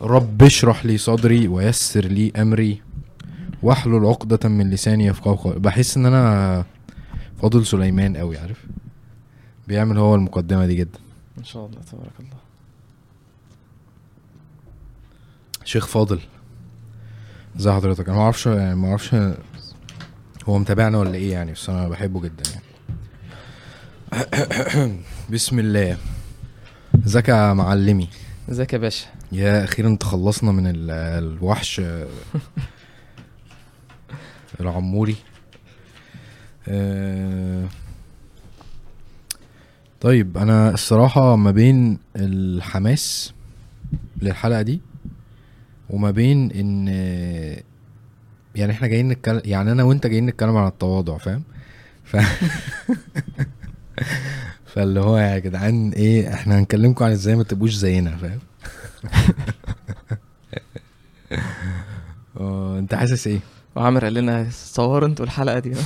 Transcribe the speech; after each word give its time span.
رب 0.00 0.42
اشرح 0.42 0.86
لي 0.86 0.98
صدري 0.98 1.48
ويسر 1.48 2.04
لي 2.04 2.32
أمري 2.36 2.82
واحلل 3.62 4.06
عقدة 4.06 4.48
من 4.48 4.70
لساني 4.70 5.06
يفقهوا 5.06 5.36
قولي. 5.36 5.58
بحس 5.58 5.96
إن 5.96 6.06
أنا 6.06 6.64
فاضل 7.42 7.66
سليمان 7.66 8.16
قوي 8.16 8.38
عارف؟ 8.38 8.66
بيعمل 9.68 9.98
هو 9.98 10.14
المقدمة 10.14 10.66
دي 10.66 10.74
جدا. 10.74 10.98
إن 11.38 11.44
شاء 11.44 11.66
الله 11.66 11.80
تبارك 11.92 12.12
الله. 12.20 12.36
شيخ 15.64 15.86
فاضل 15.86 16.20
ازي 17.56 17.72
حضرتك؟ 17.72 18.08
أنا 18.08 18.16
ما 18.16 18.22
أعرفش 18.22 18.46
يعني 18.46 18.74
ما 18.74 18.88
أعرفش 18.88 19.14
هو 20.48 20.58
متابعنا 20.58 20.98
ولا 20.98 21.14
إيه 21.14 21.32
يعني 21.32 21.52
بس 21.52 21.70
أنا 21.70 21.88
بحبه 21.88 22.20
جدا 22.20 22.42
يعني. 22.50 22.66
بسم 25.32 25.58
الله. 25.58 25.96
إزيك 27.06 27.28
يا 27.28 27.52
معلمي؟ 27.52 28.08
إزيك 28.50 28.72
يا 28.72 28.78
باشا؟ 28.78 29.15
يا 29.32 29.64
أخيرا 29.64 29.96
تخلصنا 30.00 30.52
من 30.52 30.66
ال- 30.66 30.90
الوحش 30.90 31.80
العموري. 34.60 35.16
آه، 36.68 37.64
طيب 40.00 40.38
أنا 40.38 40.74
الصراحة 40.74 41.36
ما 41.36 41.50
بين 41.50 41.98
الحماس 42.16 43.32
للحلقة 44.22 44.62
دي 44.62 44.80
وما 45.90 46.10
بين 46.10 46.50
إن 46.52 46.88
يعني 48.56 48.72
إحنا 48.72 48.86
جايين 48.86 49.08
نتكلم 49.08 49.40
يعني 49.44 49.72
أنا 49.72 49.82
وأنت 49.82 50.06
جايين 50.06 50.26
نتكلم 50.26 50.56
عن 50.56 50.66
التواضع 50.66 51.18
فاهم؟ 51.18 51.42
ف 52.04 52.16
فاللي 54.74 55.00
هو 55.00 55.18
يا 55.18 55.38
جدعان 55.38 55.90
إيه 55.90 56.34
إحنا 56.34 56.58
هنكلمكم 56.58 57.04
عن 57.04 57.10
إزاي 57.10 57.36
ما 57.36 57.42
تبقوش 57.42 57.74
زينا 57.74 58.16
فاهم؟ 58.16 58.38
آه 58.38 58.55
انت 62.78 62.94
حاسس 62.94 63.26
إيه؟ 63.26 63.40
وعامر 63.76 64.04
قال 64.04 64.14
لنا 64.14 64.46
صوروا 64.50 65.08
أنتوا 65.08 65.24
الحلقة 65.24 65.58
دي. 65.58 65.72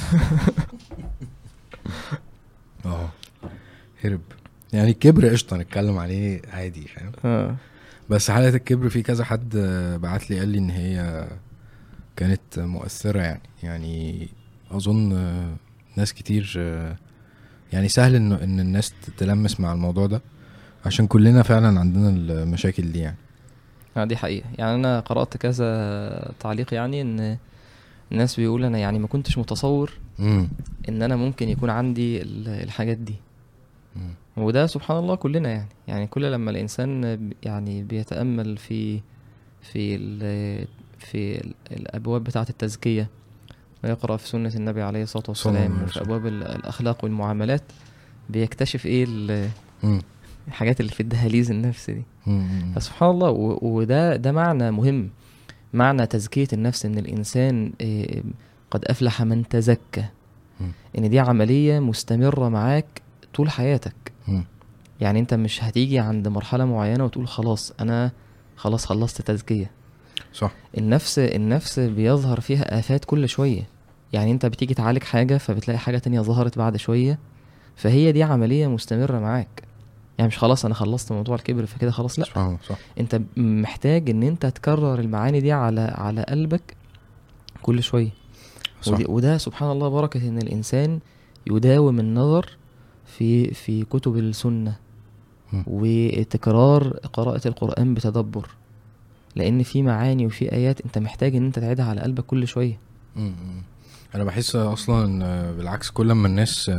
آه 2.87 3.09
هرب. 4.05 4.21
يعني 4.73 4.91
الكبر 4.91 5.29
قشطة 5.29 5.57
نتكلم 5.57 5.99
عليه 5.99 6.43
عادي 6.53 6.89
فاهم؟ 6.89 7.12
آه. 7.25 7.57
بس 8.11 8.31
حلقة 8.31 8.49
الكبر 8.49 8.89
في 8.89 9.03
كذا 9.03 9.25
حد 9.25 9.57
بعت 10.03 10.31
لي 10.31 10.39
قال 10.39 10.49
لي 10.49 10.59
إن 10.59 10.71
هي 10.71 11.29
كانت 12.17 12.59
مؤثرة 12.59 13.21
يعني. 13.21 13.41
يعني 13.62 14.29
أظن 14.71 15.12
آه، 15.12 15.57
ناس 15.97 16.15
كتير 16.15 16.55
آه، 16.59 16.97
يعني 17.73 17.89
سهل 17.89 18.15
ان 18.15 18.33
إن 18.33 18.61
الناس 18.61 18.93
تلمس 19.17 19.61
مع 19.61 19.73
الموضوع 19.73 20.07
ده. 20.07 20.23
عشان 20.86 21.06
كلنا 21.06 21.42
فعلا 21.42 21.81
عندنا 21.81 22.09
المشاكل 22.09 22.92
دي 22.92 22.98
يعني. 22.98 23.17
آه، 23.97 24.05
دي 24.05 24.17
حقيقة. 24.17 24.47
يعني 24.59 24.75
أنا 24.75 25.00
قرأت 25.00 25.37
كذا 25.37 26.33
تعليق 26.41 26.75
يعني 26.75 27.03
إن 27.03 27.37
الناس 28.12 28.37
بيقول 28.41 28.64
أنا 28.64 28.78
يعني 28.78 28.98
ما 28.98 29.06
كنتش 29.06 29.39
متصور 29.39 29.92
امم 30.20 30.48
إن 30.89 31.03
أنا 31.03 31.17
ممكن 31.17 31.48
يكون 31.48 31.70
عندي 31.70 32.22
ال- 32.22 32.48
الحاجات 32.48 32.97
دي. 32.97 33.14
وده 34.37 34.67
سبحان 34.67 34.97
الله 34.98 35.14
كلنا 35.14 35.48
يعني. 35.48 35.69
يعني 35.89 36.06
كل 36.06 36.33
لما 36.33 36.50
الإنسان 36.50 37.17
ب- 37.17 37.33
يعني 37.42 37.83
بيتأمل 37.83 38.56
في 38.56 39.00
في 39.62 39.97
ال 39.97 40.19
في 40.98 41.41
ال- 41.44 41.55
الأبواب 41.72 42.25
بتاعة 42.25 42.47
التزكية 42.50 43.09
ويقرأ 43.84 44.17
في 44.17 44.28
سنة 44.28 44.53
النبي 44.55 44.83
عليه 44.83 45.03
الله 45.03 45.28
والسلام 45.28 45.72
وفي 45.83 45.84
وسلم. 45.91 46.05
أبواب 46.05 46.27
ال- 46.27 46.42
الأخلاق 46.42 47.05
والمعاملات 47.05 47.62
بيكتشف 48.31 48.87
إيه 48.87 49.05
امم 49.84 50.00
الحاجات 50.51 50.81
اللي 50.81 50.93
في 50.93 51.01
الدهاليز 51.01 51.51
النفس 51.51 51.91
دي. 51.91 52.03
فسبحان 52.75 53.11
الله 53.11 53.31
وده 53.62 54.17
ده 54.17 54.33
معنى 54.33 54.70
مهم. 54.70 55.11
معنى 55.73 56.06
تزكية 56.06 56.48
النفس 56.53 56.87
إن 56.87 56.98
الإنسان 56.98 57.73
إيه، 57.81 58.23
قد 58.71 58.84
أفلح 58.84 59.23
من 59.23 59.48
تزكى. 59.48 60.05
إن 60.98 61.11
دي 61.11 61.19
عملية 61.21 61.78
مستمرة 61.78 62.49
معاك 62.49 63.03
طول 63.34 63.50
حياتك. 63.50 64.12
يعني 65.00 65.21
أنت 65.21 65.34
مش 65.34 65.65
هتيجي 65.65 65.99
عند 65.99 66.28
مرحلة 66.28 66.65
معينة 66.65 67.05
وتقول 67.05 67.28
خلاص 67.28 67.72
أنا 67.81 68.11
خلاص 68.56 68.87
خلصت 68.87 69.22
تزكية. 69.22 69.71
صح. 70.32 70.53
النفس 70.78 71.19
النفس 71.19 71.78
بيظهر 71.78 72.41
فيها 72.41 72.78
آفات 72.78 73.05
كل 73.05 73.28
شوية. 73.28 73.62
يعني 74.12 74.31
أنت 74.31 74.47
بتيجي 74.47 74.75
تعالج 74.75 75.03
حاجة 75.03 75.37
فبتلاقي 75.38 75.78
حاجة 75.78 75.99
تانية 75.99 76.21
ظهرت 76.21 76.59
بعد 76.59 76.77
شوية. 76.77 77.19
فهي 77.77 78.12
دي 78.12 78.22
عملية 78.22 78.67
مستمرة 78.67 79.19
معاك. 79.19 79.62
يعني 80.19 80.28
مش 80.28 80.38
خلاص 80.38 80.65
أنا 80.65 80.75
خلصت 80.75 81.12
موضوع 81.12 81.34
الكبر 81.34 81.66
فكده 81.66 81.91
خلاص 81.91 82.19
لأ. 82.19 82.26
الله 82.37 82.59
صح. 82.69 82.76
أنت 82.98 83.21
محتاج 83.37 84.10
إن 84.10 84.22
أنت 84.22 84.47
تكرر 84.47 85.00
المعاني 85.00 85.41
دي 85.41 85.53
على 85.53 85.81
على 85.81 86.22
قلبك 86.22 86.76
كل 87.62 87.82
شوية. 87.82 88.10
صح. 88.82 88.93
ودي 88.93 89.04
وده 89.09 89.38
سبحان 89.38 89.70
الله 89.70 89.88
بركة 89.88 90.28
إن 90.28 90.38
الإنسان 90.38 91.00
يداوم 91.47 92.00
النظر 92.00 92.56
في 93.06 93.54
في 93.54 93.84
كتب 93.84 94.16
السنة. 94.16 94.76
وتكرار 95.66 96.88
قراءة 97.12 97.49
القرآن 97.49 97.94
بتدبر. 97.94 98.49
لأن 99.37 99.62
في 99.62 99.82
معاني 99.82 100.26
وفي 100.26 100.53
آيات 100.53 100.81
أنت 100.81 100.99
محتاج 100.99 101.37
إن 101.37 101.47
أنت 101.47 101.59
تعيدها 101.59 101.84
على 101.84 102.00
قلبك 102.00 102.25
كل 102.25 102.47
شوية. 102.47 102.78
أنا 104.15 104.25
بحس 104.25 104.56
أصلا 104.56 105.53
بالعكس 105.53 105.91
كل 105.91 106.12
ما 106.12 106.26
الناس 106.28 106.70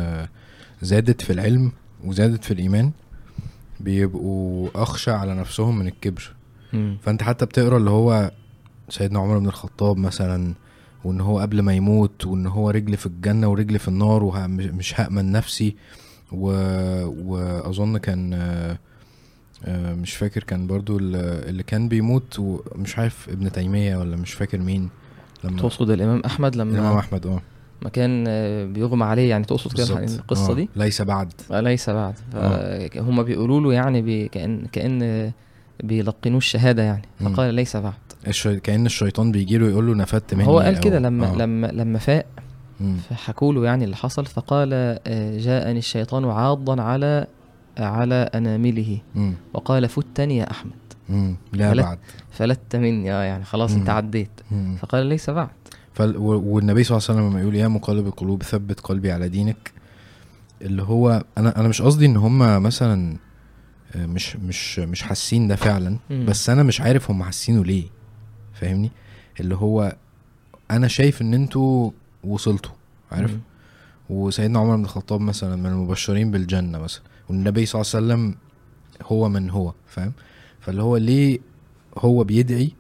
زادت 0.82 1.22
في 1.22 1.34
العلم 1.34 1.72
وزادت 2.04 2.44
في 2.44 2.52
الإيمان 2.52 2.92
بيبقوا 3.84 4.70
أخشى 4.76 5.12
على 5.12 5.36
نفسهم 5.36 5.80
من 5.80 5.88
الكبر. 5.88 6.34
فأنت 7.02 7.24
حتى 7.24 7.46
بتقرأ 7.46 7.78
اللي 7.78 7.90
هو 7.90 8.32
سيدنا 8.90 9.20
عمر 9.20 9.40
بن 9.40 9.48
الخطاب 9.48 9.98
مثلا 9.98 10.54
وإن 11.04 11.22
هو 11.22 11.40
قبل 11.40 11.62
ما 11.62 11.74
يموت 11.74 12.26
وإن 12.26 12.48
هو 12.48 12.70
رجل 12.70 12.98
في 12.98 13.06
الجنة 13.06 13.48
ورجل 13.48 13.80
في 13.80 13.88
النار 13.88 14.24
ومش 14.24 15.00
هأمن 15.02 15.32
نفسي. 15.32 15.76
و... 16.32 16.46
وأظن 17.26 17.98
كان 17.98 18.34
آه، 19.66 19.94
مش 19.94 20.14
فاكر 20.16 20.44
كان 20.44 20.68
برضو 20.68 20.98
ال- 21.00 21.16
اللي 21.50 21.64
كان 21.64 21.88
بيموت 21.88 22.40
ومش 22.40 22.98
عارف 22.98 23.30
ابن 23.30 23.52
تيمية 23.52 23.98
ولا 23.98 24.16
مش 24.16 24.34
فاكر 24.34 24.58
مين. 24.58 24.90
لما 25.44 25.62
تقصد 25.62 25.90
الإمام 25.90 26.22
أحمد 26.26 26.56
لما 26.56 26.72
الإمام 26.72 26.98
أحمد 26.98 27.28
آه. 27.28 27.42
ما 27.82 27.90
كان 27.90 28.26
آه، 28.28 28.66
بيغمى 28.66 29.04
عليه 29.04 29.30
يعني 29.30 29.44
تقصد 29.46 29.74
كده 29.74 29.96
بالظبط. 29.96 30.20
القصة 30.20 30.52
آه، 30.52 30.56
دي 30.56 30.70
ليس 30.76 31.02
بعد 31.02 31.34
ليس 31.52 31.90
بعد 31.90 32.14
آه. 32.36 32.90
هم 32.96 33.24
بيقولوا 33.24 33.60
له 33.62 33.74
يعني 33.74 34.02
بي 34.02 34.28
كأن 34.28 34.66
كأن 34.72 35.32
بيلقنوه 35.84 36.38
الشهادة 36.38 36.84
يعني. 36.84 37.02
فقال 37.20 37.54
ليس 37.54 37.78
بعد 37.78 37.94
الشي... 38.28 38.60
كأن 38.60 38.86
الشيطان 38.86 39.32
بيجي 39.32 39.58
له 39.58 39.68
يقول 39.70 39.88
له 39.88 39.96
نفدت 39.96 40.34
مني 40.34 40.48
هو 40.48 40.60
قال 40.60 40.80
كده 40.80 41.00
لما 41.00 41.28
آه. 41.34 41.36
لما 41.36 41.68
لما 41.68 42.00
فاق. 42.00 42.26
فحكوا 43.10 43.54
له 43.54 43.66
يعني 43.66 43.84
اللي 43.84 43.96
حصل 43.96 44.26
فقال 44.26 44.70
آه، 44.74 45.38
جاءني 45.38 45.80
الشيطان 45.80 46.26
عاضا 46.26 46.82
على 46.82 47.28
على 47.78 48.16
أنامله 48.16 48.98
مم. 49.16 49.34
وقال 49.54 49.90
فتني 49.90 50.38
يا 50.38 50.52
أحمد 50.52 50.72
مم. 51.10 51.36
لا 51.54 51.72
فلا- 51.72 51.84
بعد 51.84 51.98
فلت 52.32 52.76
مني 52.76 53.14
آه 53.14 53.24
يعني 53.24 53.44
خلاص 53.44 53.72
مم. 53.72 53.78
انت 53.80 53.90
عديت 53.90 54.30
مم. 54.52 54.76
فقال 54.80 55.06
ليس 55.06 55.30
بعد 55.30 55.50
والنبي 56.00 56.84
صلى 56.84 56.98
الله 56.98 57.08
عليه 57.10 57.20
وسلم 57.20 57.30
لما 57.32 57.42
يقول 57.42 57.56
يا 57.56 57.68
مقلب 57.68 58.08
القلوب 58.08 58.44
ثبت 58.44 58.80
قلبي 58.80 59.12
على 59.12 59.30
دينك 59.30 59.72
اللي 60.62 60.84
هو 60.84 61.24
أنا 61.38 61.60
أنا 61.60 61.68
مش 61.68 61.82
قصدي 61.82 62.06
إن 62.06 62.18
هم 62.18 62.64
مثلا 62.64 63.18
آه، 63.96 64.06
مش 64.06 64.36
مش 64.36 64.80
مش 64.80 65.02
حاسين 65.04 65.48
ده 65.48 65.56
فعلا. 65.56 65.98
بس 66.26 66.50
أنا 66.50 66.64
مش 66.64 66.82
عارف 66.82 67.12
هم 67.12 67.24
حاسينه 67.24 67.66
ليه 67.66 67.86
فاهمني 68.54 68.92
اللي 69.40 69.56
هو 69.56 69.96
أنا 70.72 70.88
شايف 70.88 71.22
إن 71.22 71.34
أنتوا 71.34 71.92
وصلتوا 72.24 72.72
عارف. 73.12 73.32
وسيدنا 74.10 74.60
عمر 74.60 74.76
بن 74.76 74.84
الخطاب 74.84 75.22
مثلا 75.22 75.56
من 75.56 75.66
المبشرين 75.66 76.32
بالجنة 76.32 76.78
مثلا 76.80 77.02
والنبي 77.30 77.66
صلى 77.66 77.82
الله 77.82 77.92
عليه 77.96 78.06
وسلم 78.06 78.36
هو 79.04 79.30
من 79.30 79.50
هو 79.50 79.74
فاهم 79.88 80.14
فاللي 80.60 80.84
هو 80.84 80.98
ليه 80.98 81.40
هو 81.98 82.24
بيدعي 82.24 82.72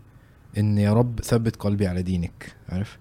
إن 0.57 0.77
يا 0.77 0.93
رب 0.93 1.19
ثبت 1.23 1.55
قلبي 1.55 1.87
على 1.87 2.01
دينك 2.01 2.55
عارف؟ 2.69 2.97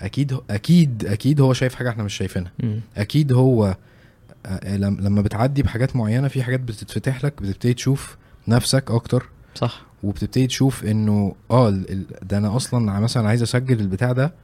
أكيد 0.00 0.40
أكيد 0.50 1.04
أكيد 1.06 1.40
هو 1.40 1.52
شايف 1.52 1.74
حاجة 1.74 1.88
إحنا 1.90 2.02
مش 2.04 2.14
شايفينها. 2.14 2.52
أكيد 2.96 3.32
هو 3.32 3.76
آه، 4.46 4.76
لم- 4.76 4.96
لما 5.00 5.22
بتعدي 5.22 5.62
بحاجات 5.62 5.96
معينة 5.96 6.28
في 6.28 6.42
حاجات 6.42 6.60
بتتفتح 6.60 7.24
لك 7.24 7.42
بتبتدي 7.42 7.74
تشوف 7.74 8.16
نفسك 8.48 8.90
أكتر. 8.90 9.28
صح. 9.54 9.82
وبتبتدي 10.02 10.46
تشوف 10.46 10.84
إنه 10.84 11.34
آه 11.50 11.70
ده 12.22 12.38
أنا 12.38 12.56
أصلا 12.56 13.00
مثلا 13.00 13.28
عايز 13.28 13.42
أسجل 13.42 13.80
البتاع 13.80 14.12
ده 14.12 14.34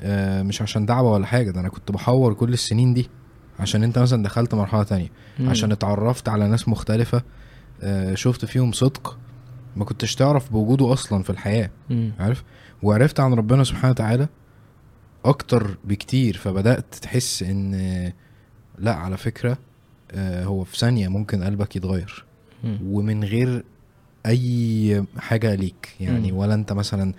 آه، 0.00 0.42
مش 0.42 0.62
عشان 0.62 0.86
دعوة 0.86 1.12
ولا 1.12 1.26
حاجة 1.26 1.50
ده 1.50 1.60
أنا 1.60 1.68
كنت 1.68 1.92
بحور 1.92 2.34
كل 2.34 2.52
السنين 2.52 2.94
دي 2.94 3.08
عشان 3.60 3.82
أنت 3.84 3.98
مثلا 3.98 4.22
دخلت 4.22 4.54
مرحلة 4.54 4.82
تانية 4.82 5.08
مم. 5.38 5.48
عشان 5.50 5.72
اتعرفت 5.72 6.28
على 6.28 6.48
ناس 6.48 6.68
مختلفة 6.68 7.22
آه، 7.82 8.14
شفت 8.14 8.44
فيهم 8.44 8.72
صدق. 8.72 9.18
ما 9.76 9.84
كنتش 9.84 10.14
تعرف 10.14 10.52
بوجوده 10.52 10.92
أصلا 10.92 11.22
في 11.22 11.30
الحياة. 11.30 11.70
عارف 12.20 12.44
وعرفت 12.82 13.20
عن 13.20 13.34
ربنا 13.34 13.64
سبحانه 13.64 13.90
وتعالى 13.90 14.28
أكتر 15.24 15.76
بكتير 15.84 16.36
فبدأت 16.36 16.94
تحس 16.94 17.42
إن 17.42 18.12
لا 18.78 18.94
على 18.94 19.16
فكرة 19.16 19.58
آه، 20.12 20.44
هو 20.44 20.64
في 20.64 20.78
ثانية 20.78 21.08
ممكن 21.08 21.42
قلبك 21.42 21.76
يتغير. 21.76 22.24
ومن 22.84 23.24
غير 23.24 23.64
أي 24.26 25.04
حاجة 25.18 25.54
ليك 25.54 25.94
يعني. 26.00 26.32
ولا 26.32 26.54
أنت 26.54 26.72
مثلا 26.72 27.12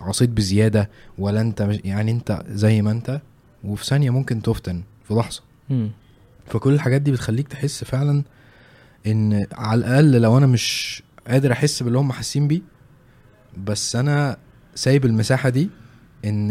عصيت 0.00 0.30
بزيادة 0.30 0.90
ولا 1.18 1.40
أنت 1.40 1.78
يعني 1.84 2.10
أنت 2.10 2.42
زي 2.48 2.82
ما 2.82 2.90
أنت 2.90 3.20
وفي 3.64 3.84
ثانية 3.86 4.10
ممكن 4.10 4.42
تفتن 4.42 4.82
في 5.08 5.14
لحظة. 5.14 5.42
فكل 6.46 6.72
الحاجات 6.72 7.00
دي 7.02 7.12
بتخليك 7.12 7.48
تحس 7.48 7.84
فعلا 7.84 8.22
إن 9.06 9.46
على 9.52 9.78
الأقل 9.78 10.20
لو 10.22 10.38
أنا 10.38 10.46
مش 10.46 11.02
قادر 11.30 11.52
أحس 11.52 11.82
باللي 11.82 11.98
هم 11.98 12.12
حاسين 12.12 12.48
بيه 12.48 12.60
بس 13.64 13.96
أنا 13.96 14.36
سايب 14.74 15.04
المساحة 15.04 15.48
دي 15.48 15.70
إن 16.24 16.48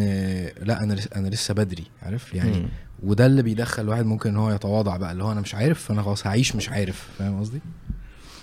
لا 0.61 0.83
أنا 0.83 0.93
لسه 0.93 1.09
أنا 1.15 1.27
لسه 1.27 1.53
بدري 1.53 1.83
عارف 2.01 2.33
يعني 2.33 2.59
مم. 2.59 2.67
وده 3.03 3.25
اللي 3.25 3.41
بيدخل 3.43 3.83
الواحد 3.83 4.05
ممكن 4.05 4.29
إن 4.29 4.37
هو 4.37 4.51
يتواضع 4.51 4.97
بقى 4.97 5.11
اللي 5.11 5.23
هو 5.23 5.31
أنا 5.31 5.41
مش 5.41 5.55
عارف 5.55 5.83
فانا 5.83 6.01
خلاص 6.03 6.27
هعيش 6.27 6.55
مش 6.55 6.69
عارف 6.69 7.09
فاهم 7.17 7.39
قصدي؟ 7.39 7.59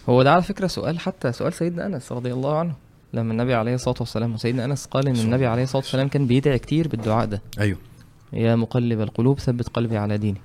هو 0.09 0.23
ده 0.23 0.33
على 0.33 0.43
فكرة 0.43 0.67
سؤال 0.67 0.99
حتى 0.99 1.33
سؤال 1.33 1.53
سيدنا 1.53 1.87
أنس 1.87 2.12
رضي 2.12 2.33
الله 2.33 2.59
عنه 2.59 2.75
لما 3.15 3.33
النبي 3.33 3.55
عليه 3.55 3.75
الصلاة 3.75 3.97
والسلام 4.00 4.35
وسيدنا 4.35 4.65
أنس 4.65 4.87
قال 4.87 5.09
إن 5.09 5.17
النبي 5.17 5.47
عليه 5.47 5.62
الصلاة 5.62 5.83
والسلام 5.83 6.09
كان 6.09 6.27
بيدعي 6.27 6.59
كتير 6.59 6.88
بالدعاء 6.88 7.27
ده 7.27 7.43
أيوه 7.61 7.79
يا 8.33 8.56
مقلب 8.56 9.00
القلوب 9.00 9.38
ثبت 9.41 9.69
قلبي 9.69 9.97
على 9.97 10.19
دينك. 10.19 10.41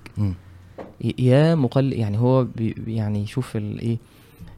ي- 1.02 1.16
يا 1.20 1.56
مقلب 1.56 1.94
يعني 1.94 2.18
هو 2.20 2.44
بي- 2.44 2.76
يعني 2.88 3.28
شوف 3.28 3.56
الايه 3.58 3.98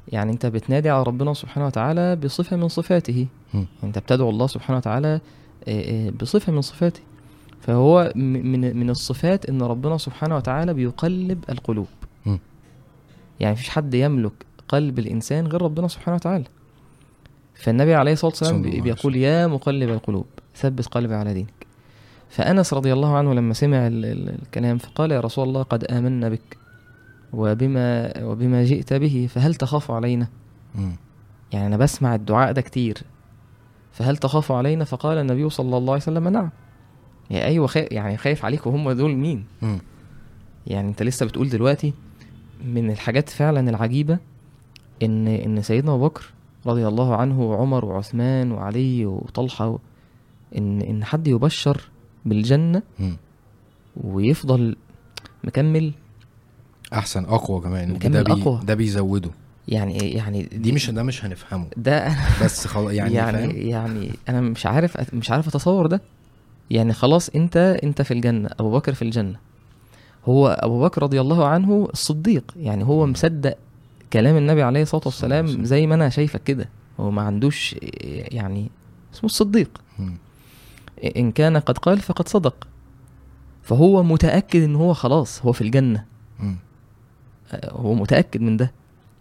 يعني 0.08 0.32
انت 0.32 0.46
بتنادي 0.46 0.90
على 0.90 1.04
ربنا 1.04 1.34
سبحانه 1.34 1.66
وتعالى 1.68 2.16
بصفة 2.16 2.58
من 2.58 2.68
صفاته. 2.68 3.28
مم. 3.54 3.66
انت 3.84 4.00
بتدعو 4.00 4.30
الله 4.30 4.48
سبحانه 4.48 4.78
وتعالى 4.78 5.20
آه، 5.68 6.08
آه، 6.08 6.10
بصفة 6.10 6.52
من 6.52 6.62
صفاته. 6.62 7.02
فهو 7.62 8.12
م- 8.16 8.20
من 8.22 8.78
من 8.78 8.90
الصفات 8.90 9.46
إن 9.50 9.62
ربنا 9.62 9.98
سبحانه 9.98 10.36
وتعالى 10.36 10.74
بيقلب 10.74 11.44
القلوب. 11.50 11.88
مم. 12.26 12.40
يعني 13.40 13.54
مفيش 13.54 13.70
حد 13.70 13.94
يملك 13.94 14.32
قلب 14.68 15.00
الإنسان 15.00 15.48
غير 15.48 15.62
ربنا 15.62 15.88
سبحانه 15.88 16.16
وتعالى. 16.16 16.46
فالنبي 17.56 17.94
عليه 17.96 18.12
الصلاة 18.14 18.32
والسلام 18.32 18.62
بيقول 18.62 19.16
يا 19.16 19.48
مقلب 19.48 19.90
القلوب 19.90 20.26
ثبت 20.56 20.88
قلبي 20.88 21.14
على 21.16 21.34
دينك. 21.34 21.54
فأنس 22.30 22.74
رضي 22.74 22.94
الله 22.94 23.18
عنه 23.18 23.34
لما 23.34 23.54
سمع 23.54 23.88
ال- 23.88 24.06
ال- 24.06 24.42
الكلام 24.42 24.78
فقال 24.78 25.12
يا 25.12 25.20
رسول 25.20 25.48
الله 25.48 25.64
قد 25.64 25.84
آمنا 25.84 26.30
بك. 26.30 26.58
وبما 27.34 28.14
وبما 28.24 28.64
جئت 28.64 28.94
به 28.94 29.28
فهل 29.30 29.56
تخاف 29.56 29.92
علينا 29.92 30.28
مم. 30.76 30.92
يعني 31.54 31.68
أنا 31.68 31.78
بسمع 31.78 32.16
الدعاء 32.16 32.52
ده 32.52 32.62
كتير 32.62 32.98
فهل 33.92 34.18
تخاف 34.18 34.52
علينا 34.52 34.84
فقال 34.86 35.18
النبي 35.18 35.50
صلى 35.50 35.78
الله 35.78 35.94
عليه 35.94 36.02
وسلم 36.04 36.28
نعم 36.28 36.50
يا 37.32 37.46
أيوه 37.46 37.68
خا... 37.68 37.86
يعني 37.94 38.18
خايف 38.18 38.46
عليك 38.46 38.68
وهم 38.68 38.92
دول 38.92 39.16
مين 39.16 39.46
مم. 39.62 39.80
يعني 40.68 40.88
أنت 40.90 41.04
لسه 41.04 41.26
بتقول 41.26 41.50
دلوقتي 41.50 41.94
من 42.66 42.92
الحاجات 42.92 43.30
فعلا 43.30 43.70
العجيبة 43.70 44.18
إن 45.04 45.28
إن 45.28 45.62
سيدنا 45.62 45.94
أبو 45.96 46.06
بكر 46.08 46.26
رضي 46.66 46.88
الله 46.88 47.16
عنه 47.16 47.42
وعمر 47.42 47.86
وعثمان 47.86 48.52
وعلي 48.52 49.06
وطلحة 49.06 49.68
و... 49.70 49.78
إن 50.58 50.82
إن 50.82 51.04
حد 51.04 51.28
يبشر 51.28 51.82
بالجنة 52.26 52.82
مم. 53.00 53.18
ويفضل 54.04 54.76
مكمل 55.44 55.94
أحسن 56.94 57.26
أقوى 57.26 57.62
كمان. 57.62 57.98
ده 58.00 58.24
بي 58.24 58.32
أقوى. 58.32 58.60
ده 58.64 58.74
بيزوده. 58.74 59.30
يعني 59.68 59.98
يعني 59.98 60.44
دي 60.44 60.72
مش 60.72 60.90
ده 60.90 61.04
مش 61.04 61.26
هنفهمه. 61.26 61.66
ده 61.78 62.16
بس 62.44 62.68
خلاص 62.68 62.92
يعني, 62.94 63.14
يعني 63.14 63.38
فاهم؟ 63.38 63.68
يعني 63.68 64.12
أنا 64.30 64.42
مش 64.42 64.66
عارف 64.66 65.14
مش 65.16 65.32
عارف 65.32 65.48
أتصور 65.48 65.88
ده. 65.88 66.02
يعني 66.72 66.94
خلاص 66.94 67.30
أنت 67.30 67.58
أنت 67.84 68.02
في 68.02 68.14
الجنة 68.14 68.50
أبو 68.60 68.72
بكر 68.72 68.94
في 68.94 69.02
الجنة. 69.02 69.36
هو 70.26 70.48
أبو 70.48 70.82
بكر 70.84 71.04
رضي 71.04 71.22
الله 71.22 71.48
عنه 71.48 71.90
الصديق. 71.94 72.54
يعني 72.58 72.84
هو 72.84 73.06
مصدق 73.06 73.58
كلام 74.14 74.38
النبي 74.38 74.64
عليه 74.64 74.82
الصلاة 74.82 75.04
والسلام. 75.06 75.66
زي 75.66 75.88
ما 75.88 75.96
أنا 75.96 76.10
شايفك 76.10 76.44
كده. 76.44 76.70
هو 77.00 77.12
ما 77.12 77.22
عندوش 77.22 77.76
يعني 78.32 78.70
اسمه 79.14 79.26
الصديق. 79.26 79.82
إن 81.18 81.32
كان 81.32 81.58
قد 81.58 81.78
قال 81.78 82.00
فقد 82.00 82.28
صدق. 82.28 82.68
فهو 83.64 84.04
متأكد 84.04 84.62
إن 84.64 84.76
هو 84.76 84.94
خلاص 84.94 85.42
هو 85.42 85.52
في 85.52 85.62
الجنة. 85.62 86.06
هو 87.72 87.94
متأكد 87.94 88.42
من 88.42 88.58
ده 88.58 88.72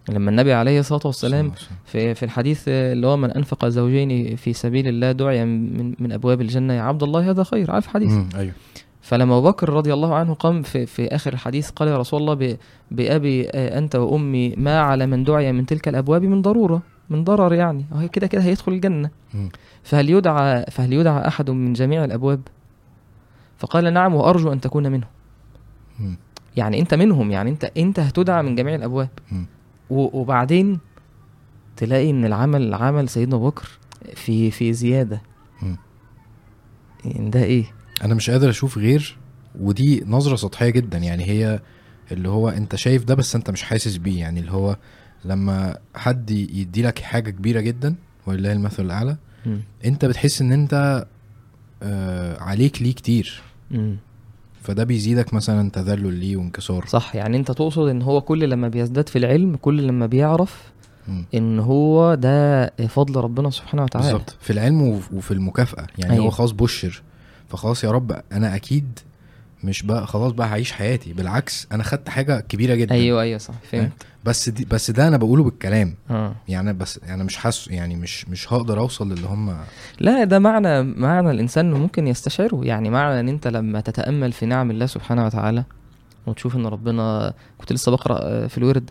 لما 0.09 0.31
النبي 0.31 0.53
عليه 0.53 0.81
الصلاة 0.81 1.01
والسلام. 1.05 1.51
في 1.85 2.15
في 2.15 2.23
الحديث 2.23 2.69
اللي 2.69 3.07
هو 3.07 3.17
من 3.17 3.31
أنفق 3.31 3.69
زوجين 3.69 4.37
في 4.37 4.53
سبيل 4.53 4.89
الله 4.89 5.13
دعي 5.13 5.45
من 5.45 5.95
من 5.99 6.13
أبواب 6.13 6.41
الجنة 6.41 6.75
يا 6.75 6.83
عبد 6.83 7.03
الله 7.03 7.31
هذا 7.31 7.43
خير 7.43 7.71
عارف 7.71 7.87
حديث. 7.87 8.13
أيوه 8.35 8.53
فلما 9.01 9.39
أبو 9.39 9.49
بكر 9.49 9.69
رضي 9.69 9.93
الله 9.93 10.15
عنه 10.15 10.35
قام 10.35 10.63
في 10.63 10.87
في 10.87 11.07
آخر 11.15 11.33
الحديث 11.33 11.71
قال 11.71 11.89
يا 11.89 11.97
رسول 11.99 12.21
الله 12.21 12.57
بأبي 12.91 13.49
آه، 13.51 13.79
أنت 13.79 13.97
وأمي 13.97 14.55
ما 14.57 14.81
على 14.81 15.07
من 15.07 15.25
دعي 15.25 15.53
من 15.53 15.67
تلك 15.67 15.89
الأبواب 15.89 16.23
من 16.23 16.43
ضرورة 16.43 16.83
من 17.11 17.25
ضرر 17.25 17.55
يعني 17.55 17.85
هو 17.93 18.09
كده 18.09 18.27
كده 18.27 18.43
هيدخل 18.43 18.73
الجنة. 18.73 19.11
فهل 19.83 20.11
يدعى 20.11 20.65
فهل 20.71 20.93
يدعى 20.93 21.29
أحد 21.29 21.51
من 21.51 21.73
جميع 21.73 22.05
الأبواب 22.05 22.41
فقال 23.59 23.93
نعم 23.93 24.15
وأرجو 24.15 24.53
أن 24.53 24.61
تكون 24.61 24.93
منهم. 24.93 25.09
يعني 26.57 26.81
انت 26.81 26.95
منهم 26.95 27.31
يعني 27.31 27.51
انت 27.51 27.65
انت 27.77 27.99
هتدعى 27.99 28.43
من 28.43 28.55
جميع 28.55 28.75
الأبواب. 28.75 29.09
وبعدين 29.91 30.79
تلاقي 31.77 32.11
إن 32.11 32.25
العمل 32.25 32.75
عمل 32.75 33.09
سيدنا 33.09 33.37
أبو 33.37 33.47
بكر 33.47 33.79
في 34.15 34.51
في 34.51 34.73
زيادة. 34.73 35.23
إن 37.07 37.31
ده 37.31 37.43
إيه؟ 37.43 37.65
أنا 38.05 38.15
مش 38.15 38.31
قادر 38.31 38.51
أشوف 38.51 38.79
غير 38.79 39.17
ودي 39.61 40.05
نظرة 40.07 40.37
سطحية 40.37 40.71
جدا. 40.71 40.99
يعني 40.99 41.25
هي 41.25 41.61
اللي 42.13 42.29
هو 42.29 42.49
أنت 42.49 42.77
شايف 42.77 43.05
ده 43.05 43.15
بس 43.15 43.37
أنت 43.37 43.51
مش 43.51 43.63
حاسس 43.63 43.97
بيه. 43.97 44.21
يعني 44.21 44.41
اللي 44.41 44.53
هو 44.53 44.77
لما 45.25 45.79
حد 45.95 46.31
يدي 46.31 46.83
لك 46.83 46.99
حاجة 46.99 47.31
كبيرة 47.31 47.61
جدا 47.61 47.95
ولله 48.27 48.53
المثل 48.53 48.85
الأعلى. 48.85 49.17
أنت 49.85 50.05
بتحس 50.05 50.41
إن 50.41 50.53
أنت 50.53 51.07
آه 51.83 52.41
عليك 52.41 52.83
ليه 52.83 52.95
كتير. 52.95 53.43
مم. 53.71 53.97
فده 54.63 54.85
بيزيدك 54.85 55.35
مثلا 55.35 55.71
تذلل 55.71 56.15
ليه 56.15 56.37
وانكسار. 56.37 56.85
صح 56.87 57.15
يعني 57.17 57.37
أنت 57.37 57.51
تقصد 57.51 57.89
إن 57.89 58.03
هو 58.03 58.21
كل 58.21 58.51
لما 58.51 58.69
بيزداد 58.69 59.09
في 59.09 59.19
العلم 59.19 59.57
كل 59.57 59.87
لما 59.87 60.07
بيعرف 60.07 60.63
مم. 61.09 61.25
إن 61.35 61.59
هو 61.59 62.15
ده 62.15 62.67
فضل 62.89 63.21
ربنا 63.21 63.51
سبحانه 63.51 63.83
وتعالى. 63.83 64.07
بالظبط. 64.13 64.37
في 64.41 64.53
العلم 64.53 64.83
وف- 64.83 65.13
وفي 65.13 65.31
المكافأة. 65.31 65.87
يعني 65.99 66.13
أيوة. 66.15 66.25
هو 66.25 66.31
خلاص 66.31 66.51
بشر. 66.51 67.03
فخلاص 67.49 67.85
يا 67.85 67.91
رب 67.91 68.21
أنا 68.33 68.57
أكيد 68.57 68.99
مش 69.65 69.83
بقى 69.83 70.07
خلاص 70.07 70.33
بقى 70.33 70.47
هعيش 70.49 70.73
حياتي. 70.73 71.13
بالعكس 71.13 71.67
أنا 71.73 71.83
خدت 71.83 72.09
حاجة 72.09 72.41
كبيرة 72.41 72.75
جدا. 72.75 72.95
أيوه 72.95 73.23
أيوه 73.23 73.39
صح. 73.39 73.55
فهمت. 73.71 73.93
بس 74.25 74.49
دي 74.49 74.65
بس 74.65 74.91
ده 74.91 75.09
أنا 75.09 75.17
بقوله 75.17 75.45
بالكلام. 75.45 75.95
آه. 76.11 76.35
يعني 76.49 76.73
بس 76.73 77.01
أنا 77.09 77.25
مش 77.25 77.37
حاسه 77.37 77.73
يعني 77.73 77.97
مش 77.97 78.29
مش 78.29 78.53
هقدر 78.53 78.79
أوصل 78.79 79.13
للي 79.13 79.27
هم 79.27 79.57
لا 80.01 80.25
ده 80.25 80.39
معنى 80.39 80.83
معنى 80.83 81.31
الإنسان 81.31 81.67
إنه 81.67 81.79
ممكن 81.79 82.07
يستشعره. 82.07 82.61
يعني 82.65 82.91
معنى 82.91 83.21
إن 83.21 83.29
أنت 83.29 83.49
لما 83.49 83.81
تتأمل 83.81 84.33
في 84.33 84.47
نعم 84.47 84.71
الله 84.71 84.87
سبحانه 84.87 85.27
وتعالى 85.27 85.65
وتشوف 86.27 86.57
إن 86.57 86.67
ربنا 86.67 87.33
كنت 87.59 87.73
لسه 87.73 87.93
بقرأ 87.93 88.19
آه، 88.23 88.47
في 88.47 88.59
الورد 88.59 88.91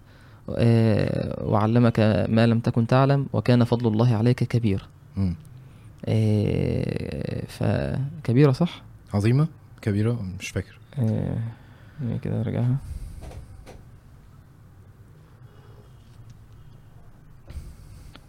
آه، 0.50 1.44
وعلمك 1.46 2.00
ما 2.30 2.48
لم 2.48 2.60
تكن 2.60 2.88
تعلم 2.88 3.28
وكان 3.34 3.64
فضل 3.64 3.88
الله 3.88 4.16
عليك 4.16 4.44
كبيرا. 4.44 4.84
آه، 6.06 7.44
فكبيرة 7.48 8.52
صح؟ 8.52 8.82
عظيمة؟ 9.14 9.48
كبيرة؟ 9.82 10.22
مش 10.40 10.50
فاكر. 10.50 10.80
آه، 11.00 11.38
هي 12.02 12.18
كده 12.18 12.42
أرجعها. 12.42 12.76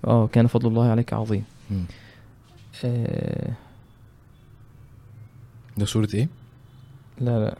آه 0.05 0.27
كان 0.27 0.47
فضل 0.47 0.69
الله 0.69 0.91
عليك 0.91 1.13
عظيم. 1.13 1.45
آه، 2.85 3.53
ده 5.77 5.87
سورة 5.87 6.09
إيه؟ 6.15 6.29
لا 7.21 7.45
لا. 7.45 7.57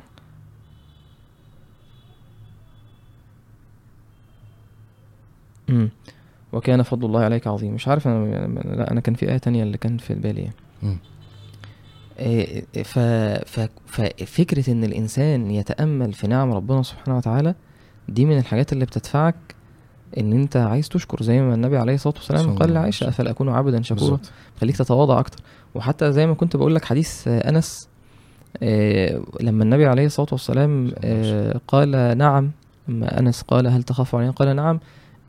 امم 5.71 5.91
وكان 6.53 6.83
فضل 6.83 7.07
الله 7.07 7.21
عليك 7.21 7.47
عظيم. 7.47 7.75
مش 7.75 7.89
عارف 7.89 8.09
أنا 8.09 8.47
لا 8.77 8.91
أنا 8.91 9.01
كان 9.01 9.15
في 9.15 9.31
آية 9.31 9.39
تانية 9.39 9.63
اللي 9.63 9.79
كان 9.79 9.99
في 9.99 10.15
بالي. 10.15 10.41
يعني. 10.43 10.99
ف... 12.85 12.99
ف... 13.49 13.69
ففكرة 13.87 14.71
إن 14.73 14.85
الإنسان 14.85 15.51
يتأمل 15.51 16.13
في 16.13 16.27
نعم 16.27 16.53
ربنا 16.53 16.83
سبحانه 16.83 17.17
وتعالى 17.17 17.55
دي 18.09 18.25
من 18.25 18.39
الحاجات 18.39 18.73
اللي 18.73 18.85
بتدفعك 18.85 19.35
إن 20.19 20.33
أنت 20.33 20.57
عايز 20.57 20.89
تشكر 20.89 21.23
زي 21.23 21.41
ما 21.41 21.55
النبي 21.55 21.77
عليه 21.77 21.95
الصلاة 21.95 22.15
صلى 22.21 22.37
والسلام 22.37 22.59
قال 22.59 22.89
وسلم. 22.89 23.09
أفلا 23.09 23.31
أكون 23.31 23.49
عبدا 23.49 23.83
شكورا؟ 23.83 24.19
خليك 24.61 24.77
تتواضع 24.77 25.21
أكتر. 25.21 25.43
وحتى 25.75 26.13
زي 26.13 26.27
ما 26.27 26.35
كنت 26.35 26.57
بقول 26.57 26.75
لك 26.75 26.85
حديث 26.85 27.29
آه، 27.29 27.49
أنس 27.49 27.89
آه، 28.63 29.23
لما 29.41 29.65
النبي 29.65 29.87
عليه 29.87 30.07
الصلاة 30.07 30.29
والسلام 30.33 30.93
آه، 31.05 31.61
قال 31.69 32.19
نعم 32.19 32.51
لما 32.89 33.19
أنس 33.19 33.43
قال 33.43 33.67
هل 33.67 33.83
تخاف 33.83 34.15
علينا؟ 34.15 34.31
قال 34.31 34.57
نعم. 34.57 34.81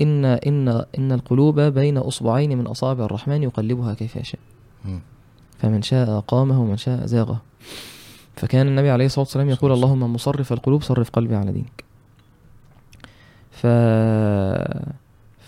إن 0.01 0.25
إن 0.25 0.83
إن 0.97 1.11
القلوب 1.11 1.59
بين 1.59 1.97
أصبعين 1.97 2.57
من 2.57 2.67
أصابع 2.67 3.05
الرحمن 3.05 3.43
يقلبها 3.43 3.93
كيف 3.93 4.15
يشاء. 4.15 4.39
فمن 5.59 5.81
شاء 5.81 6.19
قامه 6.19 6.61
ومن 6.61 6.77
شاء 6.77 7.05
زاغه. 7.05 7.41
فكان 8.35 8.67
النبي 8.67 8.89
عليه 8.89 9.05
الصلاة 9.05 9.25
والسلام 9.25 9.49
يقول 9.49 9.71
اللهم 9.71 10.13
مصرف 10.13 10.53
القلوب 10.53 10.81
صرف 10.81 11.09
قلبي 11.09 11.35
على 11.35 11.51
دينك. 11.51 11.83
ف 13.62 13.67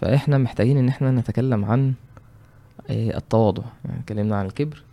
فإحنا 0.01 0.37
محتاجين 0.37 0.77
إن 0.77 0.87
إحنا 0.87 1.11
نتكلم 1.11 1.65
عن 1.65 1.93
آه، 2.89 3.17
التواضع 3.17 3.63
يعني 3.85 3.99
اتكلمنا 3.99 4.35
عن 4.35 4.45
الكبر 4.45 4.83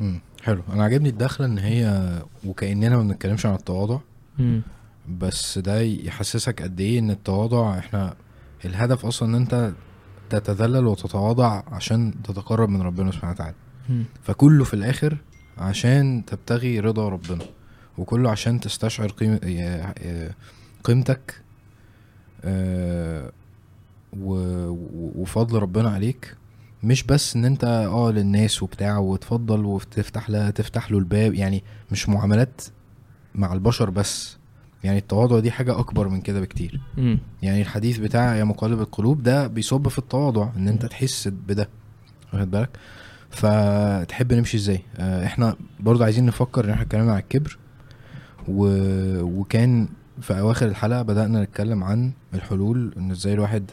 مم. 0.00 0.20
حلو 0.42 0.62
أنا 0.72 0.82
عاجبني 0.82 1.08
الدخلة 1.08 1.46
إن 1.46 1.58
هي 1.58 2.08
وكأننا 2.46 2.96
ما 2.96 3.02
بنتكلمش 3.02 3.46
عن 3.46 3.54
التواضع 3.54 3.98
مم. 4.38 4.62
بس 5.18 5.58
ده 5.58 5.80
يحسسك 5.80 6.62
قد 6.62 6.80
إيه 6.80 6.98
إن 6.98 7.10
التواضع 7.10 7.78
إحنا 7.78 8.14
الهدف 8.64 9.06
أصلا 9.06 9.28
إن 9.28 9.34
أنت 9.34 9.72
تتذلل 10.30 10.86
وتتواضع 10.86 11.62
عشان 11.72 12.14
تتقرب 12.24 12.68
من 12.68 12.82
ربنا 12.82 13.10
سبحانه 13.12 13.32
وتعالى. 13.32 13.54
فكله 14.22 14.64
في 14.64 14.74
الآخر 14.74 15.16
عشان 15.58 16.22
تبتغي 16.26 16.80
رضا 16.80 17.08
ربنا 17.08 17.44
وكله 17.98 18.30
عشان 18.30 18.60
تستشعر 18.60 19.08
قيمة 19.08 19.40
قيمتك 20.84 21.20
آه، 21.24 21.32
و- 21.32 21.38
و- 21.38 21.41
وفضل 25.16 25.58
ربنا 25.58 25.90
عليك. 25.90 26.36
مش 26.82 27.02
بس 27.02 27.36
إن 27.36 27.44
أنت 27.44 27.64
آه 27.64 28.10
للناس 28.10 28.62
وبتاع 28.62 28.98
وتفضل 28.98 29.64
وتفتح 29.64 30.30
له 30.30 30.50
تفتح 30.50 30.90
له 30.90 30.98
الباب. 30.98 31.34
يعني 31.34 31.62
مش 31.92 32.08
معاملات 32.08 32.62
مع 33.34 33.52
البشر 33.52 33.90
بس. 33.90 34.36
يعني 34.84 34.98
التواضع 34.98 35.38
دي 35.38 35.50
حاجة 35.50 35.78
أكبر 35.78 36.08
من 36.08 36.20
كده 36.20 36.40
بكتير. 36.40 36.80
مم. 36.96 37.18
يعني 37.42 37.60
الحديث 37.62 37.98
بتاع 37.98 38.36
يا 38.36 38.44
مقلب 38.44 38.80
القلوب 38.80 39.22
ده 39.22 39.46
بيصب 39.46 39.88
في 39.88 39.98
التواضع 39.98 40.48
إن 40.56 40.68
أنت 40.68 40.86
تحس 40.86 41.28
بده. 41.28 41.68
واخد 42.32 42.50
بالك؟ 42.50 42.70
فتحب 43.30 44.32
نمشي 44.32 44.56
إزاي؟ 44.56 44.82
آه، 44.96 45.26
إحنا 45.26 45.56
برضو 45.80 46.04
عايزين 46.04 46.26
نفكر 46.26 46.64
إن 46.64 46.70
إحنا 46.70 46.82
اتكلمنا 46.82 47.12
عن 47.12 47.18
الكبر. 47.18 47.58
و... 48.48 48.66
وكان 49.22 49.88
في 50.22 50.38
أواخر 50.40 50.66
الحلقة 50.66 51.02
بدأنا 51.02 51.42
نتكلم 51.42 51.84
عن 51.84 52.12
الحلول 52.34 52.94
إن 52.96 53.10
إزاي 53.10 53.34
الواحد 53.34 53.70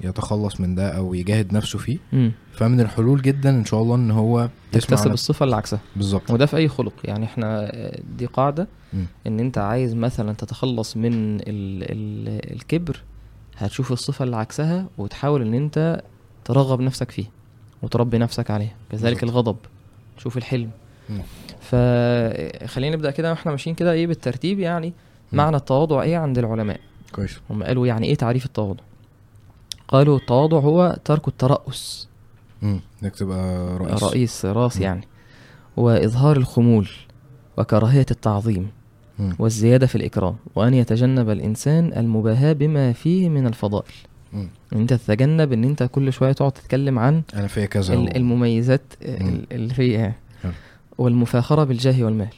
يتخلص 0.00 0.60
من 0.60 0.74
ده 0.74 0.88
أو 0.96 1.14
يجاهد 1.14 1.52
نفسه 1.54 1.78
فيه 1.78 1.98
مم. 2.12 2.32
فمن 2.52 2.80
الحلول 2.80 3.22
جدا 3.22 3.50
إن 3.50 3.64
شاء 3.64 3.82
الله 3.82 3.94
إن 3.94 4.10
هو 4.10 4.48
تكتسب 4.72 5.12
الصفة 5.12 5.44
اللي 5.44 5.56
عكسها 5.56 5.80
بالظبط 5.96 6.30
وده 6.30 6.46
في 6.46 6.56
أي 6.56 6.68
خلق 6.68 6.92
يعني 7.04 7.24
إحنا 7.24 7.70
آه، 7.74 8.00
دي 8.18 8.26
قاعدة 8.26 8.68
مم. 8.92 9.04
إن 9.26 9.40
أنت 9.40 9.58
عايز 9.58 9.94
مثلا 9.94 10.32
تتخلص 10.32 10.96
من 10.96 11.36
ال 11.36 11.42
ال 11.48 12.52
الكبر 12.56 13.02
هتشوف 13.56 13.92
الصفة 13.92 14.24
اللي 14.24 14.36
عكسها 14.36 14.86
وتحاول 14.98 15.42
إن 15.42 15.54
أنت 15.54 16.02
ترغب 16.44 16.80
نفسك 16.80 17.10
فيه 17.10 17.24
وتربي 17.82 18.18
نفسك 18.18 18.50
عليه 18.50 18.76
كذلك 18.90 19.20
بالظبط. 19.20 19.22
الغضب 19.24 19.56
تشوف 20.16 20.36
الحلم. 20.36 20.70
فخلينا 21.60 22.96
نبدأ 22.96 23.10
كده 23.10 23.30
وإحنا 23.30 23.52
ماشيين 23.52 23.76
كده 23.76 23.92
إيه 23.92 24.06
بالترتيب 24.06 24.58
يعني. 24.58 24.92
معنى 25.32 25.56
التواضع 25.56 26.02
إيه 26.02 26.16
عند 26.16 26.38
العلماء 26.38 26.80
كويس 27.12 27.40
هم 27.50 27.62
قالوا 27.62 27.86
يعني 27.86 28.06
إيه 28.06 28.14
تعريف 28.14 28.46
التواضع 28.46 28.80
قالوا 29.88 30.16
التواضع 30.18 30.58
هو 30.58 30.96
ترك 31.04 31.28
الترأس. 31.28 32.08
إنك 32.62 33.14
تبقى 33.16 33.76
رئيس 33.78 34.02
رئيس 34.04 34.44
راس 34.46 34.76
مم. 34.76 34.82
يعني 34.82 35.00
وإظهار 35.76 36.36
الخمول 36.36 36.88
وكراهية 37.58 38.06
التعظيم 38.10 38.70
مم. 39.18 39.36
والزيادة 39.38 39.86
في 39.86 39.94
الإكرام 39.94 40.36
وأن 40.54 40.74
يتجنب 40.74 41.30
الإنسان 41.30 41.92
المباهاة 41.96 42.52
بما 42.52 42.92
فيه 42.92 43.28
من 43.28 43.46
الفضائل 43.46 43.92
مم. 44.32 44.48
أنت 44.72 44.92
تتجنب 44.94 45.52
إن 45.52 45.64
أنت 45.64 45.82
كل 45.82 46.12
شوية 46.12 46.32
تقعد 46.32 46.52
تتكلم 46.52 46.98
عن 46.98 47.22
أنا 47.34 47.46
فيا 47.46 47.66
كذا 47.66 47.94
المميزات 47.94 48.82
مم. 49.06 49.28
ال- 49.28 49.46
اللي 49.52 49.74
فيها 49.74 50.14
حلو. 50.42 50.52
والمفاخرة 50.98 51.64
بالجاه 51.64 52.04
والمال 52.04 52.28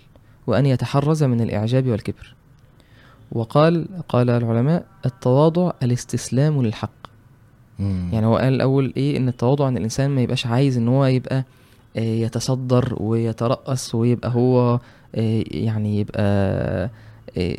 وأن 0.47 0.67
يتحرز 0.67 1.25
من 1.25 1.41
الإعجاب 1.41 1.87
والكبر 1.89 2.35
وقال 3.33 3.87
قال 4.09 4.31
العلماء 4.31 4.85
التواضع 5.07 5.73
الاستسلام 5.83 6.63
للحق. 6.63 6.91
مم. 7.79 8.09
يعني 8.13 8.27
هو 8.27 8.37
قال 8.37 8.53
الأول 8.55 8.93
إيه؟ 8.97 9.17
إن 9.17 9.29
التواضع 9.29 9.69
إن 9.69 9.77
الإنسان 9.77 10.11
ما 10.11 10.21
يبقاش 10.21 10.47
عايز 10.47 10.77
إن 10.77 10.89
هو 10.89 11.07
يبقى 11.07 11.45
آه، 11.97 12.01
يتصدر 12.01 12.95
ويترأس 13.01 13.95
ويبقى 13.95 14.31
هو 14.35 14.81
آه، 15.15 15.45
يعني 15.51 16.01
يبقى 16.01 16.23
آه، 16.23 16.91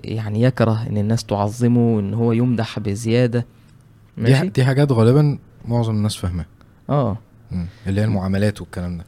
يعني 0.03 0.41
يكره 0.41 0.87
إن 0.89 0.97
الناس 0.97 1.23
تعظمه 1.23 1.95
وإن 1.95 2.13
هو 2.13 2.31
يمدح 2.31 2.79
بزيادة. 2.79 3.45
دي, 4.17 4.23
ماشي؟ 4.23 4.47
دي 4.47 4.65
حاجات 4.65 4.91
غالبا 4.91 5.37
معظم 5.65 5.93
الناس 5.95 6.15
فاهماها 6.15 6.45
آه. 6.89 7.17
اللي 7.87 8.01
هي 8.01 8.05
المعاملات 8.05 8.61
والكلام 8.61 8.97
ده. 8.97 9.03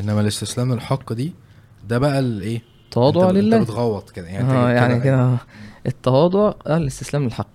إنما 0.00 0.20
الاستسلام 0.20 0.72
للحق 0.72 1.12
دي 1.12 1.32
ده 1.88 1.98
بقى 1.98 2.18
الايه 2.18 2.62
تواضع 2.90 3.30
لله 3.30 3.56
أنت 3.56 3.70
بتغوط 3.70 4.10
كده. 4.10 4.26
يعني, 4.26 4.52
آه 4.52 4.70
انت 4.70 4.76
يعني 4.76 5.00
كده 5.00 5.36
التواضع 5.86 6.52
الاستسلام 6.66 7.24
للحق. 7.24 7.48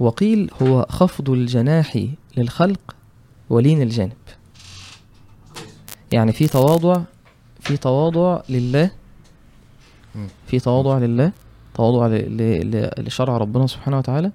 وقيل 0.00 0.50
هو 0.62 0.86
خفض 0.88 1.30
الجناح 1.30 2.06
للخلق 2.36 2.96
ولين 3.50 3.82
الجانب. 3.82 4.12
يعني 6.12 6.32
في 6.32 6.46
تواضع 6.46 7.02
في 7.60 7.76
تواضع 7.76 8.40
لله. 8.48 8.90
في 10.46 10.60
تواضع 10.60 10.98
لله 10.98 11.32
تواضع 11.74 12.18
لشرع 12.98 13.36
ربنا 13.36 13.66
سبحانه 13.66 13.98
وتعالى 13.98 14.32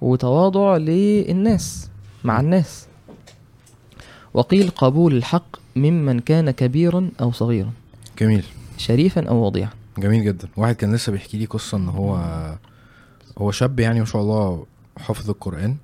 وتواضع 0.00 0.76
للناس 0.76 1.90
مع 2.24 2.40
الناس. 2.40 2.86
وقيل 4.34 4.70
قبول 4.70 5.16
الحق 5.16 5.56
ممن 5.76 6.20
كان 6.20 6.50
كبيرا 6.50 7.10
أو 7.20 7.32
صغيرا. 7.32 7.72
جميل. 8.18 8.44
شريفا 8.78 9.28
أو 9.28 9.44
وضيعا 9.44 9.70
جميل 9.98 10.24
جدا. 10.24 10.48
واحد 10.56 10.74
كان 10.74 10.94
لسه 10.94 11.12
بيحكي 11.12 11.38
لي 11.38 11.44
قصة 11.44 11.76
إن 11.78 11.88
هو 11.88 12.16
هو 13.38 13.50
شاب 13.50 13.80
يعني 13.80 13.98
ما 14.00 14.06
شاء 14.06 14.22
الله 14.22 14.66
حافظ 14.98 15.30
القرآن 15.30 15.76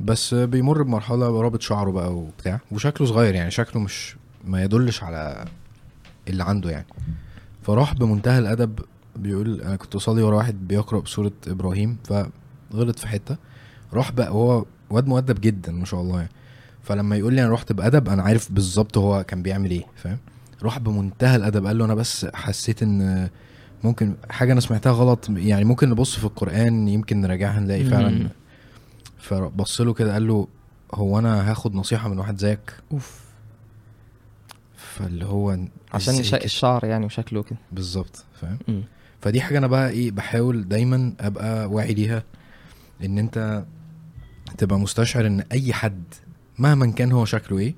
بس 0.00 0.34
بيمر 0.34 0.82
بمرحلة 0.82 1.40
رابط 1.40 1.60
شعره 1.62 1.90
بقى 1.90 2.14
وبتاع 2.14 2.60
وشكله 2.72 3.06
صغير 3.06 3.34
يعني 3.34 3.50
شكله 3.50 3.82
مش 3.82 4.16
ما 4.44 4.62
يدلش 4.64 5.02
على 5.02 5.44
اللي 6.28 6.44
عنده 6.44 6.70
يعني. 6.70 6.86
فراح 7.62 7.94
بمنتهى 7.94 8.38
الأدب 8.38 8.80
بيقول 9.16 9.60
أنا 9.60 9.76
كنت 9.76 9.94
أصلي 9.94 10.22
ورا 10.22 10.36
واحد 10.36 10.68
بيقرأ 10.68 11.00
بسورة 11.00 11.32
إبراهيم 11.46 11.96
فغلط 12.04 12.98
في 12.98 13.06
حتة. 13.08 13.36
راح 13.92 14.12
بقى 14.12 14.30
هو 14.30 14.64
واد 14.90 15.06
مؤدب 15.06 15.40
جدا 15.40 15.72
ما 15.72 15.84
شاء 15.84 16.00
الله 16.00 16.16
يعني. 16.18 16.30
فلما 16.82 17.16
يقول 17.16 17.34
لي 17.34 17.42
أنا 17.44 17.52
رحت 17.52 17.72
بأدب 17.72 18.08
أنا 18.08 18.22
عارف 18.22 18.52
بالظبط 18.52 18.98
هو 18.98 19.24
كان 19.24 19.42
بيعمل 19.42 19.70
إيه 19.70 19.84
فاهم؟ 19.96 20.18
راح 20.62 20.78
بمنتهى 20.78 21.36
الأدب. 21.36 21.66
قال 21.66 21.78
له 21.78 21.84
أنا 21.84 21.94
بس 21.94 22.26
حسيت 22.34 22.82
إن 22.82 23.28
ممكن 23.84 24.14
حاجة 24.30 24.52
أنا 24.52 24.60
سمعتها 24.60 24.92
غلط. 24.92 25.28
يعني 25.30 25.64
ممكن 25.64 25.90
نبص 25.90 26.16
في 26.16 26.24
القرآن 26.24 26.88
يمكن 26.88 27.20
نراجعها 27.20 27.60
نلاقي 27.60 27.84
فعلا. 27.84 28.28
فبص 29.18 29.80
له 29.80 29.94
كده 29.94 30.12
قال 30.12 30.28
له 30.28 30.48
هو 30.94 31.18
أنا 31.18 31.50
هاخد 31.50 31.74
نصيحة 31.74 32.08
من 32.08 32.18
واحد 32.18 32.38
زيك؟ 32.38 32.76
أوف. 32.92 33.22
فاللي 34.76 35.24
هو 35.24 35.58
عشان؟ 35.94 36.14
الشعر 36.34 36.84
يعني 36.84 37.06
وشكله 37.06 37.42
كده 37.42 37.58
بالظبط 37.72 38.24
فاهم. 38.40 38.84
فدي 39.20 39.40
حاجة 39.40 39.58
أنا 39.58 39.66
بقى 39.66 39.90
إيه 39.90 40.10
بحاول 40.10 40.68
دايما 40.68 41.12
أبقى 41.20 41.66
واعي 41.66 41.94
ليها. 41.94 42.22
إن 43.04 43.18
أنت 43.18 43.64
تبقى 44.58 44.78
مستشعر 44.78 45.26
إن 45.26 45.40
أي 45.52 45.72
حد 45.72 46.02
مهما 46.58 46.90
كان 46.90 47.12
هو 47.12 47.24
شكله 47.24 47.58
إيه 47.58 47.74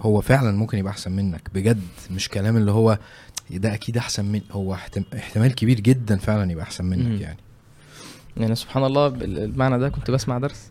هو 0.00 0.20
فعلا 0.20 0.52
ممكن 0.56 0.78
يبقى 0.78 0.92
أحسن 0.92 1.12
منك. 1.12 1.48
بجد 1.54 1.82
مش 2.10 2.28
كلام 2.28 2.56
اللي 2.56 2.70
هو 2.72 2.98
ده 3.50 3.74
أكيد 3.74 3.96
أحسن 3.96 4.24
من 4.24 4.40
هو 4.52 4.74
احتم- 4.74 5.04
احتمال 5.16 5.54
كبير 5.54 5.80
جدا 5.80 6.16
فعلا 6.16 6.52
يبقى 6.52 6.64
أحسن 6.64 6.84
مم. 6.84 6.90
منك 6.90 7.20
يعني. 7.20 7.38
يعني 8.36 8.54
سبحان 8.54 8.84
الله 8.84 9.08
بال- 9.08 9.38
المعنى 9.38 9.78
ده 9.78 9.88
كنت 9.88 10.10
بسمع 10.10 10.38
درس 10.38 10.70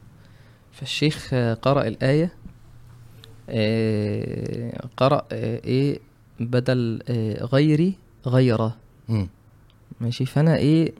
فالشيخ 0.71 1.33
قرأ 1.61 1.87
الآية 1.87 2.33
آه، 3.49 4.87
قرأ 4.97 5.25
آه، 5.31 5.61
إيه 5.65 5.99
بدل 6.39 7.01
آه، 7.09 7.43
غيري 7.45 7.93
غيره 8.27 8.75
مم. 9.09 9.27
ماشي؟ 10.01 10.25
فأنا 10.25 10.55
إيه 10.57 10.93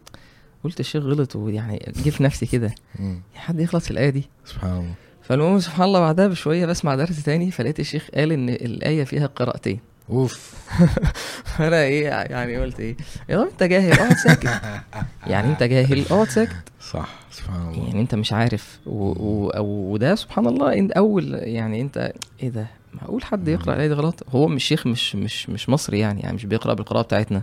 قلت 0.63 0.79
الشيخ 0.79 1.03
غلط 1.03 1.35
ويعني 1.35 1.91
جه 2.05 2.09
في 2.09 2.23
نفسي 2.23 2.45
كده. 2.45 2.75
مم. 2.99 3.21
حد 3.35 3.59
في 3.83 3.91
الآية 3.91 4.09
دي؟ 4.09 4.23
سبحان 4.45 4.71
الله. 4.71 4.93
فالمهم 5.23 5.59
سبحان 5.59 5.85
الله 5.87 5.99
بعدها 5.99 6.27
بشوية 6.27 6.65
بسمع 6.65 6.95
درس 6.95 7.23
تاني 7.23 7.51
فلقيت 7.51 7.79
الشيخ 7.79 8.07
قال 8.15 8.31
إن 8.31 8.49
الآية 8.49 9.03
فيها 9.03 9.27
قراءتين. 9.27 9.79
أوف. 10.09 10.53
فأنا 11.57 11.81
إيه 11.81 12.05
يعني 12.05 12.57
قلت 12.57 12.79
إيه 12.79 12.95
يا 13.29 13.41
رب 13.41 13.47
أنت 13.47 13.63
جاهل 13.63 13.93
اقعد 13.93 14.13
ساكت. 14.17 14.61
يعني 15.27 15.51
أنت 15.51 15.63
جاهل 15.63 16.05
اقعد 16.11 16.29
ساكت. 16.29 16.55
صح 16.81 17.09
سبحان 17.31 17.61
الله. 17.67 17.87
يعني 17.87 18.01
أنت 18.01 18.15
مش 18.15 18.33
عارف 18.33 18.79
وده 18.85 20.15
سبحان 20.15 20.47
الله 20.47 20.73
انت 20.73 20.91
أول 20.91 21.33
يعني 21.33 21.81
أنت 21.81 22.13
إيه 22.43 22.49
ده؟ 22.49 22.67
معقول 22.93 23.23
حد 23.23 23.47
يقرأ 23.47 23.73
الآية 23.73 23.87
دي 23.87 23.93
غلط؟ 23.93 24.23
هو 24.29 24.47
مش 24.47 24.63
شيخ 24.63 24.87
مش 24.87 25.15
مش 25.15 25.49
مش 25.49 25.69
مصري 25.69 25.99
يعني 25.99 26.21
يعني 26.21 26.35
مش 26.35 26.45
بيقرأ 26.45 26.73
بالقراءة 26.73 27.03
بتاعتنا. 27.03 27.41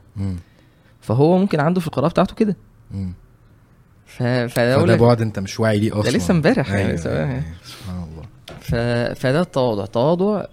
فهو 1.01 1.39
ممكن 1.39 1.61
عنده 1.61 1.81
في 1.81 1.87
القراءة 1.87 2.11
بتاعته 2.11 2.35
كده. 2.35 2.57
ف... 4.17 4.23
فده 4.23 4.97
بعد 4.97 5.23
انت 5.23 5.39
مش 5.39 5.61
واعي 5.61 5.79
ليه 5.79 6.01
أصلا. 6.01 6.11
لسه 6.11 6.33
امبارح 6.33 6.71
يعني، 6.71 6.89
أيوة، 6.89 7.07
أيوة، 7.07 7.43
سبحان 7.65 8.03
الله. 8.03 8.23
ف... 8.61 8.75
فده 9.21 9.41
التواضع. 9.41 9.85
التواضع 9.85 10.45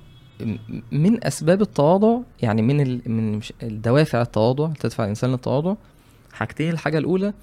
من 0.91 1.25
أسباب 1.25 1.61
التواضع 1.61 2.17
يعني 2.41 2.61
من 2.61 2.81
ال... 2.81 3.01
من 3.05 3.39
الدوافع 3.63 4.21
التواضع 4.21 4.73
تدفع 4.79 5.03
الإنسان 5.03 5.31
للتواضع 5.31 5.75
حاجتين. 6.33 6.73
الحاجة 6.73 6.97
الأولى 6.97 7.33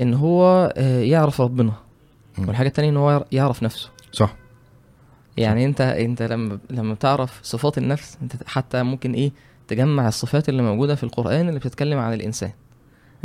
إن 0.00 0.14
هو 0.14 0.72
آه، 0.76 1.00
يعرف 1.00 1.40
ربنا. 1.40 1.72
والحاجة 2.38 2.68
التانية 2.68 2.90
إن 2.90 2.96
هو 2.96 3.24
يعرف 3.32 3.62
نفسه. 3.62 3.90
صح. 4.12 4.34
يعني 5.36 5.64
انت 5.64 5.80
انت 5.80 6.22
لما 6.22 6.58
لما 6.70 6.94
بتعرف 6.94 7.40
صفات 7.42 7.78
النفس 7.78 8.18
انت 8.22 8.32
حتى 8.46 8.82
ممكن 8.82 9.12
إيه 9.12 9.32
تجمع 9.68 10.08
الصفات 10.08 10.48
اللي 10.48 10.62
موجودة 10.62 10.94
في 10.94 11.04
القرآن 11.04 11.48
اللي 11.48 11.58
بتتكلم 11.58 11.98
عن 11.98 12.12
الإنسان. 12.12 12.50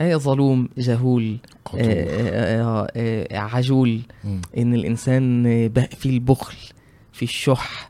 ظلوم 0.01 0.69
جهول 0.77 1.37
قطور. 1.65 1.81
آه، 1.81 1.85
آه، 1.85 2.87
آه، 2.95 3.27
آه، 3.31 3.37
عجول 3.37 4.01
مم. 4.23 4.41
إن 4.57 4.73
الإنسان 4.73 5.45
آه، 5.45 5.67
ب- 5.67 5.93
في 5.93 6.09
البخل 6.09 6.55
في 7.13 7.23
الشح 7.23 7.89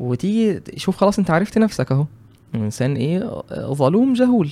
وتيجي 0.00 0.60
تشوف 0.60 0.96
خلاص 0.96 1.18
أنت 1.18 1.30
عرفت 1.30 1.58
نفسك 1.58 1.92
أهو 1.92 2.06
الإنسان 2.54 2.96
إيه 2.96 3.42
ظلوم 3.54 4.12
جهول. 4.12 4.50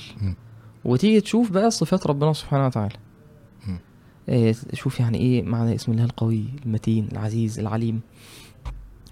وتيجي 0.85 1.21
تشوف 1.21 1.51
بقى 1.51 1.71
صفات 1.71 2.07
ربنا 2.07 2.33
سبحانه 2.33 2.65
وتعالى. 2.65 2.93
إيه 4.29 4.55
شوف 4.73 4.99
يعني 4.99 5.17
إيه 5.17 5.43
معنى 5.43 5.75
اسم 5.75 5.91
الله 5.91 6.03
القوي 6.03 6.43
المتين 6.65 7.07
العزيز 7.11 7.59
العليم 7.59 8.01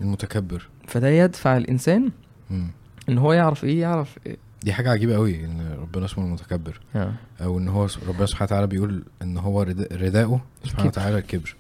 المتكبر 0.02 0.68
فده 0.88 1.10
يدفع 1.10 1.58
الإنسان 1.58 2.12
مم. 2.50 2.68
إن 3.10 3.18
هو 3.18 3.34
يعرف 3.34 3.64
إيه 3.64 3.82
يعرف 3.82 4.18
إيه. 4.26 4.38
دي 4.64 4.74
حاجة 4.74 4.90
عجيبة 4.92 5.16
قوي 5.16 5.46
إن 5.46 5.76
ربنا 5.82 6.06
اسمه 6.06 6.26
المتكبر. 6.26 6.80
آه. 6.96 7.14
أو 7.42 7.60
إن 7.60 7.68
هو 7.68 7.88
ربنا 8.08 8.26
سبحانه 8.26 8.44
وتعالى 8.48 8.68
بيقول 8.68 9.04
إن 9.22 9.38
هو 9.38 9.62
رد- 9.62 9.94
رداؤه 9.94 10.42
سبحانه. 10.64 10.88
وتعالى 10.88 11.18
الكبر 11.18 11.56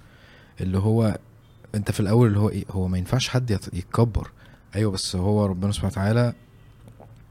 اللي 0.61 0.77
هو 0.77 1.17
أنت 1.75 1.91
في 1.91 1.99
الأول 1.99 2.27
اللي 2.27 2.39
هو 2.39 2.49
إيه 2.49 2.65
هو 2.71 2.87
ما 2.87 2.97
ينفعش 2.97 3.29
حد 3.29 3.51
يت- 3.51 3.73
يتكبر. 3.73 4.31
أيوه 4.75 4.91
بس 4.91 5.15
هو 5.15 5.45
ربنا 5.45 5.71
سبحانه 5.71 5.91
وتعالى 5.91 6.33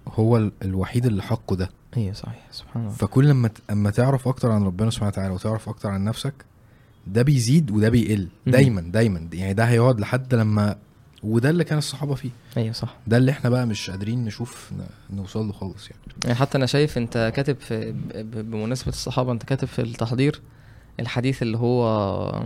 هو 0.09 0.37
ال- 0.37 0.53
الوحيد 0.63 1.07
اللي 1.07 1.23
حقه 1.23 1.57
ده. 1.57 1.71
أيوه 1.97 2.13
صحيح 2.13 2.47
سبحان 2.51 2.83
الله. 2.83 2.95
فكل 2.95 3.29
لما 3.29 3.51
اما 3.71 3.91
تعرف 3.91 4.29
أكتر 4.29 4.51
عن 4.51 4.63
ربنا 4.65 4.91
سبحانه 4.91 5.09
وتعالى 5.09 5.35
وتعرف 5.35 5.69
أكتر 5.69 5.89
عن 5.89 6.05
نفسك 6.05 6.35
ده 7.07 7.23
بيزيد 7.23 7.71
وده 7.71 7.89
بيقل. 7.89 8.29
دايما 8.47 8.81
دايما. 8.81 9.29
يعني 9.33 9.55
ده 9.55 9.65
هيقعد 9.65 10.01
لحد 10.01 10.35
لما 10.35 10.77
وده 11.23 11.51
اللي 11.51 11.65
كان 11.65 11.79
الصحابة 11.79 12.15
فيه. 12.15 12.31
أيوه 12.57 12.73
صح. 12.73 12.95
ده 13.07 13.17
اللي 13.17 13.31
إحنا 13.31 13.51
بقى 13.51 13.67
مش 13.67 13.91
قادرين 13.91 14.25
نشوف 14.25 14.71
نوصل 15.11 15.47
له 15.47 15.53
خالص 15.53 15.91
يعني. 15.91 16.03
يعني 16.25 16.35
حتى 16.35 16.59
أنا 16.59 16.67
شايف 16.67 16.99
أنت 16.99 17.33
كاتب 17.37 17.57
في 17.61 17.95
بمناسبة 18.23 18.89
الصحابة 18.89 19.33
أنت 19.33 19.43
كاتب 19.43 19.69
في 19.69 19.83
التحضير 19.83 20.41
الحديث 21.01 21.43
اللي 21.43 21.59
هو 21.59 22.43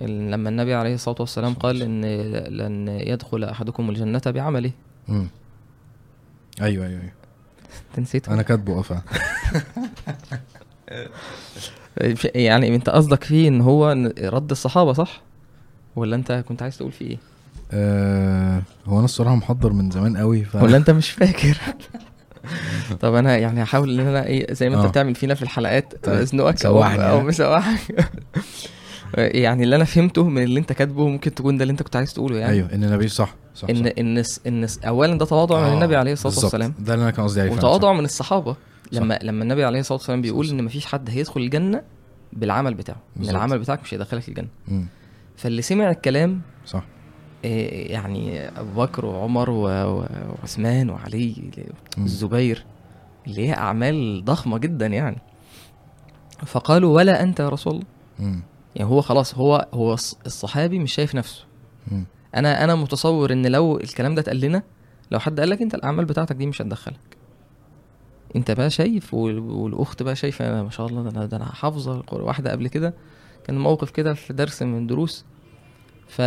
لما 0.00 0.48
النبي 0.48 0.74
عليه 0.74 0.94
الصلاة 0.94 1.16
والسلام 1.20 1.54
قال 1.54 1.82
إن 1.82 2.04
لن 2.56 2.88
يدخل 2.88 3.44
أحدكم 3.44 3.90
الجنة 3.90 4.22
بعمله. 4.26 4.70
امم 5.08 5.28
أيوه 6.60 6.86
أيوه 6.86 7.00
أيوه. 7.00 7.12
انت 7.90 8.00
نسيته 8.00 8.34
أنا 8.34 8.42
كاتبه 8.42 8.78
آه 8.78 8.82
فعلا. 8.82 9.02
يعني 12.34 12.74
أنت 12.74 12.90
قصدك 12.90 13.24
فيه 13.24 13.48
إن 13.48 13.60
هو 13.60 13.92
رد 14.18 14.50
الصحابة 14.50 14.92
صح؟ 14.92 15.22
ولا 15.96 16.16
أنت 16.16 16.32
كنت 16.48 16.62
عايز 16.62 16.78
تقول 16.78 16.92
فيه 16.92 17.06
إيه؟ 17.10 17.18
آه 17.72 18.62
هو 18.86 18.96
أنا 18.96 19.04
الصراحة 19.04 19.34
محضر 19.34 19.72
من 19.72 19.90
زمان 19.90 20.16
قوي 20.16 20.44
ف 20.44 20.54
ولا 20.54 20.76
أنت 20.76 20.90
مش 20.90 21.10
فاكر 21.10 21.58
طب 23.00 23.14
أنا 23.14 23.36
يعني 23.36 23.62
هحاول 23.62 24.00
إن 24.00 24.06
أنا 24.06 24.26
إيه 24.26 24.54
زي 24.54 24.68
ما 24.68 24.76
أنت 24.76 24.84
آه. 24.84 24.88
بتعمل 24.88 25.14
فينا 25.14 25.34
في 25.34 25.42
الحلقات 25.42 26.04
طيب، 26.04 26.14
أزنقك 26.14 26.66
أو 26.66 26.84
أو؟ 26.84 27.20
مسوحك 27.20 27.80
يعني 29.18 29.64
اللي 29.64 29.76
أنا 29.76 29.84
فهمته 29.84 30.28
من 30.28 30.42
اللي 30.42 30.60
أنت 30.60 30.72
كاتبه 30.72 31.08
ممكن 31.08 31.34
تكون 31.34 31.56
ده 31.56 31.62
اللي 31.62 31.72
أنت 31.72 31.82
كنت 31.82 31.96
عايز 31.96 32.14
تقوله 32.14 32.36
يعني 32.36 32.52
أيوه 32.52 32.74
إن 32.74 32.84
النبي 32.84 33.08
صح 33.08 33.34
صح 33.54 33.68
إن 33.70 33.84
صح. 33.84 34.42
إن 34.46 34.64
إن 34.64 34.66
اولا 34.84 35.18
ده 35.18 35.24
تواضع 35.24 35.60
من 35.60 35.66
آه، 35.66 35.74
النبي 35.74 35.96
عليه 35.96 36.12
الصلاة. 36.12 36.34
والسلام 36.34 36.74
ده 36.78 36.94
اللي 36.94 37.02
أنا 37.02 37.10
كان 37.10 37.24
قصدي 37.24 37.40
عليه 37.40 37.52
وتواضع 37.52 37.92
صح. 37.92 37.98
من 37.98 38.04
الصحابة 38.04 38.56
لما 38.92 39.18
لما 39.22 39.42
النبي 39.42 39.64
عليه 39.64 39.80
الصلاة 39.80 39.98
والسلام 39.98 40.22
بيقول 40.22 40.46
صح. 40.46 40.52
إن 40.52 40.64
مفيش 40.64 40.86
حد 40.86 41.10
هيدخل 41.10 41.40
الجنة 41.40 41.82
بالعمل 42.32 42.74
بتاعه 42.74 42.96
إن 42.96 43.00
بالظبط. 43.16 43.34
العمل 43.34 43.58
بتاعك 43.58 43.80
مش 43.82 43.94
هيدخلك 43.94 44.28
الجنة 44.28 44.48
مم. 44.68 44.86
فاللي 45.36 45.62
سمع 45.62 45.90
الكلام 45.90 46.40
صح 46.66 46.84
يعني 47.44 48.48
ابو 48.48 48.82
بكر 48.82 49.06
وعمر 49.06 49.50
وعثمان 49.50 50.90
وعلي. 50.90 51.50
الزبير 51.98 52.64
اللي 53.26 53.48
هي 53.48 53.52
أعمال 53.54 54.24
ضخمة 54.24 54.58
جدا 54.58 54.86
يعني 54.86 55.18
فقالوا 56.46 56.96
ولا 56.96 57.22
أنت 57.22 57.40
يا 57.40 57.48
رسول 57.48 57.72
الله. 57.72 57.84
يعني 58.76 58.90
هو 58.90 59.00
خلاص 59.00 59.34
هو 59.34 59.68
هو 59.74 59.96
الص- 59.96 60.14
الصحابي 60.26 60.78
مش 60.78 60.94
شايف 60.94 61.14
نفسه. 61.14 61.44
أنا 62.36 62.64
أنا 62.64 62.74
متصور 62.74 63.32
إن 63.32 63.46
لو 63.46 63.76
الكلام 63.76 64.14
ده 64.14 64.20
اتقال 64.20 64.40
لنا 64.40 64.62
لو 65.10 65.18
حد 65.18 65.40
قال 65.40 65.50
لك 65.50 65.62
أنت 65.62 65.74
الأعمال 65.74 66.04
بتاعتك 66.04 66.36
دي 66.36 66.46
مش 66.46 66.62
هتدخلك 66.62 67.16
أنت 68.36 68.50
بقى 68.50 68.70
شايف 68.70 69.14
وال- 69.14 69.38
والأخت 69.38 70.02
بقى 70.02 70.16
شايفة 70.16 70.62
ما 70.62 70.70
شاء 70.70 70.86
الله 70.86 71.02
ده 71.02 71.10
أنا 71.10 71.26
ده 71.26 71.36
أنا 71.36 71.44
حافظة. 71.44 72.02
واحدة 72.12 72.50
قبل 72.50 72.68
كده 72.68 72.94
كان 73.46 73.58
موقف 73.58 73.90
كده 73.90 74.14
في 74.14 74.32
درس 74.32 74.62
من 74.62 74.86
دروس 74.86 75.24
ف... 76.12 76.20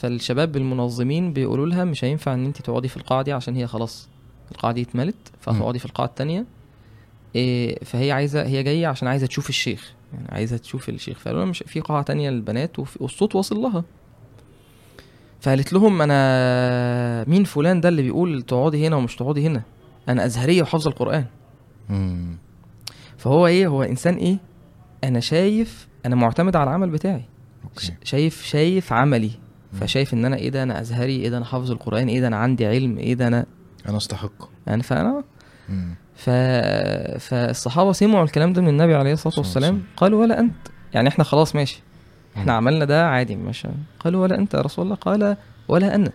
فالشباب 0.00 0.56
المنظمين 0.56 1.32
بيقولوا 1.32 1.66
لها 1.66 1.84
مش 1.84 2.04
هينفع 2.04 2.34
إن 2.34 2.44
انت 2.44 2.62
تقعدي 2.62 2.88
في 2.88 2.96
القاعة 2.96 3.22
دي 3.22 3.32
عشان 3.32 3.56
هي 3.56 3.66
خلاص 3.66 4.08
القاعة 4.52 4.74
دي 4.74 4.82
اتملت 4.82 5.16
فهتقعدي 5.40 5.78
في 5.78 5.84
القاعة 5.84 6.06
التانية. 6.06 6.44
إيه 7.34 7.84
فهي 7.84 8.12
عايزة 8.12 8.42
هي 8.46 8.62
جاية 8.62 8.86
عشان 8.86 9.08
عايزة 9.08 9.26
تشوف 9.26 9.48
الشيخ 9.48 9.92
يعني 10.12 10.26
عايزة 10.28 10.56
تشوف 10.56 10.88
الشيخ. 10.88 11.18
فقالوا 11.18 11.40
لها 11.40 11.50
مش 11.50 11.64
في 11.66 11.80
قاعة 11.80 12.02
تانية 12.02 12.30
للبنات 12.30 12.78
والصوت 12.78 13.34
واصل 13.34 13.56
لها. 13.56 13.84
فقالت 15.40 15.72
لهم 15.72 16.02
أنا 16.02 17.24
مين 17.28 17.44
فلان 17.44 17.80
ده 17.80 17.88
اللي 17.88 18.02
بيقول 18.02 18.42
تقعدي 18.42 18.86
هنا 18.86 18.96
ومش 18.96 19.16
تقعدي 19.16 19.46
هنا؟ 19.46 19.62
أنا 20.08 20.26
أزهرية 20.26 20.62
وحافظة 20.62 20.90
القرآن. 20.90 21.24
مم. 21.88 22.36
فهو 23.18 23.46
إيه 23.46 23.66
هو 23.66 23.82
إنسان 23.82 24.14
إيه؟ 24.14 24.36
أنا 25.04 25.20
شايف 25.20 25.88
أنا 26.06 26.16
معتمد 26.16 26.56
على 26.56 26.70
العمل 26.70 26.90
بتاعي. 26.90 27.24
أوكي. 27.64 27.94
شايف 28.04 28.42
شايف 28.44 28.92
عملي. 28.92 29.30
فشايف 29.80 30.14
إن 30.14 30.24
أنا 30.24 30.36
إيه 30.36 30.50
ده 30.50 30.62
أنا 30.62 30.80
أزهري 30.80 31.16
إيه 31.16 31.28
ده 31.28 31.36
أنا 31.36 31.44
حافظ 31.44 31.70
القرآن 31.70 32.08
إيه 32.08 32.20
ده 32.20 32.26
أنا 32.26 32.36
عندي 32.36 32.66
علم 32.66 32.98
إيه 32.98 33.14
ده 33.14 33.26
أنا 33.26 33.46
أنا 33.88 33.96
أستحق. 33.96 34.48
يعني 34.66 34.82
فأنا. 34.82 35.24
ف... 36.14 36.30
فالصحابة 37.20 37.92
سمعوا 37.92 38.24
الكلام 38.24 38.52
ده 38.52 38.62
من 38.62 38.68
النبي 38.68 38.94
عليه 38.94 39.12
الصلاة 39.12 39.34
والسلام. 39.38 39.82
قالوا 39.96 40.20
ولا 40.20 40.40
أنت. 40.40 40.54
يعني 40.94 41.08
إحنا 41.08 41.24
خلاص 41.24 41.54
ماشي. 41.54 41.82
إحنا. 42.36 42.52
عملنا 42.52 42.84
ده 42.84 43.06
عادي 43.08 43.36
مش 43.36 43.66
قالوا 44.00 44.22
ولا 44.22 44.38
أنت 44.38 44.54
يا 44.54 44.60
رسول 44.60 44.84
الله. 44.84 44.96
قال 44.96 45.36
ولا 45.68 45.94
أنا. 45.94 46.12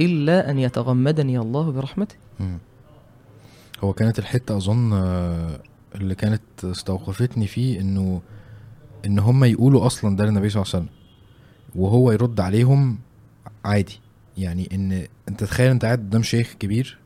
إلا 0.00 0.50
أن 0.50 0.58
يتغمدني 0.58 1.38
الله 1.38 1.72
برحمته. 1.72 2.16
هو 3.84 3.92
كانت 3.92 4.18
الحتة 4.18 4.56
أظن 4.56 4.92
آه، 4.92 5.60
اللي 5.94 6.14
كانت 6.14 6.42
استوقفتني 6.64 7.46
فيه 7.46 7.80
إنه 7.80 8.22
إن 9.06 9.18
هم 9.18 9.44
يقولوا 9.44 9.86
أصلا 9.86 10.16
ده 10.16 10.24
للنبي 10.26 10.48
صلى 10.48 10.62
الله 10.62 10.74
عليه 10.74 10.84
وسلم 10.84 10.96
وهو 11.74 12.12
يرد 12.12 12.40
عليهم 12.40 12.98
عادي 13.64 14.00
يعني 14.38 14.68
إن 14.72 15.06
أنت 15.28 15.44
تخيل 15.44 15.70
أنت 15.70 15.84
قاعد 15.84 15.98
قدام 15.98 16.22
شيخ 16.22 16.54
كبير. 16.58 16.98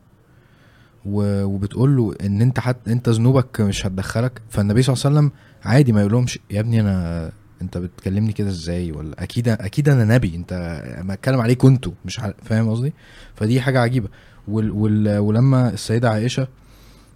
وبتقول 1.05 1.97
له 1.97 2.15
إن 2.23 2.41
أنت 2.41 2.59
حتى 2.59 2.91
أنت 2.91 3.09
ذنوبك 3.09 3.61
مش 3.61 3.85
هتدخلك 3.85 4.41
فالنبي 4.49 4.81
صلى 4.81 4.93
الله 4.93 5.05
عليه 5.05 5.15
وسلم 5.17 5.31
عادي 5.63 5.91
ما 5.91 5.99
يقولهمش 6.01 6.39
يا 6.51 6.59
ابني 6.59 6.81
أنا 6.81 7.31
أنت 7.61 7.77
بتكلمني 7.77 8.33
كده 8.33 8.49
إزاي 8.49 8.91
ولا 8.91 9.23
أكيد 9.23 9.47
أكيد 9.49 9.89
أنا 9.89 10.15
نبي 10.15 10.35
أنت 10.35 10.53
ما 11.03 11.13
أتكلم 11.13 11.41
عليك 11.41 11.65
أنتوا 11.65 11.91
مش 12.05 12.21
فاهم 12.43 12.69
قصدي 12.69 12.93
فدي 13.35 13.61
حاجة 13.61 13.79
عجيبة. 13.79 14.09
ولما 14.47 15.73
السيدة 15.73 16.09
عائشة 16.09 16.47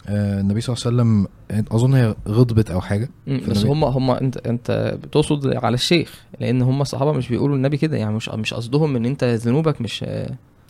النبي 0.10 0.62
صلى 0.62 0.76
الله 0.76 0.86
عليه 0.86 0.96
وسلم 0.96 1.28
أظن 1.72 1.94
هي 1.94 2.16
غضبت 2.28 2.72
أو 2.72 2.82
حاجة. 2.82 3.10
بس 3.28 3.66
هم 3.66 3.84
هم 3.84 4.12
انت 4.12 4.38
أنت 4.38 4.98
بتقصد 5.04 5.56
على 5.56 5.74
الشيخ 5.74 6.24
لأن 6.40 6.62
هم 6.62 6.82
الصحابة 6.82 7.12
مش 7.12 7.30
بيقولوا 7.30 7.56
النبي 7.56 7.78
كده 7.78 7.98
يعني 7.98 8.14
مش 8.16 8.30
مش 8.30 8.54
قصدهم 8.54 8.96
إن 8.96 9.06
أنت 9.06 9.24
ذنوبك 9.24 9.82
مش 9.82 10.06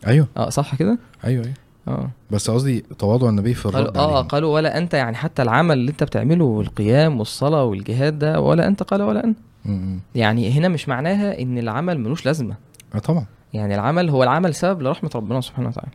أيوه. 0.08 0.28
آه 0.38 0.50
صح 0.50 0.76
كده؟ 0.76 1.00
أيوه 1.26 1.44
أيوه. 1.44 1.56
آه. 1.88 2.10
بس 2.32 2.50
قصدي 2.50 2.86
تواضع 3.00 3.30
النبي 3.30 3.54
في 3.54 3.66
الرد 3.66 3.88
قالوا 3.88 4.18
آه. 4.18 4.22
قالوا 4.22 4.54
ولا 4.54 4.78
أنت 4.78 4.94
يعني 4.94 5.16
حتى 5.18 5.42
العمل 5.42 5.78
اللي 5.78 5.92
أنت 5.92 6.04
بتعمله 6.04 6.46
والقيام 6.46 7.20
والصلاة 7.20 7.64
والجهاد 7.64 8.20
ده 8.20 8.42
ولا 8.42 8.68
أنت 8.68 8.84
قال 8.84 9.02
ولا 9.02 9.34
م. 9.66 10.00
يعني 10.16 10.52
هنا 10.52 10.68
مش 10.68 10.90
معناها 10.90 11.42
إن 11.42 11.58
العمل 11.58 12.00
ملوش 12.00 12.26
لازمة. 12.26 12.56
آه 12.96 13.00
طبعا. 13.00 13.26
يعني 13.54 13.76
العمل 13.76 14.10
هو 14.10 14.24
العمل 14.24 14.56
سبب 14.56 14.82
لرحمة 14.82 15.10
ربنا 15.16 15.42
سبحانه 15.42 15.68
وتعالى. 15.68 15.92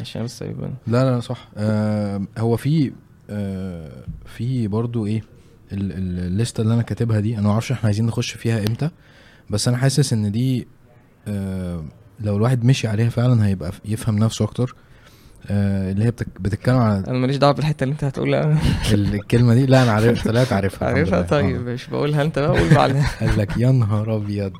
عشان 0.00 0.24
بس 0.24 0.42
يبقى 0.42 0.70
لا 0.86 1.10
لا 1.14 1.20
صح. 1.20 1.48
آه 1.56 2.22
هو 2.38 2.56
في 2.56 2.92
آه 3.30 3.92
في 4.26 4.68
برضو 4.68 5.06
إيه 5.06 5.22
ال- 5.72 5.92
ال- 5.92 6.18
الليستة 6.26 6.60
اللي 6.60 6.74
أنا 6.74 6.82
كاتبها 6.82 7.20
دي 7.20 7.34
أنا 7.38 7.46
ما 7.46 7.52
أعرفش 7.52 7.72
إحنا 7.72 7.84
عايزين 7.86 8.06
نخش 8.06 8.30
فيها 8.32 8.58
إمتى 8.58 8.90
بس 9.50 9.68
أنا 9.68 9.76
حاسس 9.76 10.12
إن 10.12 10.32
دي 10.32 10.66
آه 11.28 11.84
لو 12.20 12.36
الواحد 12.36 12.64
مشي 12.64 12.88
عليها 12.88 13.08
فعلا 13.08 13.46
هيبقى 13.46 13.72
يفهم 13.84 14.18
نفسه 14.18 14.44
أكتر. 14.44 14.74
اللي 15.50 16.04
هي 16.04 16.10
بتتكلم 16.10 16.76
على 16.76 17.04
أنا 17.08 17.18
ماليش 17.18 17.36
دعوة 17.36 17.52
بالحتة 17.52 17.84
اللي 17.84 17.92
أنت 17.92 18.04
هتقولها. 18.04 18.58
ال- 18.92 19.14
الكلمة 19.20 19.54
دي؟ 19.54 19.66
لا 19.66 19.82
أنا 19.82 19.92
عارف 19.92 20.28
طلعت 20.28 20.52
عارفها 20.52 20.88
عارفها. 20.94 21.22
طيب 21.22 21.56
آه. 21.68 21.72
مش 21.72 21.86
بقولها 21.86 22.22
أنت 22.22 22.38
بقى 22.38 22.48
قول 22.60 22.74
بعدها. 22.74 23.10
قال 23.20 23.38
لك 23.38 23.56
يا 23.56 23.70
نهار 23.70 24.16
أبيض. 24.16 24.52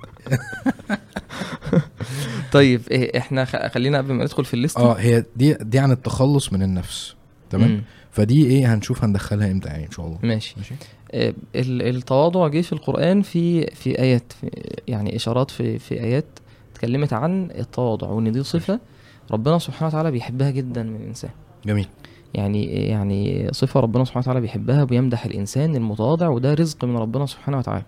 طيب 2.53 2.81
إيه 2.91 3.19
إحنا 3.19 3.45
خ- 3.45 3.67
خلينا 3.67 3.99
قبل 3.99 4.13
ما 4.13 4.25
ندخل 4.25 4.45
في 4.45 4.55
الليست. 4.55 4.77
آه 4.79 4.95
هي 4.95 5.25
دي 5.37 5.55
دي 5.61 5.79
عن 5.79 5.91
التخلص 5.93 6.53
من 6.53 6.63
النفس 6.63 7.15
تمام؟ 7.51 7.83
فدي 8.11 8.47
إيه 8.47 8.75
هنشوف 8.75 9.05
هندخلها 9.05 9.51
إمتى 9.51 9.69
يعني 9.69 9.87
إن 9.87 9.91
شاء 9.91 10.07
الله. 10.07 10.19
ماشي. 10.23 10.55
ماشي؟ 10.57 10.75
آه، 11.13 11.35
ال- 11.57 11.97
التواضع 11.97 12.49
جه 12.49 12.61
في 12.61 12.73
القرآن 12.73 13.23
في 13.23 13.67
في 13.67 13.99
آيات 13.99 14.33
في 14.41 14.51
يعني 14.89 15.17
إشارات 15.17 15.51
في 15.51 15.79
في 15.79 16.01
آيات 16.01 16.25
اتكلمت 16.73 17.13
عن 17.13 17.49
التواضع 17.59 18.07
وإن 18.07 18.33
دي 18.33 18.43
صفة 18.43 18.81
ربنا 19.31 19.59
سبحانه 19.59 19.89
وتعالى 19.89 20.11
بيحبها 20.11 20.51
جدا 20.51 20.83
من 20.83 20.97
الإنسان. 20.97 21.31
جميل. 21.67 21.89
يعني 22.35 22.65
يعني 22.65 23.49
صفة 23.53 23.81
ربنا 23.81 24.05
سبحانه 24.05 24.23
وتعالى 24.23 24.41
بيحبها 24.41 24.83
وبيمدح 24.83 25.25
الإنسان 25.25 25.77
المتواضع 25.77 26.29
وده 26.29 26.55
رزق 26.55 26.85
من 26.85 26.97
ربنا 26.97 27.27
سبحانه 27.27 27.59
وتعالى. 27.59 27.85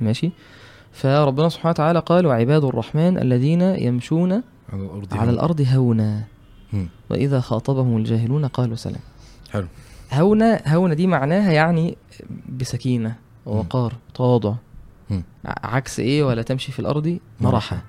ماشي؟ 0.00 0.30
فربنا 0.92 1.48
سبحانه 1.48 1.70
وتعالى 1.70 1.98
قال 1.98 2.26
وعباد 2.26 2.64
الرحمن 2.64 3.18
الذين 3.18 3.60
يمشون 3.60 4.32
على 4.72 4.82
الأرض 4.82 5.14
على 5.14 5.30
الأرض 5.30 5.60
هونا. 5.60 6.24
مم. 6.72 6.88
وإذا 7.10 7.40
خاطبهم 7.40 7.96
الجاهلون 7.96 8.46
قالوا 8.46 8.76
سلام. 8.76 9.00
حلو. 9.50 9.66
هونة 10.12 10.60
هونة 10.66 10.94
دي 10.94 11.06
معناها 11.06 11.52
يعني 11.52 11.96
بسكينة 12.48 13.16
ووقار 13.46 13.92
تواضع. 14.14 14.54
عكس 15.46 16.00
إيه؟ 16.00 16.24
ولا 16.24 16.42
تمشي 16.42 16.72
في 16.72 16.78
الأرض 16.78 17.18
مرحة 17.40 17.82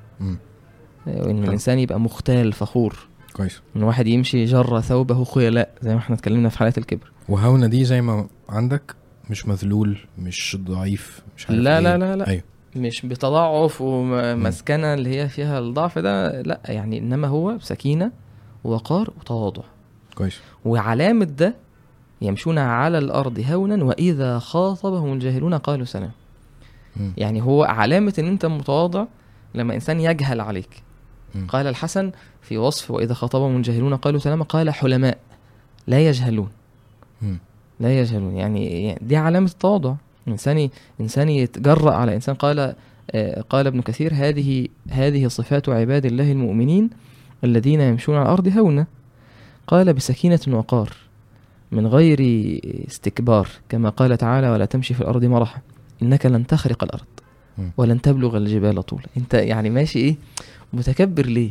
حلو. 1.05 1.31
الإنسان 1.31 1.79
يبقى 1.79 1.99
مختال 1.99 2.53
فخور. 2.53 3.07
كويس. 3.33 3.61
إن 3.75 3.83
واحد 3.83 4.07
يمشي 4.07 4.45
جر 4.45 4.81
ثوبه 4.81 5.23
خيلاء 5.23 5.75
زي 5.81 5.93
ما 5.93 5.99
إحنا 5.99 6.15
اتكلمنا 6.15 6.49
في 6.49 6.57
حالات 6.57 6.77
الكبر. 6.77 7.11
وهونة 7.29 7.67
دي 7.67 7.85
زي 7.85 8.01
ما 8.01 8.27
عندك 8.49 8.95
مش 9.29 9.47
مذلول 9.47 9.97
مش 10.17 10.57
ضعيف 10.61 11.21
مش 11.37 11.49
عارف 11.49 11.59
لا 11.59 11.77
إيه. 11.77 11.79
لا 11.79 11.97
لا 11.97 12.15
لا. 12.15 12.27
أيوه. 12.27 12.43
مش 12.75 13.05
بتضعف 13.05 13.81
ومسكنة 13.81 14.93
اللي 14.93 15.09
هي 15.19 15.29
فيها 15.29 15.59
الضعف 15.59 15.99
ده 15.99 16.41
لا 16.41 16.59
يعني 16.65 16.99
إنما 16.99 17.27
هو 17.27 17.57
سكينة 17.59 18.11
ووقار 18.63 19.13
وتواضع. 19.19 19.63
كويس. 20.15 20.39
وعلامة 20.65 21.25
ده 21.25 21.55
يمشون 22.21 22.57
على 22.57 22.97
الأرض 22.97 23.45
هونا 23.49 23.83
وإذا 23.83 24.39
خاطبهم 24.39 25.13
الجاهلون 25.13 25.53
قالوا 25.53 25.85
سلام. 25.85 26.11
يعني 27.17 27.41
هو 27.41 27.63
علامة 27.63 28.13
إن 28.19 28.27
أنت 28.27 28.45
متواضع 28.45 29.05
لما 29.55 29.75
إنسان 29.75 29.99
يجهل 29.99 30.41
عليك. 30.41 30.83
قال 31.47 31.67
الحسن 31.67 32.11
في 32.41 32.57
وصف 32.57 32.91
وإذا 32.91 33.13
خاطبهم 33.13 33.57
الجاهلون 33.57 33.95
قالوا 33.95 34.19
سلاما 34.19 34.43
قال 34.43 34.69
حلماء 34.69 35.17
لا 35.87 36.07
يجهلون. 36.07 36.49
مم. 37.21 37.37
لا 37.79 37.99
يجهلون. 37.99 38.35
يعني 38.35 38.97
دي 39.01 39.17
علامة 39.17 39.47
التواضع. 39.47 39.95
إنسان 40.27 40.69
إنسان 41.01 41.29
يتجرأ 41.29 41.93
على 41.93 42.15
إنسان 42.15 42.35
قال 42.35 42.75
آه، 43.11 43.41
قال 43.41 43.67
ابن 43.67 43.81
كثير 43.81 44.13
هذه 44.13 44.67
هذه 44.89 45.27
صفات 45.27 45.69
عباد 45.69 46.05
الله 46.05 46.31
المؤمنين 46.31 46.89
الذين 47.43 47.81
يمشون 47.81 48.15
على 48.15 48.25
الأرض 48.25 48.47
هونا. 48.47 48.87
قال 49.67 49.93
بسكينة 49.93 50.39
وقار 50.47 50.93
من 51.71 51.87
غير 51.87 52.19
استكبار 52.87 53.47
كما 53.69 53.89
قال 53.89 54.17
تعالى 54.17 54.49
ولا 54.49 54.65
تمشي 54.65 54.93
في 54.93 55.01
الأرض 55.01 55.25
مرحا 55.25 55.61
إنك 56.03 56.25
لن 56.25 56.47
تخرق 56.47 56.83
الأرض. 56.83 57.05
ولن 57.77 58.01
تبلغ 58.01 58.37
الجبال 58.37 58.83
طولا. 58.83 59.05
أنت 59.17 59.33
يعني 59.33 59.69
ماشي 59.69 59.99
إيه؟ 59.99 60.15
متكبر 60.75 61.25
ليه 61.25 61.49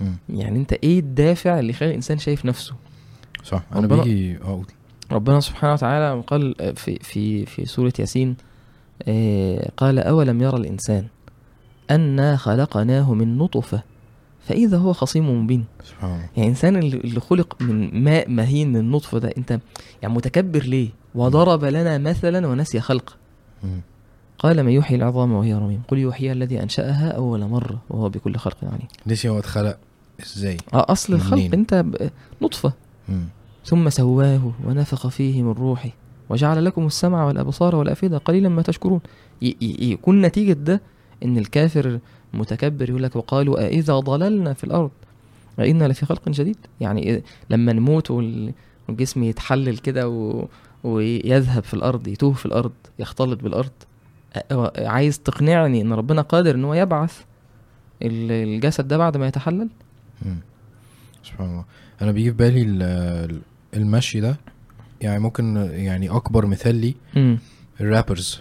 مم. 0.00 0.16
يعني 0.28 0.58
أنت 0.58 0.72
إيه 0.72 0.98
الدافع 0.98 1.58
اللي 1.58 1.70
يخلي 1.70 1.88
الإنسان 1.88 2.18
شايف 2.18 2.44
نفسه 2.44 2.74
صح 3.44 3.62
أنا 3.74 3.86
بيجي 3.86 4.36
آه 4.36 4.44
قول. 4.44 4.66
ربنا 5.12 5.40
سبحانه 5.40 5.72
وتعالى 5.72 6.22
قال 6.26 6.54
في 6.76 6.98
في 7.02 7.46
في 7.46 7.66
سورة 7.66 7.92
ياسين 7.98 8.36
آه، 9.08 9.70
قال 9.76 9.98
أولم 9.98 10.42
يرى 10.42 10.56
الإنسان 10.56 11.06
أنا 11.90 12.36
خلقناه 12.36 13.14
من 13.14 13.38
نطفة 13.38 13.82
فإذا 14.48 14.76
هو 14.78 14.92
خصيم 14.92 15.42
مبين 15.44 15.64
سبحان 15.84 16.10
الله 16.10 16.28
يعني 16.36 16.48
إنسان 16.48 16.76
اللي 16.76 17.20
خلق 17.20 17.56
من 17.62 18.04
ماء 18.04 18.30
مهين 18.30 18.68
من 18.68 18.76
النطفة 18.76 19.18
ده 19.18 19.34
أنت 19.38 19.60
يعني 20.02 20.14
متكبر 20.14 20.62
ليه 20.62 20.88
وضرب 21.14 21.64
لنا 21.64 21.98
مثلا 21.98 22.46
ونسي 22.46 22.80
خلقه. 22.80 23.12
قال 24.44 24.62
من 24.62 24.72
يحيي 24.72 24.96
العظام 24.96 25.32
وهي 25.32 25.54
رميم. 25.54 25.82
قل 25.88 25.98
يحييها 25.98 26.32
الذي 26.32 26.62
أنشأها 26.62 27.08
أول 27.10 27.44
مرة 27.44 27.78
وهو 27.90 28.08
بكل 28.08 28.36
خلق 28.36 28.56
عليم. 28.62 28.88
ليش 29.06 29.26
هو 29.26 29.38
اتخلق؟ 29.38 29.78
إزاي؟ 30.22 30.56
آه، 30.74 30.86
أصل 30.88 31.14
الخلق 31.14 31.38
منين؟ 31.38 31.64
ب- 31.72 32.10
نطفة. 32.42 32.72
مم. 33.08 33.24
ثم 33.64 33.90
سواه 33.90 34.52
ونفخ 34.66 35.08
فيه 35.08 35.42
من 35.42 35.52
روحه. 35.52 35.88
وجعل 36.28 36.64
لكم 36.64 36.86
السمع 36.86 37.24
والأبصار 37.26 37.76
والأفئدة 37.76 38.18
قليلا 38.18 38.48
ما 38.48 38.62
تشكرون. 38.62 39.00
يكون 39.62 40.20
نتيجة 40.22 40.52
ده 40.52 40.80
إن 41.24 41.38
الكافر 41.38 41.98
متكبر 42.34 42.90
يقول 42.90 43.02
لك 43.02 43.16
وقالوا 43.16 43.66
أإذا 43.66 43.98
ضللنا 43.98 44.52
في 44.52 44.64
الأرض؟ 44.64 44.90
أإنا 45.58 45.88
لفي 45.88 46.06
خلق 46.06 46.28
جديد 46.28 46.56
يعني 46.80 47.22
لما 47.50 47.72
نموت 47.72 48.10
وال- 48.10 48.52
والجسم 48.88 49.22
يتحلل 49.22 49.78
كده 49.78 50.08
و... 50.08 50.44
ويذهب 50.84 51.62
في 51.62 51.74
الأرض 51.74 52.08
يتوه 52.08 52.32
في 52.32 52.46
الأرض 52.46 52.72
يختلط 52.98 53.42
بالأرض. 53.42 53.70
أ- 53.70 53.93
عايز 54.78 55.18
تقنعني 55.18 55.80
إن 55.80 55.92
ربنا 55.92 56.22
قادر 56.22 56.54
إن 56.54 56.64
هو 56.64 56.74
يبعث 56.74 57.18
ال- 58.02 58.32
الجسد 58.54 58.88
ده 58.88 58.96
بعد 58.98 59.16
ما 59.16 59.26
يتحلل 59.26 59.68
مم. 60.26 60.36
سبحان 61.24 61.46
الله 61.50 61.64
أنا 62.02 62.12
بيجي 62.12 62.30
في 62.30 62.36
بالي 62.36 62.62
ال- 62.62 62.82
ال- 63.30 63.40
المشي 63.74 64.20
ده 64.20 64.36
يعني 65.00 65.18
ممكن 65.18 65.56
يعني 65.72 66.08
أكبر 66.10 66.46
مثال 66.46 66.74
لي. 66.74 66.94
الرابرز 67.80 68.40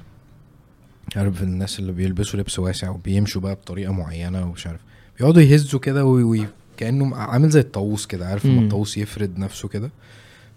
عارف 1.15 1.43
الناس 1.43 1.79
اللي 1.79 1.91
بيلبسوا 1.91 2.39
لبس 2.39 2.59
واسع 2.59 2.89
وبيمشوا 2.89 3.41
بقى 3.41 3.55
بطريقة 3.55 3.93
معينة 3.93 4.43
ومش 4.45 4.67
عارف 4.67 4.79
بيقعدوا 5.19 5.41
يهزوا 5.41 5.79
كده 5.79 6.05
وي... 6.05 6.23
وي... 6.23 6.47
كأنه 6.77 7.15
عامل 7.15 7.49
زي 7.49 7.59
الطاووس 7.59 8.05
كده 8.05 8.27
عارف 8.27 8.45
لما. 8.45 8.61
الطاووس 8.61 8.97
يفرد 8.97 9.37
نفسه 9.37 9.67
كده 9.67 9.91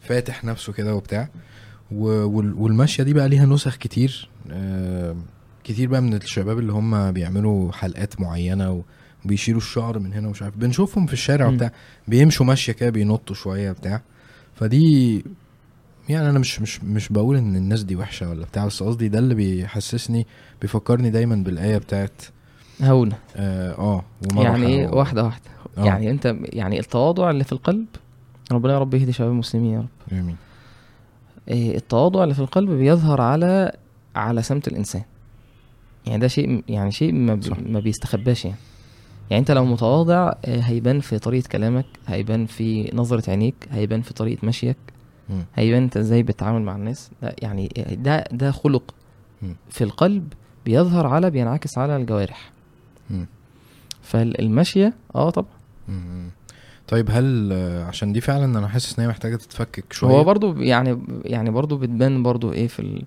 فاتح 0.01 0.45
نفسه 0.45 0.73
كده 0.73 0.95
وبتاع. 0.95 1.29
والماشية 1.93 3.03
دي 3.03 3.13
بقى 3.15 3.29
ليها 3.29 3.47
نسخ 3.47 3.77
كتير. 3.77 4.29
كتير 5.65 5.89
بقى 5.89 6.01
من 6.03 6.15
الشباب 6.15 6.59
اللي 6.59 6.73
هم 6.73 7.13
بيعملوا 7.13 7.73
حلقات 7.73 8.21
معينة. 8.21 8.83
وبيشيلوا 9.25 9.61
الشعر 9.61 9.99
من 9.99 10.13
هنا 10.13 10.29
ومش 10.29 10.43
عارف 10.43 10.57
بنشوفهم 10.57 11.07
في 11.07 11.13
الشارع. 11.13 11.47
وبتاع 11.47 11.71
بيمشوا 12.09 12.47
ماشية 12.47 12.73
كده 12.73 12.91
بينطوا 12.91 13.37
شوية 13.37 13.73
بتاع 13.73 14.03
فدي 14.55 15.25
يعني 16.09 16.31
أنا 16.31 16.39
مش 16.39 16.61
مش 16.61 16.85
مش 16.85 17.09
بقول 17.09 17.37
إن 17.37 17.57
الناس 17.57 17.83
دي 17.83 17.97
وحشة 17.97 18.31
ولا 18.31 18.45
بتاع 18.45 18.67
بس 18.67 18.83
قصدي 18.83 19.09
ده 19.09 19.19
اللي 19.19 19.35
بيحسسني 19.35 20.27
بيفكرني 20.63 21.11
دايما 21.11 21.35
بالآية 21.37 21.79
بتاعت 21.79 22.23
هونة 22.83 23.17
آه, 23.37 23.73
آه 23.79 24.05
يعني 24.37 24.67
إيه 24.67 24.89
و- 24.89 24.99
واحدة 24.99 25.25
واحدة 25.25 25.45
آه. 25.79 25.85
يعني 25.85 26.11
أنت 26.11 26.37
يعني 26.43 26.81
التواضع 26.81 27.31
اللي 27.31 27.45
في 27.45 27.53
القلب 27.53 27.87
ربنا 28.53 28.73
يا 28.73 28.79
رب 28.79 28.95
يهدي 28.95 29.13
شباب 29.13 29.31
المسلمين 29.31 29.73
يا 29.75 29.79
رب 29.81 30.19
آمين. 30.19 30.37
إيه 31.49 31.77
التواضع 31.77 32.23
اللي 32.23 32.35
في 32.35 32.41
القلب 32.41 32.71
بيظهر 32.71 33.21
على 33.21 33.73
على 34.17 34.43
سمت 34.43 34.69
الإنسان 34.69 35.03
يعني 36.07 36.19
ده 36.19 36.29
شيء 36.29 36.65
يعني 36.69 36.93
شيء 36.93 37.13
ما. 37.13 37.35
بي 37.35 37.51
ما 37.67 37.81
بيستخباش 37.81 38.45
يعني 38.45 38.57
يعني 39.31 39.41
أنت 39.41 39.51
لو 39.51 39.65
متواضع 39.65 40.33
آه، 40.45 40.61
هيبان 40.61 41.01
في 41.01 41.19
طريقة 41.19 41.49
كلامك 41.49 41.85
هيبان 42.07 42.47
في 42.47 42.91
نظرة 42.95 43.31
عينيك 43.31 43.55
هيبان 43.71 44.03
في 44.03 44.15
طريقة 44.15 44.47
مشيك. 44.47 44.77
هيبان 45.55 45.83
أنت 45.83 45.97
إزاي 45.97 46.23
بتتعامل 46.23 46.63
مع 46.63 46.77
الناس 46.77 47.11
ده 47.23 47.37
يعني 47.43 47.69
ده 47.91 48.25
ده 48.33 48.51
خلق. 48.51 48.95
في 49.71 49.85
القلب 49.85 50.33
بيظهر 50.65 51.07
على 51.07 51.31
بينعكس 51.31 51.79
على 51.79 51.97
الجوارح 51.97 52.51
مم. 53.11 53.27
فالمشية 54.03 54.93
آه 55.15 55.31
طبعا. 55.31 55.49
طيب 56.89 57.07
هل 57.11 57.53
عشان 57.89 58.13
دي 58.13 58.21
فعلا 58.21 58.59
أنا 58.59 58.69
حاسس 58.69 58.99
إن 58.99 59.05
هي 59.05 59.09
محتاجة 59.11 59.37
تتفكك 59.37 59.93
شوية؟ 59.93 60.11
هو 60.11 60.25
برضو 60.25 60.57
يعني 60.57 60.99
يعني 61.25 61.51
برضو 61.51 61.77
بتبان 61.77 62.23
برضو 62.23 62.53
إيه 62.53 62.67
في 62.67 62.81
ال... 62.81 63.03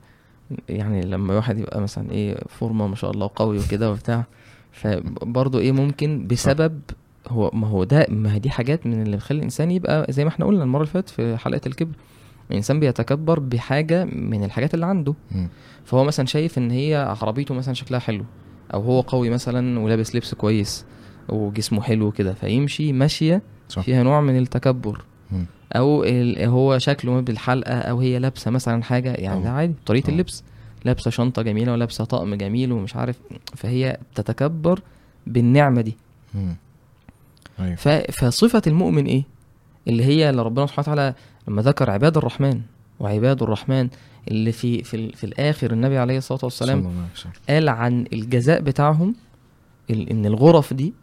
يعني 0.69 1.01
لما 1.01 1.35
واحد 1.35 1.57
يبقى 1.59 1.81
مثلا 1.81 2.11
إيه 2.11 2.37
فورمة 2.49 2.87
ما 2.87 2.95
شاء 2.95 3.11
الله 3.11 3.29
قوي 3.35 3.59
وكده 3.59 3.91
وبتاع 3.91 4.25
فبرضو 4.71 5.59
إيه 5.59 5.71
ممكن 5.71 6.27
بسبب 6.27 6.79
هو 7.27 7.51
ما 7.53 7.67
هو 7.67 7.83
ده 7.83 8.05
ما 8.09 8.37
دي 8.37 8.49
حاجات 8.49 8.87
من 8.87 9.01
اللي 9.01 9.17
بتخلي 9.17 9.37
الإنسان 9.37 9.71
يبقى 9.71 10.05
زي 10.09 10.23
ما 10.23 10.29
إحنا 10.29 10.45
قلنا 10.45 10.63
المرة 10.63 10.81
اللي 10.81 10.93
فاتت 10.93 11.09
في 11.09 11.37
حلقة 11.37 11.61
الكبر. 11.67 11.93
الإنسان 12.51 12.79
بيتكبر 12.79 13.39
بحاجة 13.39 14.05
من 14.05 14.43
الحاجات 14.43 14.73
اللي 14.73 14.85
عنده. 14.85 15.13
فهو 15.85 16.03
مثلا 16.03 16.25
شايف 16.25 16.57
إن 16.57 16.71
هي 16.71 17.15
عربيته 17.21 17.53
مثلا 17.55 17.73
شكلها 17.73 17.99
حلو 17.99 18.25
أو 18.73 18.81
هو 18.81 19.01
قوي 19.01 19.29
مثلا 19.29 19.79
ولابس 19.79 20.15
لبس 20.15 20.33
كويس. 20.33 20.85
وجسمه 21.33 21.81
حلو 21.81 22.11
كده 22.11 22.33
فيمشي 22.33 22.93
ماشية 22.93 23.41
صح. 23.69 23.81
فيها 23.81 24.03
نوع 24.03 24.21
من 24.21 24.37
التكبر 24.37 25.01
مم. 25.31 25.45
أو 25.75 26.03
ال- 26.03 26.43
هو 26.47 26.77
شكله 26.77 27.19
بالحلقة 27.21 27.73
أو 27.79 27.99
هي 27.99 28.19
لابسة 28.19 28.51
مثلا 28.51 28.83
حاجة 28.83 29.13
يعني 29.13 29.43
ده 29.43 29.49
عادي 29.49 29.73
طريقة 29.85 30.07
أو. 30.07 30.13
اللبس 30.13 30.43
لابسة 30.85 31.11
شنطة 31.11 31.41
جميلة 31.41 31.71
ولابسة 31.71 32.03
طقم 32.05 32.35
جميل 32.35 32.71
ومش 32.71 32.95
عارف 32.95 33.19
فهي 33.55 33.97
بتتكبر 34.13 34.79
بالنعمة 35.27 35.81
دي 35.81 35.97
مم. 36.35 36.55
أيوه 37.59 37.75
ف- 37.75 38.11
فصفة 38.11 38.61
المؤمن 38.67 39.05
إيه 39.05 39.23
اللي 39.87 40.03
هي 40.05 40.29
اللي 40.29 40.41
ربنا 40.41 40.65
سبحانه 40.65 40.83
وتعالى 40.91 41.13
لما 41.47 41.61
ذكر 41.61 41.89
عباد 41.89 42.17
الرحمن 42.17 42.61
وعباد 42.99 43.43
الرحمن 43.43 43.89
اللي 44.27 44.51
في 44.51 44.83
في, 44.83 45.11
في 45.11 45.23
الآخر 45.23 45.71
النبي 45.71 45.97
عليه 45.97 46.17
الصلاة 46.17 46.39
والسلام. 46.43 46.91
قال 47.49 47.69
عن 47.69 48.05
الجزاء 48.13 48.61
بتاعهم 48.61 49.15
ال- 49.89 50.09
إن 50.09 50.25
الغرف 50.25 50.73
دي 50.73 50.93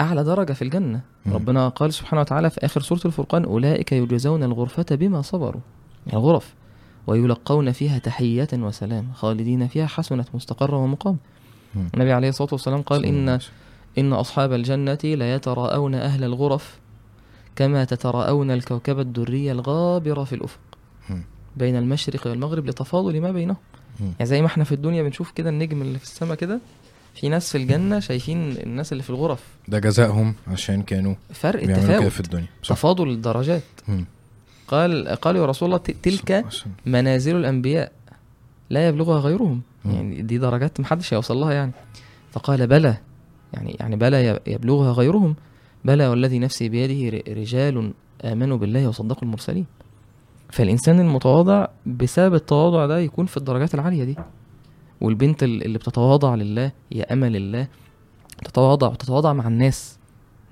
أعلى 0.00 0.24
درجة 0.24 0.52
في 0.52 0.62
الجنة 0.62 1.00
مم. 1.26 1.32
ربنا 1.32 1.68
قال 1.68 1.92
سبحانه 1.94 2.20
وتعالى 2.20 2.50
في 2.50 2.64
آخر 2.64 2.80
سورة 2.82 3.00
الفرقان 3.04 3.44
أولئك 3.44 3.92
يجزون 3.92 4.42
الغرفة 4.42 4.86
بما 4.90 5.22
صبروا 5.22 5.60
الغرف 6.12 6.54
ويلقون 7.06 7.72
فيها 7.72 7.98
تحيه 7.98 8.48
وسلام 8.54 9.08
خالدين 9.14 9.68
فيها 9.68 9.86
حسنت 9.86 10.28
مستقرا 10.34 10.76
ومقام 10.76 11.16
مم. 11.74 11.88
النبي 11.94 12.12
عليه 12.12 12.28
الصلاة 12.28 12.48
والسلام 12.52 12.82
قال 12.82 13.04
ان. 13.04 13.38
إن 13.98 14.12
أصحاب 14.12 14.52
الجنة 14.52 14.98
ليتراءون 15.04 15.94
أهل 15.94 16.24
الغرف 16.24 16.78
كما 17.56 17.84
تتراءون 17.84 18.50
الكوكب 18.50 18.98
الدري 19.00 19.52
الغابر 19.52 20.24
في 20.24 20.34
الأفق 20.34 20.58
مم. 21.10 21.22
بين 21.56 21.76
المشرق 21.76 22.26
والمغرب 22.26 22.66
لتفاضل 22.66 23.20
ما 23.20 23.32
بينهم. 23.32 23.56
يعني 24.00 24.14
زي 24.26 24.40
ما 24.40 24.46
إحنا 24.46 24.64
في 24.64 24.72
الدنيا 24.72 25.02
بنشوف 25.02 25.30
كده 25.30 25.50
النجم 25.50 25.82
اللي 25.82 25.98
في 25.98 26.04
السماء 26.04 26.36
كده 26.36 26.60
في 27.20 27.28
ناس 27.28 27.52
في 27.52 27.58
الجنة 27.58 28.00
شايفين 28.00 28.52
الناس 28.52 28.92
اللي 28.92 29.02
في 29.02 29.10
الغرف. 29.10 29.44
ده 29.68 29.78
جزائهم 29.78 30.34
عشان 30.48 30.82
كانوا 30.82 31.14
فرق 31.30 31.64
بيعملوا 31.64 32.00
كده 32.00 32.08
في 32.08 32.20
الدنيا. 32.20 32.46
صح. 32.62 32.74
تفاضل 32.74 33.10
الدرجات. 33.10 33.62
مم. 33.88 34.04
قال 34.68 35.08
قالوا 35.08 35.40
يا 35.40 35.46
رسول 35.46 35.66
الله 35.66 35.78
تلك. 36.02 36.44
منازل 36.86 37.36
الأنبياء. 37.36 37.92
لا 38.70 38.88
يبلغها 38.88 39.20
غيرهم. 39.20 39.60
مم. 39.84 39.92
يعني 39.92 40.22
دي 40.22 40.38
درجات 40.38 40.80
محدش 40.80 41.14
هيوصل 41.14 41.36
لها 41.36 41.52
يعني. 41.52 41.72
فقال 42.32 42.66
بلى. 42.66 42.96
يعني 43.52 43.76
يعني 43.80 43.96
بلى 43.96 44.40
يبلغها 44.46 44.92
غيرهم. 44.92 45.34
بلى 45.84 46.08
والذي 46.08 46.38
نفسي 46.38 46.68
بيده 46.68 47.22
رجال 47.28 47.92
آمنوا 48.24 48.56
بالله 48.56 48.88
وصدقوا 48.88 49.22
المرسلين. 49.22 49.66
فالإنسان 50.50 51.00
المتواضع 51.00 51.66
بسبب 51.86 52.34
التواضع 52.34 52.86
ده 52.86 52.98
يكون 52.98 53.26
في 53.26 53.36
الدرجات 53.36 53.74
العالية 53.74 54.04
دي. 54.04 54.16
والبنت 55.00 55.42
ال- 55.42 55.64
اللي 55.64 55.78
بتتواضع 55.78 56.34
لله 56.34 56.72
هي 56.92 57.02
أمل 57.02 57.36
الله 57.36 57.66
تتواضع 58.44 58.88
وتتواضع 58.88 59.32
مع 59.32 59.46
الناس. 59.48 59.98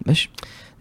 مش 0.06 0.28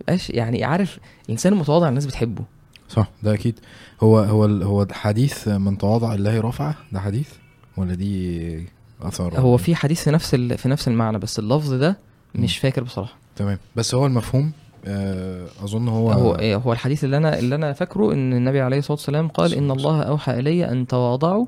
مبقاش 0.01 0.30
يعني 0.30 0.63
عارف 0.63 0.99
الإنسان 1.25 1.54
المتواضع 1.54 1.89
الناس 1.89 2.06
بتحبه. 2.06 2.43
صح 2.89 3.10
ده 3.23 3.34
أكيد. 3.34 3.60
هو 4.04 4.19
هو 4.19 4.45
هو 4.45 4.88
حديث 4.91 5.47
من 5.47 5.78
تواضع 5.78 6.13
الله 6.13 6.41
رفعه؟ 6.41 6.75
ده 6.91 6.99
حديث؟ 6.99 7.30
ولا 7.78 7.95
دي 7.95 8.65
أثر؟ 9.01 9.39
هو 9.39 9.58
في 9.58 9.75
حديث 9.75 10.04
في 10.04 10.12
نفس 10.12 10.36
في 10.36 10.69
نفس 10.69 10.88
المعنى 10.88 11.17
بس 11.19 11.39
اللفظ 11.39 11.73
ده 11.73 11.97
مش. 12.36 12.58
فاكر 12.58 12.84
بصراحة. 12.84 13.13
تمام. 13.36 13.58
بس 13.75 13.95
هو 13.95 14.06
المفهوم 14.06 14.51
آه، 14.88 15.45
أظن 15.63 15.88
هو 15.88 16.12
هو 16.12 16.36
إيه 16.36 16.56
هو 16.56 16.73
الحديث 16.73 17.04
اللي 17.04 17.17
أنا 17.17 17.39
اللي 17.39 17.56
أنا 17.56 17.73
فاكره 17.73 18.13
إن 18.13 18.34
النبي 18.34 18.62
عليه 18.62 18.78
الصلاة 18.78 18.91
والسلام 18.97 19.28
قال 19.28 19.54
إن 19.54 19.71
الله 19.71 19.89
الله 19.91 20.04
أوحى 20.04 20.39
إلي 20.39 20.71
أن 20.71 20.88
تواضعوا 20.88 21.45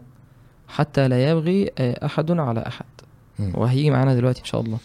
حتى 0.67 1.07
لا 1.07 1.29
يبغي 1.31 1.69
آه، 1.77 2.05
أحد 2.05 2.31
على 2.31 2.67
أحد. 2.67 2.85
وهيجي 3.53 3.89
معانا 3.91 4.15
دلوقتي 4.15 4.39
إن 4.39 4.45
شاء 4.45 4.61
الله. 4.61 4.77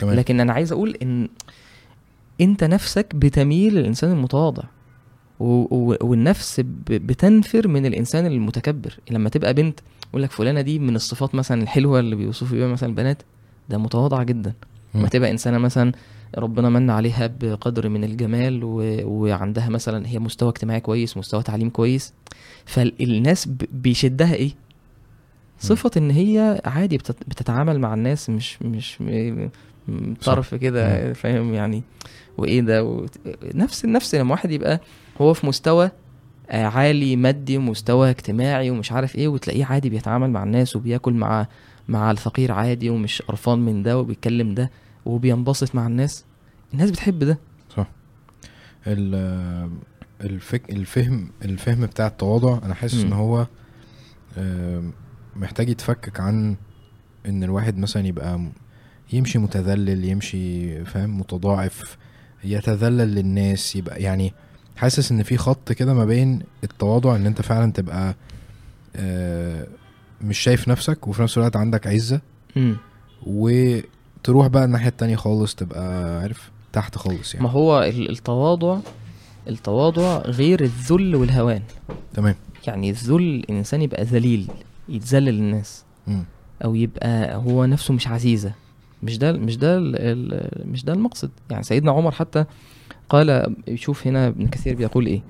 تمام. 0.00 0.14
لكن 0.14 0.40
أنا 0.40 0.52
عايز 0.52 0.72
أقول 0.72 0.96
إن 1.02 1.28
أنت 2.40 2.64
نفسك 2.64 3.14
بتميل 3.14 3.74
للإنسان 3.74 4.12
المتواضع 4.12 4.62
و- 5.40 5.90
و- 5.92 5.96
والنفس 6.00 6.60
ب- 6.60 6.66
بتنفر 6.90 7.68
من 7.68 7.86
الإنسان 7.86 8.26
المتكبر. 8.26 8.98
لما 9.10 9.28
تبقى 9.28 9.54
بنت 9.54 9.80
يقول 10.10 10.22
لك 10.22 10.30
فلانة 10.30 10.60
دي 10.60 10.78
من 10.78 10.96
الصفات 10.96 11.34
مثلا 11.34 11.62
الحلوة 11.62 12.00
اللي 12.00 12.16
بيوصفوا 12.16 12.56
بيها 12.56 12.68
مثلا 12.68 12.88
البنات 12.88 13.22
ده 13.68 13.78
متواضعه 13.78 14.22
جدا. 14.24 14.52
لما 14.94 15.08
تبقى 15.08 15.30
إنسانة 15.30 15.58
مثلا 15.58 15.92
ربنا 16.38 16.68
من 16.68 16.90
عليها 16.90 17.26
بقدر 17.40 17.88
من 17.88 18.04
الجمال 18.04 18.64
و... 18.64 18.82
وعندها 19.04 19.68
مثلا 19.68 20.06
هي 20.08 20.18
مستوى 20.18 20.48
اجتماعي 20.48 20.80
كويس 20.80 21.16
مستوى 21.16 21.42
تعليم 21.42 21.70
كويس 21.70 22.12
فالناس 22.64 23.48
ب... 23.48 23.62
بيشدها 23.72 24.34
إيه؟ 24.34 24.50
صفة 25.58 25.90
إن 25.96 26.10
هي 26.10 26.60
عادي 26.64 26.96
بتت... 26.98 27.16
بتتعامل 27.28 27.80
مع 27.80 27.94
الناس 27.94 28.30
مش 28.30 28.62
مش 28.62 28.98
طرف 30.24 30.54
كده 30.54 31.12
فاهم؟ 31.12 31.54
يعني 31.54 31.82
وإيه 32.38 32.60
ده؟ 32.60 32.84
و... 32.84 33.06
نفس 33.54 33.84
نفس 33.84 34.14
لما 34.14 34.30
واحد 34.32 34.50
يبقى 34.50 34.80
هو 35.20 35.34
في 35.34 35.46
مستوى 35.46 35.90
آه، 36.50 36.64
عالي 36.66 37.16
مادي 37.16 37.56
ومستوى 37.56 38.10
اجتماعي 38.10 38.70
ومش 38.70 38.92
عارف 38.92 39.16
إيه 39.16 39.28
وتلاقيه 39.28 39.64
عادي 39.64 39.90
بيتعامل 39.90 40.30
مع 40.30 40.42
الناس 40.42 40.76
وبياكل 40.76 41.12
مع 41.12 41.46
مع 41.88 42.10
الفقير 42.10 42.52
عادي 42.52 42.90
ومش 42.90 43.22
قرفان 43.22 43.58
من 43.58 43.82
ده 43.82 43.98
وبيتكلم 43.98 44.54
ده 44.54 44.70
وبينبسط 45.06 45.74
مع 45.74 45.86
الناس. 45.86 46.24
الناس 46.72 46.90
بتحب 46.90 47.18
ده. 47.18 47.38
صح. 47.76 47.86
ال- 48.86 49.70
الفك 50.20 50.70
الفهم 50.70 51.28
الفهم 51.44 51.86
بتاع 51.86 52.06
التواضع 52.06 52.58
أنا 52.64 52.74
حاسس. 52.74 53.02
إن 53.04 53.12
هو 53.12 53.46
محتاج 55.40 55.68
يتفكك 55.68 56.20
عن 56.20 56.56
إن 57.26 57.44
الواحد 57.44 57.78
مثلا 57.78 58.06
يبقى 58.06 58.38
م- 58.38 58.52
يمشي 59.12 59.38
متذلل 59.38 60.04
يمشي 60.04 60.84
فاهم 60.84 61.20
متضاعف 61.20 61.96
يتذلل 62.44 63.14
للناس 63.14 63.76
يبقى 63.76 64.02
يعني 64.02 64.32
حاسس 64.76 65.12
إن 65.12 65.22
في 65.22 65.36
خط 65.36 65.72
كده 65.72 65.94
ما 65.94 66.04
بين 66.04 66.42
التواضع 66.64 67.16
إن 67.16 67.26
أنت 67.26 67.42
فعلا 67.42 67.72
تبقى 67.72 68.14
آه، 68.96 69.66
مش 70.22 70.38
شايف 70.38 70.68
نفسك 70.68 71.08
وفي 71.08 71.22
نفس 71.22 71.38
الوقت 71.38 71.56
عندك 71.56 71.86
عزة. 71.86 72.20
مم. 72.56 72.76
وتروح 73.26 74.46
بقى 74.46 74.64
الناحية 74.64 74.88
التانية 74.88 75.16
خالص 75.16 75.54
تبقى 75.54 76.18
عارف 76.20 76.50
تحت 76.72 76.96
خالص 76.98 77.34
ما 77.34 77.40
يعني 77.40 77.54
هو 77.54 77.82
ال- 77.82 78.10
التواضع 78.10 78.78
التواضع 79.48 80.18
غير 80.18 80.60
الذل 80.62 81.16
والهوان. 81.16 81.62
تمام. 82.14 82.34
يعني 82.66 82.90
الذل 82.90 83.20
الإنسان 83.50 83.82
يبقى 83.82 84.04
ذليل. 84.04 84.48
يتذلل 84.88 85.34
للناس 85.34 85.84
مم. 86.06 86.24
أو 86.64 86.74
يبقى 86.74 87.36
هو 87.36 87.64
نفسه 87.64 87.94
مش 87.94 88.08
عزيزة. 88.08 88.52
مش 89.02 89.18
ده 89.18 89.32
مش 89.32 89.56
ده 89.56 89.80
مش 90.64 90.84
ده 90.84 90.92
المقصد. 90.92 91.30
يعني 91.50 91.62
سيدنا 91.62 91.92
عمر 91.92 92.10
حتى 92.10 92.44
قال 93.08 93.54
شوف 93.74 94.06
هنا 94.06 94.26
ابن 94.28 94.46
كثير 94.46 94.74
بيقول 94.74 95.06
إيه. 95.06 95.22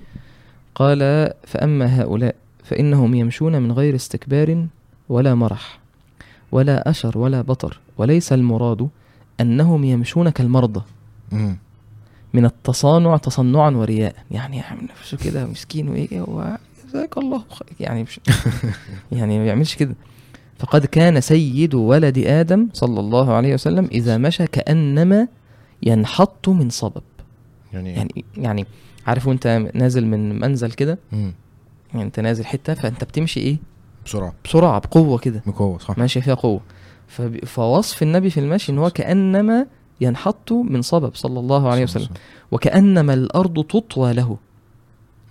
قال 0.74 1.30
فأما 1.46 2.00
هؤلاء 2.02 2.34
فإنهم 2.64 3.14
يمشون 3.14 3.62
من 3.62 3.72
غير 3.72 3.94
استكبار 3.94 4.66
ولا 5.08 5.34
مرح 5.34 5.78
ولا 6.52 6.90
أشر 6.90 7.18
ولا 7.18 7.42
بطر. 7.42 7.80
وليس 7.98 8.32
المراد 8.32 8.88
أنهم 9.40 9.84
يمشون 9.84 10.30
كالمرضى. 10.30 10.82
من 12.34 12.44
التصانع 12.44 13.16
تصنعا 13.16 13.70
ورياء. 13.70 14.14
يعني 14.30 14.56
يعمل 14.56 14.84
نفسه 14.84 15.16
كده 15.16 15.46
مسكين 15.46 15.88
وإيه 15.88 16.20
هو؟ 16.20 16.58
جزاك 16.88 17.18
الله 17.18 17.38
خير. 17.50 17.68
يعني 17.80 18.02
مش 18.02 18.20
يعني 19.12 19.38
ما 19.38 19.44
بيعملش 19.44 19.74
كده. 19.74 19.94
فقد 20.58 20.86
كان 20.86 21.20
سيد 21.20 21.74
ولد 21.74 22.18
آدم 22.18 22.68
صلى 22.72 23.00
الله 23.00 23.32
عليه 23.34 23.54
وسلم 23.54 23.88
إذا 23.92 24.18
مشى 24.18 24.46
كأنما 24.46 25.28
ينحط 25.82 26.48
من 26.48 26.70
صبب. 26.70 27.02
يعني 27.72 27.92
يعني 27.94 28.24
يعني 28.36 28.66
عارف 29.06 29.26
وأنت 29.26 29.70
نازل 29.74 30.06
من 30.06 30.40
منزل 30.40 30.72
كده. 30.72 30.98
يعني 31.12 31.34
أنت 31.94 32.20
نازل 32.20 32.44
حتة 32.46 32.74
فأنت 32.74 33.04
بتمشي 33.04 33.40
إيه؟ 33.40 33.56
بسرعة. 34.06 34.32
بسرعة 34.44 34.78
بقوة 34.80 35.18
كده. 35.18 35.42
مقوة 35.46 35.78
صح. 35.78 35.98
ماشيه 35.98 36.20
فيها 36.20 36.34
قوة. 36.34 36.60
فب- 37.08 37.44
فوصف 37.44 38.02
النبي 38.02 38.30
في 38.30 38.40
المشي 38.40 38.72
إن 38.72 38.78
هو 38.78 38.90
كأنما 38.90 39.66
ينحط 40.00 40.52
من 40.52 40.82
صبب 40.82 41.14
صلى 41.14 41.40
الله 41.40 41.68
عليه 41.70 41.82
وسلم. 41.82 42.08
وكأنما 42.50 43.14
الأرض 43.14 43.64
تطوى 43.64 44.12
له. 44.12 44.36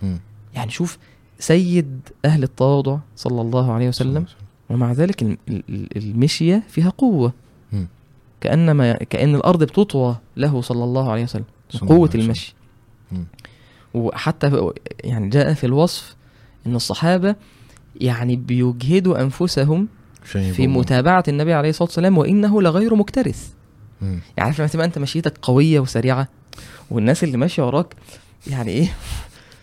مم. 0.02 0.18
يعني 0.54 0.70
شوف 0.70 0.98
سيد 1.38 2.00
أهل 2.24 2.42
التواضع 2.42 2.98
صلى 3.16 3.40
الله 3.40 3.72
عليه 3.72 3.88
وسلم. 3.88 4.24
ومع 4.70 4.92
ذلك 4.92 5.22
الم- 5.22 5.38
ال- 5.48 5.62
ال- 5.68 5.96
المشية 5.96 6.62
فيها 6.68 6.90
قوة. 6.98 7.32
كأنما 8.40 8.92
كأن 8.92 9.34
الأرض 9.34 9.62
بتطوى 9.64 10.16
له 10.36 10.60
صلى 10.60 10.84
الله 10.84 11.10
عليه 11.12 11.22
وسلم. 11.22 11.44
قوة. 11.88 12.10
المشي. 12.14 12.54
وحتى 13.94 14.70
يعني 15.04 15.28
جاء 15.28 15.54
في 15.54 15.66
الوصف 15.66 16.14
إن 16.66 16.76
الصحابة 16.76 17.36
يعني 18.00 18.36
بيجهدوا 18.36 19.20
أنفسهم 19.22 19.88
عشان 20.24 20.52
في 20.52 20.66
متابعة 20.68 21.24
النبي 21.28 21.52
عليه 21.54 21.68
الصلاة 21.70 21.88
والسلام 21.88 22.18
وإنه 22.18 22.62
لغير 22.62 22.94
مكترث. 22.94 23.48
مم. 24.02 24.08
يعني 24.08 24.20
عارف 24.48 24.58
لما 24.60 24.68
تبقى 24.68 24.86
أنت 24.86 24.98
مشيتك 24.98 25.38
قوية 25.42 25.80
وسريعة 25.80 26.28
والناس 26.90 27.24
اللي 27.24 27.36
ماشية 27.36 27.66
وراك 27.66 27.94
يعني 28.46 28.70
إيه؟ 28.70 28.88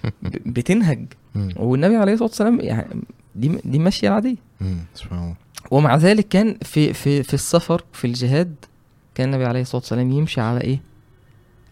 ب- 0.03 0.53
بتنهج. 0.53 1.05
مم. 1.35 1.53
والنبي 1.57 1.95
عليه 1.95 2.13
الصلاة 2.13 2.29
والسلام 2.29 2.59
يعني 2.59 3.01
دي 3.35 3.59
دي 3.65 3.79
ماشية 3.79 4.09
عاديه 4.09 4.35
مم. 4.61 4.77
سبحان 4.93 5.19
الله 5.19 5.35
ومع 5.71 5.95
ذلك 5.95 6.27
كان 6.27 6.57
في 6.61 6.93
في 6.93 7.23
في 7.23 7.33
السفر 7.33 7.83
في 7.93 8.07
الجهاد 8.07 8.55
كان 9.15 9.29
النبي 9.29 9.45
عليه 9.45 9.61
الصلاة 9.61 9.81
والسلام 9.81 10.11
يمشي 10.11 10.41
على 10.41 10.61
إيه؟ 10.61 10.81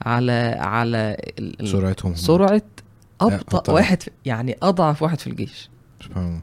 على 0.02 0.56
على 0.60 1.18
سرعتهم 1.64 2.16
سرعة 2.16 2.62
أبطأ 3.22 3.58
أبطأ. 3.58 3.74
واحد 3.74 4.04
يعني 4.26 4.56
أضعف 4.62 5.02
واحد 5.04 5.20
في 5.20 5.28
الجيش 5.28 5.70
سبحان 6.04 6.26
الله 6.28 6.42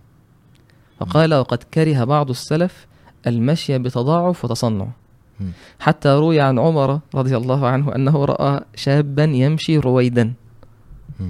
فقال 1.01 1.35
وقد 1.35 1.63
كره 1.63 2.05
بعض 2.05 2.31
السلف 2.31 2.87
المشي 3.27 3.79
بتضاعف 3.79 4.45
وتصنع. 4.45 4.87
حتى 5.81 6.09
روي 6.09 6.41
عن 6.41 6.59
عمر 6.59 7.01
رضي 7.15 7.37
الله 7.37 7.67
عنه 7.67 7.95
أنه 7.95 8.25
رأى 8.25 8.61
شابا 8.75 9.25
يمشي 9.25 9.79
رويدا. 9.79 10.33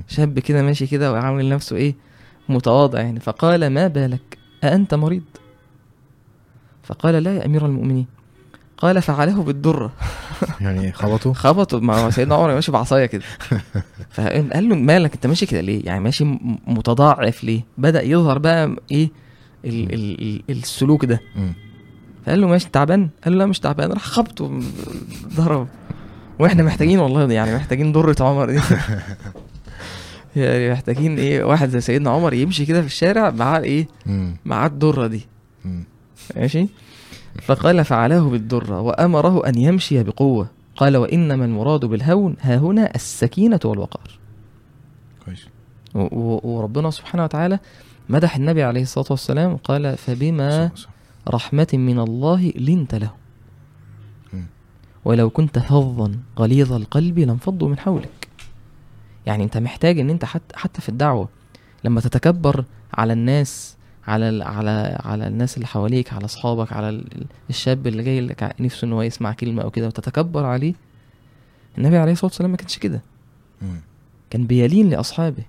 شاب 0.09 0.39
كده 0.39 0.63
ماشي 0.63 0.87
كده 0.87 1.13
وعامل 1.13 1.49
نفسه 1.49 1.77
إيه؟ 1.77 1.95
متواضع 2.49 3.01
يعني. 3.01 3.21
فقال 3.21 3.67
ما 3.71 3.87
بالك؟ 3.87 4.39
أأنت 4.65 4.95
مريض؟ 4.95 5.23
فقال 6.83 7.15
لا 7.15 7.37
يا 7.37 7.47
أمير 7.47 7.67
المؤمنين. 7.67 8.07
قال 8.79 9.03
فعله 9.03 9.43
بالدرة. 9.43 9.93
يعني 10.61 10.93
خبطوا 10.93 11.35
خبطوا 11.35 11.81
مع 11.81 12.11
سيدنا 12.11 12.35
عمر 12.35 12.55
ماشي 12.55 12.73
بعصاية 12.73 13.07
كده. 13.07 13.23
فقال 14.15 14.69
له 14.69 14.75
مالك؟ 14.77 15.15
أنت 15.15 15.27
ماشي 15.27 15.47
كده 15.47 15.61
ليه؟ 15.61 15.87
يعني 15.87 16.01
ماشي 16.01 16.25
متضاعف 16.67 17.45
ليه؟ 17.45 17.65
بدأ 17.79 18.03
يظهر 18.03 18.39
بقى 18.39 18.77
إيه؟ 18.91 19.11
ال 19.65 19.95
ال 19.95 20.21
ال 20.21 20.43
السلوك 20.51 21.05
ده. 21.05 21.21
فقال 22.27 22.41
له 22.41 22.47
ماشي 22.47 22.69
تعبان؟ 22.71 23.09
قال 23.25 23.33
له 23.33 23.39
لا 23.39 23.47
مش 23.47 23.61
تعبان. 23.61 23.93
راح 23.93 24.03
خبطه 24.03 24.61
ضرب 25.37 25.69
وإحنا 26.39 26.63
محتاجين 26.63 26.99
والله 26.99 27.33
يعني 27.33 27.57
محتاجين 27.57 27.93
درة 27.93 28.17
عمر 28.21 28.51
دي. 28.51 28.61
يعني 30.37 30.71
محتاجين 30.73 31.19
إيه 31.19 31.45
واحد 31.45 31.69
زي 31.69 31.81
سيدنا 31.81 32.11
عمر 32.11 32.35
يمشي 32.35 32.67
كده 32.67 32.81
في 32.81 32.87
الشارع 32.87 33.31
معاه 33.31 33.61
إيه. 33.61 33.89
معاه 34.45 34.67
الدرة 34.67 35.07
دي. 35.07 35.27
ماشي 36.37 36.67
فقال 37.43 37.85
فعلاه 37.85 38.21
بالدرة 38.21 38.81
وأمره 38.81 39.47
أن 39.49 39.59
يمشي 39.59 40.03
بقوة 40.03 40.47
قال 40.77 40.97
وإنما 40.97 41.45
المراد 41.45 41.85
بالهون 41.85 42.37
ها 42.41 42.57
هنا 42.57 42.95
السكينة 42.95 43.61
والوقار 43.65 44.19
كويس 45.25 45.47
وربنا 45.95 46.91
سبحانه 46.91 47.25
وتعالى 47.25 47.59
مدح 48.09 48.37
النبي 48.37 48.63
عليه 48.63 48.83
الصلاة 48.83 49.07
والسلام 49.11 49.57
قال 49.57 49.97
فبما. 49.97 50.71
رحمة 51.29 51.69
من 51.73 51.99
الله 51.99 52.53
لنت 52.57 52.95
له. 52.95 53.11
ولو 55.05 55.31
كنت 55.31 55.59
فظا 55.59 56.13
غليظ 56.39 56.73
القلب 56.73 57.19
لانفضوا 57.19 57.69
من 57.69 57.79
حولك 57.79 58.28
يعني 59.29 59.45
انت 59.45 59.57
محتاج 59.57 59.99
ان 59.99 60.11
انت 60.11 60.25
حتى 60.25 60.57
حتى 60.57 60.81
في 60.81 60.89
الدعوة 60.89 61.29
لما 61.85 62.01
تتكبر 62.01 62.65
على 62.95 63.13
الناس 63.13 63.77
على 64.07 64.29
ال- 64.29 64.43
على 64.43 64.99
على 65.05 65.27
الناس 65.27 65.57
اللي 65.57 65.67
حواليك 65.67 66.13
على 66.13 66.25
أصحابك 66.25 66.73
على 66.73 66.89
ال- 66.89 67.27
الشاب 67.51 67.87
اللي 67.87 68.03
جاي 68.03 68.21
لك 68.21 68.55
نفسه 68.61 68.85
إن 68.85 68.93
هو 68.93 69.03
يسمع 69.03 69.33
كلمة 69.33 69.63
أو 69.63 69.71
كده 69.71 69.87
وتتكبر 69.87 70.45
عليه 70.45 70.75
النبي 71.79 71.97
عليه 71.99 72.13
الصلاة 72.13 72.27
والسلام 72.31 72.51
ما 72.51 72.57
كانش 72.57 72.79
كده. 72.79 73.01
كان 74.31 74.47
بيلين 74.47 74.91
لأصحابه 74.91 75.43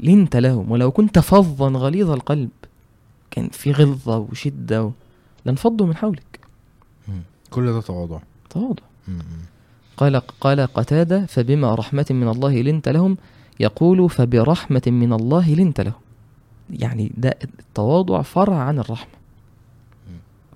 لنت 0.00 0.36
لهم 0.36 0.70
ولو 0.70 0.90
كنت 0.90 1.18
فظا 1.18 1.68
غليظ 1.68 2.10
القلب 2.10 2.48
كان 3.30 3.48
في 3.48 3.72
غلظة 3.72 4.18
وشدة 4.18 4.84
و... 4.84 4.90
لانفضوا 5.44 5.86
من 5.86 5.96
حولك. 5.96 6.40
كل 7.50 7.66
ده 7.72 7.80
تواضع 7.80 8.18
تواضع. 8.50 8.82
قال 9.98 10.16
قال 10.16 10.60
قتادة 10.60 11.26
فبما 11.26 11.74
رحمة 11.74 12.06
من 12.10 12.28
الله 12.28 12.62
لنت 12.62 12.88
لهم 12.88 13.16
يقول 13.60 14.10
فبرحمة 14.10 14.82
من 14.86 15.12
الله 15.12 15.54
لنت 15.54 15.80
لهم. 15.80 16.00
يعني 16.70 17.12
ده 17.16 17.38
التواضع 17.58 18.22
فرع 18.22 18.56
عن 18.56 18.78
الرحمة. 18.78 19.12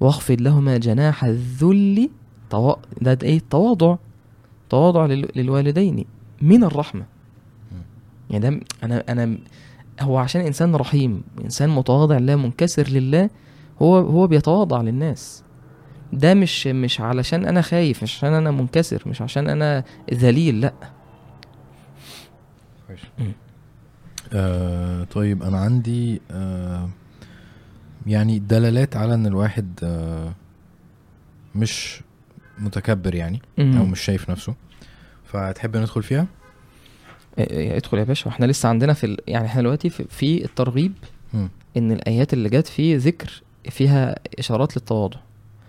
واخفض 0.00 0.40
لهما 0.40 0.76
جناح 0.76 1.24
الذل. 1.24 2.10
ده, 2.52 2.76
ده 3.00 3.18
إيه؟ 3.22 3.36
التواضع 3.36 3.96
تواضع 4.70 5.06
لل... 5.06 5.28
للوالدين 5.36 6.04
من 6.42 6.64
الرحمة. 6.64 7.04
يعني 8.30 8.50
ده 8.50 8.60
أنا 8.82 9.04
أنا 9.08 9.38
هو 10.00 10.16
عشان 10.18 10.40
إنسان 10.40 10.76
رحيم 10.76 11.22
إنسان 11.44 11.70
متواضع 11.70 12.18
لله 12.18 12.36
منكسر 12.36 12.88
لله 12.88 13.30
هو 13.82 13.96
هو 13.98 14.26
بيتواضع 14.26 14.80
للناس. 14.80 15.41
ده 16.12 16.34
مش 16.34 16.66
مش 16.66 17.00
علشان 17.00 17.46
أنا 17.46 17.62
خايف 17.62 18.02
مش 18.02 18.16
عشان 18.16 18.32
أنا 18.34 18.50
منكسر 18.50 19.02
مش 19.06 19.22
عشان 19.22 19.48
أنا 19.48 19.84
ذليل 20.14 20.60
لأ. 20.60 20.72
آه 24.32 25.04
طيب 25.04 25.42
أنا 25.42 25.58
عندي 25.58 26.20
آه 26.30 26.88
يعني 28.06 28.38
دلالات 28.38 28.96
على 28.96 29.14
إن 29.14 29.26
الواحد 29.26 29.80
آه 29.82 30.32
مش 31.54 32.00
متكبر 32.58 33.14
يعني 33.14 33.42
أو 33.58 33.84
مش 33.84 34.00
شايف 34.00 34.30
نفسه. 34.30 34.54
فتحب 35.24 35.76
ندخل 35.76 36.02
فيها؟ 36.02 36.26
إيه، 37.38 37.76
ادخل 37.76 37.98
يا 37.98 38.04
باشا. 38.04 38.26
وإحنا 38.26 38.46
لسه 38.46 38.68
عندنا 38.68 38.92
في 38.92 39.06
ال... 39.06 39.18
يعني 39.28 39.46
إحنا 39.46 39.60
دلوقتي 39.60 39.90
في, 39.90 40.04
في 40.10 40.44
الترغيب 40.44 40.92
مم. 41.34 41.48
إن 41.76 41.92
الآيات 41.92 42.32
اللي 42.32 42.48
جت 42.48 42.66
فيه 42.66 42.96
ذكر 42.96 43.42
فيها 43.70 44.14
إشارات 44.38 44.76
للتواضع. 44.76 45.18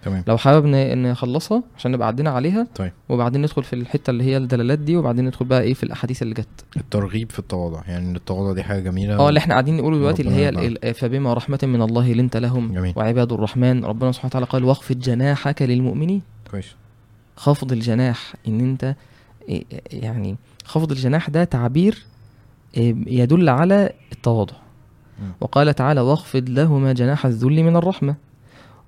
تمام. 0.03 0.23
لو 0.27 0.37
حابب 0.37 0.65
ن- 0.65 1.11
نخلصها 1.11 1.63
عشان 1.77 1.91
نبقى 1.91 2.07
عدينا 2.07 2.29
عليها 2.29 2.67
طيب. 2.75 2.91
وبعدين 3.09 3.41
ندخل 3.41 3.63
في 3.63 3.73
الحتة 3.73 4.11
اللي 4.11 4.23
هي 4.23 4.37
الدلالات 4.37 4.79
دي 4.79 4.97
وبعدين 4.97 5.25
ندخل 5.25 5.45
بقى 5.45 5.61
إيه 5.61 5.73
في 5.73 5.83
الأحاديث 5.83 6.21
اللي 6.21 6.33
جت. 6.33 6.47
الترغيب 6.77 7.31
في 7.31 7.39
التواضع. 7.39 7.81
يعني 7.87 8.09
إن 8.09 8.15
التواضع 8.15 8.53
دي 8.53 8.63
حاجة 8.63 8.79
جميلة 8.79 9.15
آه 9.19 9.29
اللي 9.29 9.37
إحنا 9.37 9.53
قاعدين 9.53 9.77
نقوله 9.77 9.97
دلوقتي 9.97 10.21
اللي 10.21 10.33
هي 10.35 10.93
فبما 10.93 11.33
رحمة 11.33 11.59
من 11.63 11.81
الله 11.81 12.13
لنت 12.13 12.37
لهم 12.37 12.73
جميل. 12.73 12.93
وعباد 12.95 13.31
الرحمن 13.33 13.85
ربنا 13.85 14.11
سبحانه 14.11 14.29
وتعالى 14.29 14.45
قال 14.45 14.63
واخفض 14.63 14.99
جناحك 14.99 15.61
للمؤمنين. 15.61 16.21
كويس. 16.51 16.75
خفض 17.35 17.71
الجناح 17.71 18.33
إن 18.47 18.59
أنت 18.59 18.95
إيه، 19.49 19.63
يعني 19.91 20.35
خفض 20.65 20.91
الجناح 20.91 21.29
ده 21.29 21.43
تعبير 21.43 22.05
إيه، 22.77 22.95
يدل 23.07 23.49
على 23.49 23.89
التواضع. 24.11 24.53
وقال 25.41 25.73
تعالى 25.75 26.01
واخفض 26.01 26.49
لهما 26.49 26.93
جناح 26.93 27.25
الذل 27.25 27.63
من 27.63 27.75
الرحمة. 27.75 28.15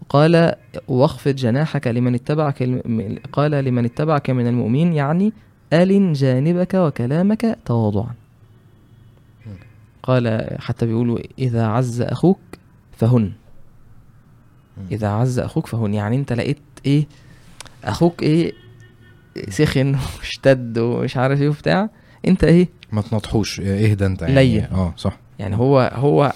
وقال 0.10 0.54
واخفض 0.88 1.32
جناحك 1.36 1.88
لمن 1.88 2.16
اتبعك 2.16 2.62
الم- 2.62 3.20
قال 3.32 3.52
لمن 3.52 3.86
اتبعك 3.86 4.30
من 4.30 4.48
المؤمنين 4.48 4.94
يعني 4.94 5.34
ألن 5.74 6.14
جانبك 6.14 6.74
وكلامك 6.74 7.58
تواضعا. 7.66 8.14
قال 10.04 10.48
حتى 10.60 10.86
بيقولوا 10.86 11.20
إذا 11.40 11.66
عز 11.68 12.02
أخوك 12.02 12.40
فهن. 12.98 13.32
إذا 14.92 15.08
عز 15.08 15.40
أخوك 15.40 15.68
فهن. 15.68 15.94
يعني 15.94 16.16
أنت 16.16 16.34
لقيت 16.34 16.58
إيه؟ 16.86 17.08
أخوك 17.84 18.24
إيه؟ 18.24 18.54
سخن 19.50 19.96
واشتد 20.18 20.78
ومش 20.78 21.18
عارف 21.18 21.42
إيه 21.42 21.50
وبتاع. 21.50 21.90
أنت 22.28 22.44
إيه؟ 22.44 22.68
ما 22.92 23.02
تنطحوش 23.02 23.60
اهدى 23.60 24.06
أنت 24.06 24.22
يعني؟ 24.22 24.34
لين. 24.36 24.64
آه 24.64 24.94
صح. 24.98 25.18
يعني 25.40 25.56
هو 25.58 25.92
هو 25.96 26.34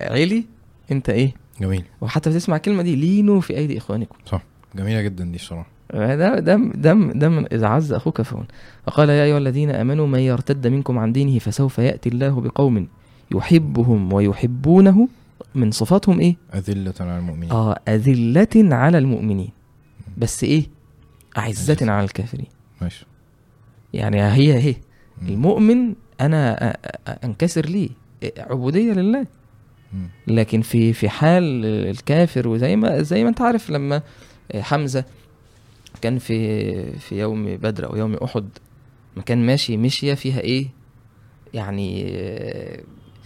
علي 0.00 0.44
أنت 0.92 1.10
إيه؟ 1.10 1.34
جميل. 1.60 1.84
وحتى 2.00 2.30
بتسمع 2.30 2.56
الكلمة 2.56 2.82
دي 2.82 2.96
لينوا 2.96 3.40
في 3.40 3.56
أيدي 3.56 3.78
إخوانكم. 3.78 4.16
جميلة 4.76 5.02
جدا 5.02 5.24
دي 5.24 5.36
الصراحه 5.36 5.66
ده 5.94 6.38
ده 6.38 6.56
ده 6.56 6.94
ده 6.94 7.28
من 7.28 7.46
إذا 7.52 7.66
عز 7.66 7.92
أخوك 7.92 8.22
فهن 8.22 8.44
فقال 8.86 9.08
يا 9.08 9.24
أيها 9.24 9.38
الذين 9.38 9.70
آمنوا 9.70 10.06
من 10.06 10.18
يرتد 10.18 10.66
منكم 10.66 10.98
عن 10.98 11.12
دينه 11.12 11.38
فسوف 11.38 11.78
يأتي 11.78 12.08
الله 12.08 12.40
بقوم 12.40 12.88
يحبهم 13.34 14.12
ويحبونه 14.12 15.08
من 15.54 15.70
صفاتهم 15.70 16.20
إيه؟ 16.20 16.36
أذلة 16.54 16.94
على 17.00 17.18
المؤمنين. 17.18 17.50
آه 17.50 17.78
أذلة 17.88 18.74
على 18.76 18.98
المؤمنين. 18.98 19.50
بس 20.18 20.44
إيه؟ 20.44 20.66
أعزة 21.38 21.72
عزة. 21.72 21.90
على 21.92 22.04
الكافرين. 22.04 22.46
ماشي. 22.82 23.06
يعني 23.94 24.22
هي 24.22 24.54
هي 24.62 24.74
مم. 25.22 25.28
المؤمن 25.28 25.88
أ- 25.90 25.94
أنكسر 27.24 27.66
ليه؟ 27.66 27.88
عبودية 28.38 28.92
لله. 28.92 29.26
لكن 30.26 30.62
في 30.62 30.92
في 30.92 31.08
حال 31.08 31.64
الكافر 31.64 32.48
وزي 32.48 32.76
ما 32.76 33.02
زي 33.02 33.22
ما 33.22 33.28
انت 33.28 33.40
عارف 33.40 33.70
لما 33.70 34.02
حمزة 34.54 35.04
كان 36.00 36.18
في 36.18 36.98
في 36.98 37.18
يوم 37.20 37.56
بدر 37.56 37.90
أو 37.90 37.96
يوم 37.96 38.14
أحد 38.14 38.48
ما 39.16 39.22
كان 39.22 39.46
ماشي 39.46 39.76
مشية 39.76 40.14
فيها 40.14 40.40
إيه 40.40 40.68
يعني 41.54 42.06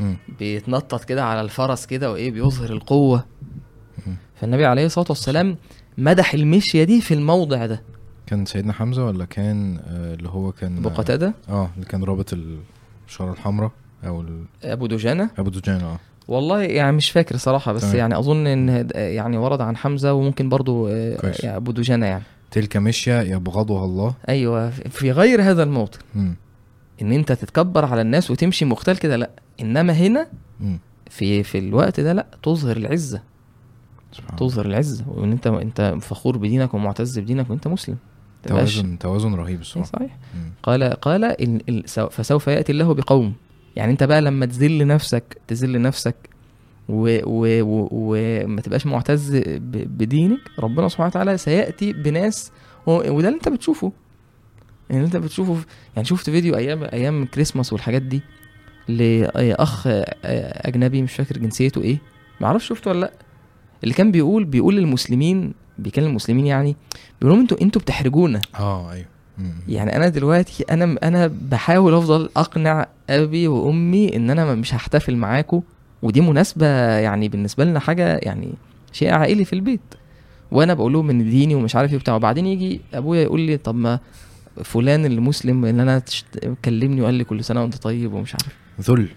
آه،. 0.00 0.16
بيتنطط 0.38 1.04
كده 1.04 1.24
على 1.24 1.40
الفرس 1.40 1.86
كده 1.86 2.12
وإيه 2.12 2.30
بيظهر 2.30 2.70
القوة. 2.70 3.26
فالنبي 4.40 4.66
عليه 4.66 4.86
الصلاة 4.86 5.06
والسلام 5.08 5.56
مدح 5.98 6.34
المشية 6.34 6.84
دي 6.84 7.00
في 7.00 7.14
الموضع 7.14 7.66
ده 7.66 7.82
كان 8.26 8.44
سيدنا 8.44 8.72
حمزة 8.72 9.06
ولا 9.06 9.24
كان 9.24 9.80
آه 9.86 10.14
اللي 10.14 10.28
هو 10.28 10.52
كان 10.52 10.78
أبو 10.78 10.88
قتادة 10.88 11.34
آه 11.48 11.70
اللي 11.74 11.86
كان 11.86 12.04
رابط 12.04 12.34
الشارة 13.08 13.32
الحمراء 13.32 13.70
أو. 14.04 14.24
أبو 14.62 14.86
دجانه 14.86 15.30
أبو 15.38 15.50
دجان 15.50 15.80
آه 15.80 15.98
والله 16.28 16.62
يعني 16.62 16.96
مش 16.96 17.10
فاكر 17.10 17.36
صراحة 17.36 17.72
بس 17.72 17.82
تمام. 17.82 17.96
يعني 17.96 18.18
أظن 18.18 18.46
إن 18.46 18.88
يعني 18.94 19.36
ورد 19.36 19.60
عن 19.60 19.76
حمزة 19.76 20.12
وممكن 20.12 20.48
برضو 20.48 20.88
آه،. 20.88 21.34
يعني 21.42 21.56
أبو 21.56 21.72
دجانه 21.72 22.06
يعني 22.06 22.24
تلك 22.50 22.76
مشية 22.76 23.20
يبغضها 23.20 23.84
الله 23.84 24.14
أيوه 24.28 24.70
في 24.70 25.12
غير 25.12 25.42
هذا 25.42 25.62
الموطن 25.62 25.98
مم. 26.14 26.34
إن 27.02 27.12
أنت 27.12 27.32
تتكبر 27.32 27.84
على 27.84 28.00
الناس 28.00 28.30
وتمشي 28.30 28.64
مختال 28.64 28.98
كده 28.98 29.16
لأ 29.16 29.30
إنما 29.60 29.92
هنا 29.92 30.26
مم. 30.60 30.78
في 31.10 31.42
في 31.42 31.58
الوقت 31.58 32.00
ده 32.00 32.12
لأ 32.12 32.26
تظهر 32.42 32.76
العزة 32.76 33.22
سبحان 34.12 34.36
الله. 34.38 34.48
تظهر 34.48 34.66
العزة 34.66 35.04
وإن 35.08 35.32
أنت 35.32 35.46
أنت 35.46 35.96
فخور 36.00 36.36
بدينك 36.36 36.74
ومعتز 36.74 37.18
بدينك 37.18 37.50
وأنت 37.50 37.68
مسلم 37.68 37.96
توازن 38.42 38.98
توازن 38.98 39.34
رهيب 39.34 39.60
الصراحة 39.60 39.88
صحيح 39.88 40.16
مم. 40.34 40.52
قال 40.62 40.84
قال 40.84 41.24
إن 41.24 41.82
فسوف 42.10 42.46
يأتي 42.46 42.72
الله 42.72 42.94
بقوم 42.94 43.34
يعني 43.76 43.92
انت 43.92 44.04
بقى 44.04 44.20
لما 44.22 44.46
تذل 44.46 44.86
نفسك 44.86 45.36
تذل 45.48 45.82
نفسك 45.82 46.14
وما 46.88 48.60
تبقاش 48.60 48.86
معتز 48.86 49.36
بدينك 49.72 50.40
ربنا 50.58 50.88
سبحانه 50.88 51.08
وتعالى 51.08 51.38
سيأتي 51.38 51.92
بناس 51.92 52.52
وده 52.86 53.28
اللي 53.28 53.36
انت 53.38 53.48
بتشوفه. 53.48 53.92
يعني 54.90 55.04
انت 55.04 55.16
بتشوفه 55.16 55.56
يعني 55.96 56.08
شفت 56.08 56.30
فيديو 56.30 56.56
أيام 56.56 56.84
أيام 56.84 57.24
كريسماس 57.26 57.72
والحاجات 57.72 58.02
دي 58.02 58.20
لاخ 58.88 59.86
أجنبي 60.66 61.02
مش 61.02 61.12
فاكر 61.12 61.38
جنسيته 61.38 61.82
إيه 61.82 61.98
معرفش 62.40 62.66
شفته 62.68 62.90
ولا 62.90 63.00
لأ. 63.00 63.12
اللي 63.84 63.94
كان 63.94 64.10
بيقول 64.12 64.44
بيقول 64.44 64.76
للمسلمين 64.76 65.54
بيكلم 65.78 66.06
المسلمين 66.06 66.46
يعني 66.46 66.76
بيقول 67.20 67.32
لهم 67.34 67.40
أنتوا 67.42 67.60
أنتوا 67.62 67.82
بتحرجونا. 67.82 68.40
آه 68.58 68.92
أيوه. 68.92 69.06
يعني 69.68 69.96
أنا 69.96 70.08
دلوقتي 70.08 70.62
أنا 70.70 70.96
أنا 71.02 71.30
بحاول 71.50 71.94
أفضل 71.94 72.28
أقنع 72.36 72.86
أبي 73.10 73.48
وأمي 73.48 74.16
إن 74.16 74.30
أنا 74.30 74.54
مش 74.54 74.74
هحتفل 74.74 75.16
معاكم 75.16 75.62
ودي 76.02 76.20
مناسبة 76.20 76.66
يعني 76.98 77.28
بالنسبة 77.28 77.64
لنا 77.64 77.80
حاجة 77.80 78.16
يعني 78.22 78.52
شيء 78.92 79.10
عائلي 79.14 79.44
في 79.44 79.52
البيت. 79.52 79.80
وأنا 80.50 80.74
بقول 80.74 80.92
لهم 80.92 81.10
إن 81.10 81.30
ديني 81.30 81.54
ومش 81.54 81.76
عارف 81.76 81.90
إيه 81.90 81.96
وبتاع 81.96 82.14
وبعدين 82.14 82.46
يجي 82.46 82.80
أبويا 82.94 83.22
يقول 83.22 83.40
لي 83.40 83.56
طب 83.56 83.74
ما 83.74 83.98
فلان 84.64 85.06
المسلم 85.06 85.64
اللي 85.64 85.82
أنا 85.82 86.02
كلمني 86.64 87.00
وقال 87.00 87.14
لي 87.14 87.24
كل 87.24 87.44
سنة 87.44 87.62
وأنت 87.62 87.76
طيب 87.76 88.12
ومش 88.12 88.34
عارف. 88.34 88.56
ذل. 88.90 89.08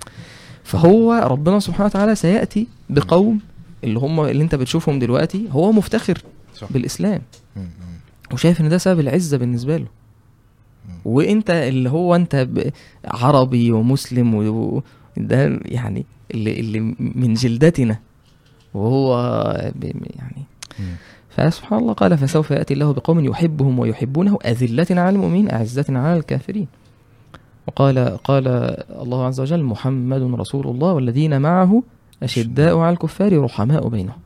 فهو 0.64 1.14
ربنا 1.14 1.60
سبحانه 1.60 1.86
وتعالى 1.86 2.16
سيأتي 2.16 2.68
بقوم 2.90 3.40
اللي 3.84 4.00
هم 4.00 4.20
اللي 4.20 4.44
أنت 4.44 4.56
بتشوفهم 4.56 5.00
دلوقتي 5.00 5.46
هو 5.52 5.72
مفتخر 5.72 6.18
صح. 6.56 6.68
بالإسلام. 6.72 7.22
وشايف 8.34 8.62
إن 8.62 8.70
ده 8.70 8.78
سبب 8.78 9.00
العزة 9.00 9.38
بالنسبة 9.38 9.78
له. 9.78 9.86
وانت 11.06 11.50
اللي 11.50 11.90
هو 11.90 12.16
انت 12.16 12.48
عربي 13.06 13.72
ومسلم 13.72 14.34
وده 14.36 15.60
يعني 15.66 16.06
اللي, 16.34 16.60
اللي 16.60 16.80
من 17.00 17.34
جلدتنا 17.34 18.00
وهو 18.74 19.18
يعني. 20.16 20.44
فسبحان 21.30 21.80
الله 21.80 21.94
قال 21.94 22.18
فسوف 22.18 22.52
يأتي 22.52 22.74
الله 22.74 22.94
بقوم 22.94 23.26
يحبهم 23.26 23.80
ويحبونه 23.80 24.38
اذله 24.46 24.88
على 25.02 25.10
المؤمنين 25.16 25.52
اعزه 25.52 25.86
على 25.90 26.18
الكافرين 26.18 26.68
وقال 27.68 28.00
قال 28.18 28.48
الله 29.02 29.26
عز 29.26 29.40
وجل 29.40 29.64
محمد 29.64 30.22
رسول 30.22 30.68
الله 30.68 30.94
والذين 30.94 31.42
معه 31.42 31.84
أشداء 32.24 32.78
على 32.78 32.94
الكفار 32.94 33.40
رحماء 33.44 33.88
بينهم. 33.88 34.18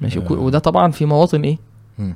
ماشي 0.00 0.18
آه. 0.20 0.32
وده 0.32 0.58
طبعا 0.58 0.90
في 0.90 1.04
مواطن 1.06 1.42
إيه. 1.42 1.58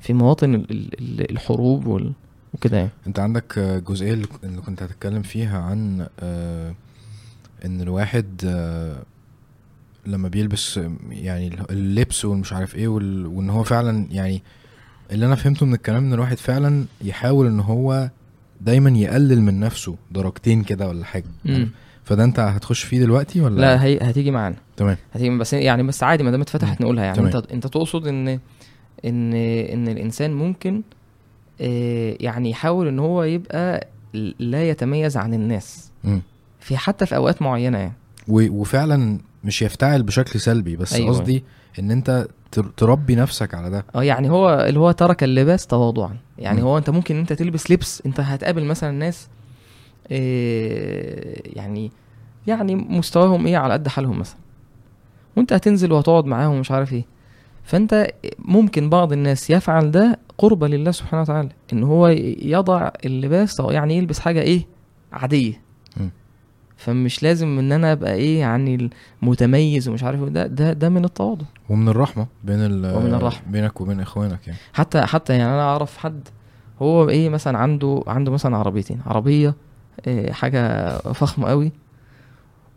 في 0.00 0.12
مواطن 0.12 0.54
ال- 0.54 0.70
ال- 0.70 0.94
ال- 1.00 1.30
الحروب 1.30 1.86
وال- 1.86 2.12
وكده 2.54 2.76
يعني. 2.76 2.90
انت 3.06 3.18
عندك 3.18 3.58
آه، 3.58 3.78
جزئية 3.78 4.12
اللي 4.44 4.60
كنت 4.66 4.82
هتتكلم 4.82 5.22
فيها 5.22 5.58
عن 5.58 6.06
آه، 6.20 6.74
إن 7.64 7.80
الواحد 7.80 8.26
آه، 8.44 9.02
لما 10.06 10.28
بيلبس 10.28 10.80
يعني 11.10 11.56
اللبس 11.70 12.24
والمش 12.24 12.52
عارف 12.52 12.76
إيه 12.76 12.88
وإن 12.88 13.50
هو 13.50 13.62
فعلا 13.62 14.06
يعني 14.10 14.42
اللي 15.12 15.26
أنا 15.26 15.34
فهمته 15.34 15.66
من 15.66 15.74
الكلام 15.74 16.04
إن 16.04 16.12
الواحد 16.12 16.38
فعلا 16.38 16.84
يحاول 17.02 17.46
إن 17.46 17.60
هو 17.60 18.10
دايما 18.60 18.90
يقلل 18.90 19.42
من 19.42 19.60
نفسه 19.60 19.96
درجتين 20.10 20.62
كده 20.62 20.88
ولا 20.88 21.04
حاجة. 21.04 21.24
مم. 21.44 21.70
فده 22.04 22.24
أنت 22.24 22.40
هتخش 22.40 22.82
فيه 22.82 23.00
دلوقتي 23.00 23.40
ولا؟ 23.40 23.60
لا 23.60 23.84
هي 23.84 23.98
هتيجي 24.02 24.30
معانا. 24.30 24.56
تمام. 24.76 24.96
هتيجي 25.12 25.38
بس 25.38 25.52
يعني 25.52 25.82
بس 25.82 26.02
عادي 26.02 26.22
ما 26.22 26.30
دام 26.30 26.40
اتفتحت. 26.40 26.80
نقولها 26.80 27.04
يعني. 27.04 27.16
تمام. 27.16 27.36
انت 27.36 27.52
أنت 27.52 27.66
تقصد 27.66 28.06
ان 28.06 28.28
ان 29.04 29.34
إن 29.34 29.88
الإنسان 29.88 30.32
ممكن 30.32 30.82
يعني 32.20 32.50
يحاول 32.50 32.88
إن 32.88 32.98
هو 32.98 33.22
يبقى 33.22 33.86
لا 34.38 34.70
يتميز 34.70 35.16
عن 35.16 35.34
الناس 35.34 35.90
مم. 36.04 36.22
في 36.60 36.76
حتى 36.76 37.06
في 37.06 37.16
أوقات 37.16 37.42
معينة 37.42 37.78
يعني 37.78 37.92
وفعلا 38.28 39.18
مش 39.44 39.62
يفتعل 39.62 40.02
بشكل 40.02 40.40
سلبي 40.40 40.76
بس 40.76 40.92
أيوة. 40.94 41.08
قصدي 41.08 41.44
إن 41.78 41.90
أنت 41.90 42.28
تر- 42.52 42.70
تربي 42.76 43.14
نفسك 43.14 43.54
على 43.54 43.70
ده 43.70 43.84
آه 43.94 44.02
يعني 44.04 44.30
هو 44.30 44.60
اللي 44.68 44.80
هو 44.80 44.90
ترك 44.92 45.24
اللباس 45.24 45.66
تواضعا 45.66 46.16
يعني 46.38 46.60
مم. 46.60 46.66
هو 46.66 46.78
أنت 46.78 46.90
ممكن 46.90 47.16
أنت 47.16 47.32
تلبس 47.32 47.70
لبس 47.70 48.02
أنت 48.06 48.20
هتقابل 48.20 48.64
مثلا 48.64 48.90
ناس 48.90 49.28
آه، 50.12 51.42
يعني 51.44 51.90
يعني 52.46 52.74
مستواهم 52.74 53.46
إيه 53.46 53.56
على 53.56 53.72
قد 53.72 53.88
حالهم 53.88 54.18
مثلا 54.18 54.36
وأنت 55.36 55.52
هتنزل 55.52 55.92
وهتقعد 55.92 56.24
معاهم 56.24 56.54
ومش 56.56 56.70
عارف 56.70 56.92
إيه 56.92 57.04
فأنت 57.64 58.10
ممكن 58.38 58.90
بعض 58.90 59.12
الناس 59.12 59.50
يفعل 59.50 59.90
ده 59.90 60.18
قربة 60.40 60.68
لله 60.68 60.90
سبحانه 60.90 61.22
وتعالى 61.22 61.48
إن 61.72 61.82
هو 61.82 62.08
يضع 62.42 62.90
اللباس 63.04 63.60
يعني 63.60 63.96
يلبس 63.98 64.18
حاجة 64.18 64.40
إيه 64.40 64.66
عادية 65.12 65.60
مم. 65.96 66.10
فمش 66.76 67.22
لازم 67.22 67.58
إن 67.58 67.72
أنا 67.72 67.92
أبقى 67.92 68.14
إيه 68.14 68.40
يعني 68.40 68.90
متميز 69.22 69.88
ومش 69.88 70.02
عارف 70.02 70.22
إيه. 70.22 70.28
ده 70.28 70.46
ده 70.46 70.72
ده 70.72 70.88
من 70.88 71.04
التواضع 71.04 71.44
ومن 71.68 71.88
الرحمة 71.88 72.26
بين 72.44 72.60
ومن 72.84 73.14
الرحمة. 73.14 73.52
بينك 73.52 73.80
وبين 73.80 74.00
إخوانك 74.00 74.46
يعني 74.46 74.58
حتى 74.72 75.00
حتى 75.00 75.32
يعني 75.32 75.44
أنا 75.54 75.62
أعرف 75.62 75.96
حد 75.98 76.28
هو 76.82 77.08
إيه 77.08 77.28
مثلا 77.28 77.58
عنده 77.58 78.02
عنده 78.06 78.32
مثلا 78.32 78.56
عربيتين 78.56 79.00
عربية 79.06 79.54
إيه 80.06 80.32
حاجة 80.32 80.88
فخمة 80.98 81.48
قوي 81.48 81.72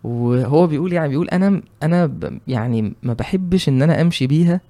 وهو 0.04 0.68
بيقول 0.68 0.94
يعني 0.94 1.10
بيقول 1.10 1.30
أنا 1.30 1.62
أنا 1.84 2.12
يعني 2.48 2.94
ما 3.04 3.14
بحبش 3.14 3.70
إن 3.70 3.82
أنا 3.82 4.02
أمشي 4.02 4.28
بيها. 4.28 4.62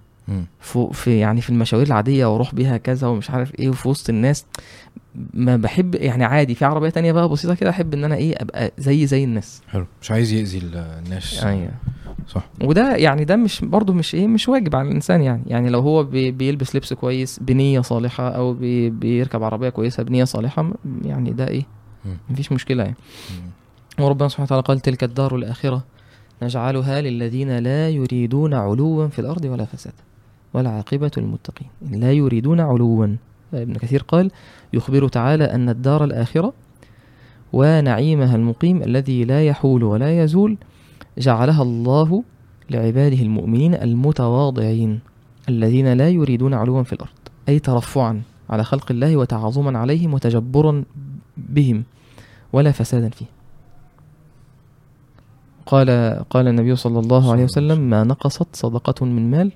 فوق 0.59 0.93
في 0.93 1.19
يعني 1.19 1.41
في 1.41 1.49
المشاوير 1.49 1.87
العادية 1.87 2.25
وأروح 2.25 2.55
بيها 2.55 2.77
كذا 2.77 3.07
ومش 3.07 3.29
عارف 3.29 3.59
إيه 3.59 3.69
وفي 3.69 3.87
وسط 3.87 4.09
الناس. 4.09 4.45
ما 5.33 5.57
بحب 5.57 5.95
يعني 5.95 6.23
عادي 6.25 6.55
في 6.55 6.65
عربية 6.65 6.89
تانية 6.89 7.11
بقى 7.11 7.29
بسيطة 7.29 7.53
كده 7.55 7.69
أحب 7.69 7.93
إن 7.93 8.03
أنا 8.03 8.15
إيه 8.15 8.35
أبقى 8.41 8.71
زي 8.77 9.05
زي 9.07 9.23
الناس. 9.23 9.61
حلو. 9.67 9.85
مش 10.01 10.11
عايز 10.11 10.33
يأذي 10.33 10.57
ال- 10.57 10.75
الناس. 11.05 11.43
أيوه. 11.43 11.71
صح. 12.27 12.43
وده 12.63 12.95
يعني 12.95 13.25
ده 13.25 13.35
مش 13.35 13.61
برضه 13.65 13.93
مش 13.93 14.15
إيه 14.15 14.27
مش 14.27 14.49
واجب 14.49 14.75
على 14.75 14.87
الإنسان 14.87 15.21
يعني. 15.21 15.43
يعني 15.47 15.69
لو 15.69 15.79
هو 15.79 16.03
بي 16.03 16.31
بيلبس 16.31 16.75
لبس 16.75 16.93
كويس 16.93 17.39
بنية 17.39 17.81
صالحة 17.81 18.29
أو 18.29 18.53
بي 18.53 18.89
بيركب 18.89 19.43
عربية 19.43 19.69
كويسة 19.69 20.03
بنية 20.03 20.23
صالحة 20.23 20.61
م- 20.63 20.73
يعني 21.05 21.31
ده 21.31 21.47
إيه. 21.47 21.63
مفيش 22.29 22.51
مشكلة 22.51 22.83
يعني. 22.83 22.95
مم. 23.99 24.05
وربنا 24.05 24.27
سبحانه 24.29 24.45
وتعالى 24.45 24.63
قال 24.63 24.79
تلك 24.79 25.03
الدار 25.03 25.35
الآخرة 25.35 25.83
نجعلها 26.43 27.01
للذين 27.01 27.57
لا 27.59 27.89
يريدون 27.89 28.53
علوا 28.53 29.07
في 29.07 29.19
الأرض 29.19 29.45
ولا 29.45 29.65
فسادا. 29.65 29.95
والعاقبة 30.53 31.11
للمتقين. 31.17 31.67
لا 31.91 32.11
يريدون 32.11 32.59
علوا. 32.59 33.15
ابن 33.53 33.73
كثير 33.73 34.03
قال 34.03 34.31
يخبر 34.73 35.07
تعالى 35.07 35.43
أن 35.43 35.69
الدار 35.69 36.03
الآخرة 36.03 36.53
ونعيمها 37.53 38.35
المقيم 38.35 38.83
الذي 38.83 39.23
لا 39.23 39.45
يحول 39.45 39.83
ولا 39.83 40.23
يزول 40.23 40.57
جعلها 41.17 41.61
الله 41.61 42.23
لعباده 42.69 43.21
المؤمنين 43.21 43.73
المتواضعين 43.73 44.99
الذين 45.49 45.93
لا 45.93 46.09
يريدون 46.09 46.53
علوا 46.53 46.83
في 46.83 46.93
الأرض. 46.93 47.09
أي 47.49 47.59
ترفعا 47.59 48.21
على 48.49 48.63
خلق 48.63 48.91
الله 48.91 49.17
وتعاظما 49.17 49.79
عليهم 49.79 50.13
وتجبرا 50.13 50.83
بهم 51.37 51.83
ولا 52.53 52.71
فسادا 52.71 53.09
فيه. 53.09 53.25
قال 55.65 55.89
قال 56.29 56.47
النبي 56.47 56.75
صلى 56.75 56.99
الله 56.99 57.31
عليه 57.31 57.43
وسلم 57.43 57.89
ما 57.89 58.03
نقصت 58.03 58.47
صدقة 58.55 59.05
من 59.05 59.31
مال 59.31 59.51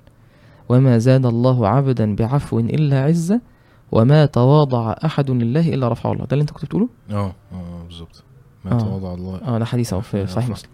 وما 0.68 0.98
زاد 0.98 1.26
الله 1.26 1.68
عبدا 1.68 2.14
بعفو 2.16 2.58
إلا 2.60 3.04
عزة 3.04 3.40
وما 3.92 4.26
تواضع 4.26 4.94
أحد 5.04 5.30
لله 5.30 5.74
إلا 5.74 5.88
رفعه 5.88 6.12
الله. 6.12 6.24
ده 6.24 6.28
اللي 6.32 6.42
أنت 6.42 6.50
كنت 6.50 6.64
بتقوله؟ 6.64 6.88
آه 7.10 7.32
آه 7.52 7.82
بالظبط. 7.88 8.22
ما 8.64 8.72
آه. 8.72 8.78
تواضع 8.78 9.14
الله 9.14 9.40
آه 9.46 9.58
ده 9.58 9.64
حديث 9.64 9.92
أهو 9.92 10.00
في 10.00 10.26
صحيح 10.26 10.48
مسلم. 10.48 10.70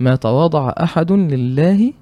ما 0.00 0.16
تواضع 0.16 0.68
أحد 0.82 1.12
لله 1.12 1.92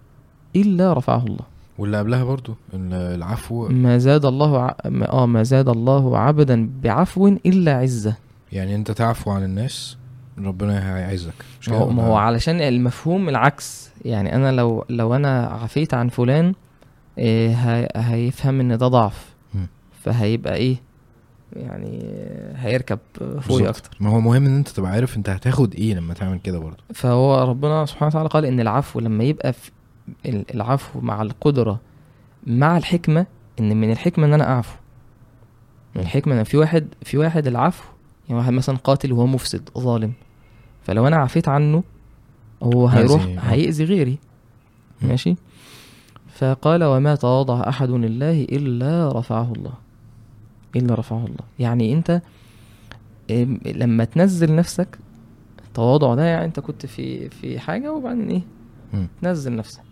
إلا 0.56 0.92
رفعه 0.92 1.24
الله. 1.26 1.44
واللي 1.78 1.98
قبلها 1.98 2.24
برضو 2.24 2.54
ال- 2.74 2.92
العفو. 2.94 3.68
ما 3.68 3.98
زاد 3.98 4.24
الله 4.24 4.58
ع... 4.62 4.74
ما- 4.84 5.12
آه 5.12 5.26
ما 5.26 5.42
زاد 5.42 5.68
الله 5.68 6.18
عبدا 6.18 6.70
بعفو 6.82 7.28
إلا 7.28 7.76
عزة. 7.78 8.14
يعني 8.52 8.74
أنت 8.74 8.90
تعفو 8.90 9.30
عن 9.30 9.42
الناس 9.44 9.96
ربنا 10.38 10.96
هيعزك. 10.96 11.34
مش 11.60 11.68
ما؟ 11.68 12.06
هو 12.06 12.16
علشان 12.16 12.60
المفهوم 12.60 13.28
العكس. 13.28 13.90
يعني 14.04 14.34
أنا 14.34 14.52
لو 14.52 14.84
لو 14.88 15.14
أنا 15.14 15.46
عفيت 15.46 15.94
عن 15.94 16.08
فلان 16.08 16.54
إيه 17.18 17.50
هي 17.54 17.88
هيفهم 17.96 18.60
إن 18.60 18.78
ده 18.78 18.88
ضعف. 18.88 19.34
فهيبقى 20.02 20.54
إيه؟ 20.56 20.76
يعني 21.56 22.00
هيركب 22.56 22.98
بالظبط. 23.20 23.62
أكتر. 23.68 23.96
ما 24.00 24.10
هو 24.10 24.20
مهم 24.20 24.46
إن 24.46 24.56
أنت 24.56 24.68
تبقى 24.68 24.90
عارف 24.90 25.16
أنت 25.16 25.28
هتاخد 25.28 25.74
إيه 25.74 25.94
لما 25.94 26.14
تعمل 26.14 26.38
كده 26.38 26.58
برضو 26.58 26.82
فهو 26.94 27.44
ربنا 27.50 27.86
سبحانه 27.86 28.06
وتعالى 28.08 28.28
قال 28.28 28.44
إن 28.44 28.60
العفو 28.60 29.00
لما 29.00 29.24
يبقى 29.24 29.52
في 29.52 29.70
ال- 30.26 30.54
العفو 30.54 31.00
مع 31.00 31.22
القدرة 31.22 31.80
مع 32.46 32.76
الحكمة 32.76 33.26
إن 33.60 33.76
من 33.76 33.90
الحكمة 33.92 34.26
إن 34.26 34.32
أنا 34.34 34.48
أعفو. 34.52 34.76
من 35.94 36.02
الحكمة 36.02 36.38
إن 36.38 36.44
في 36.44 36.56
واحد 36.56 36.86
في 37.02 37.18
واحد 37.18 37.46
العفو 37.46 37.84
يعني 38.28 38.40
واحد 38.40 38.52
مثلا 38.52 38.76
قاتل 38.76 39.12
وهو 39.12 39.26
مفسد 39.26 39.68
ظالم. 39.78 40.12
فلو 40.82 41.06
أنا 41.06 41.16
عفيت 41.16 41.48
عنه 41.48 41.82
هو 42.62 42.86
هيروح 42.86 43.22
هيأذي- 43.50 43.80
غيري. 43.80 44.18
ماشي؟ 45.02 45.36
فقال 46.36 46.84
وما 46.84 47.14
تواضع 47.14 47.68
أحد 47.68 47.90
لله 47.90 48.42
إلا 48.44 49.12
رفعه 49.12 49.52
الله. 49.56 49.72
إلا 50.76 50.94
رفعه 50.94 51.24
الله. 51.26 51.44
يعني 51.58 51.92
إم، 53.30 53.60
لما 53.66 54.04
تنزل 54.04 54.54
نفسك 54.56 54.98
التواضع 55.66 56.14
ده 56.14 56.24
يعني 56.24 56.44
أنت 56.44 56.60
كنت 56.60 56.86
في 56.86 57.28
في 57.30 57.58
حاجة 57.58 57.92
وبعدين 57.92 58.28
إيه؟ 58.30 58.42
مم. 58.94 59.08
تنزل 59.22 59.56
نفسك. 59.56 59.82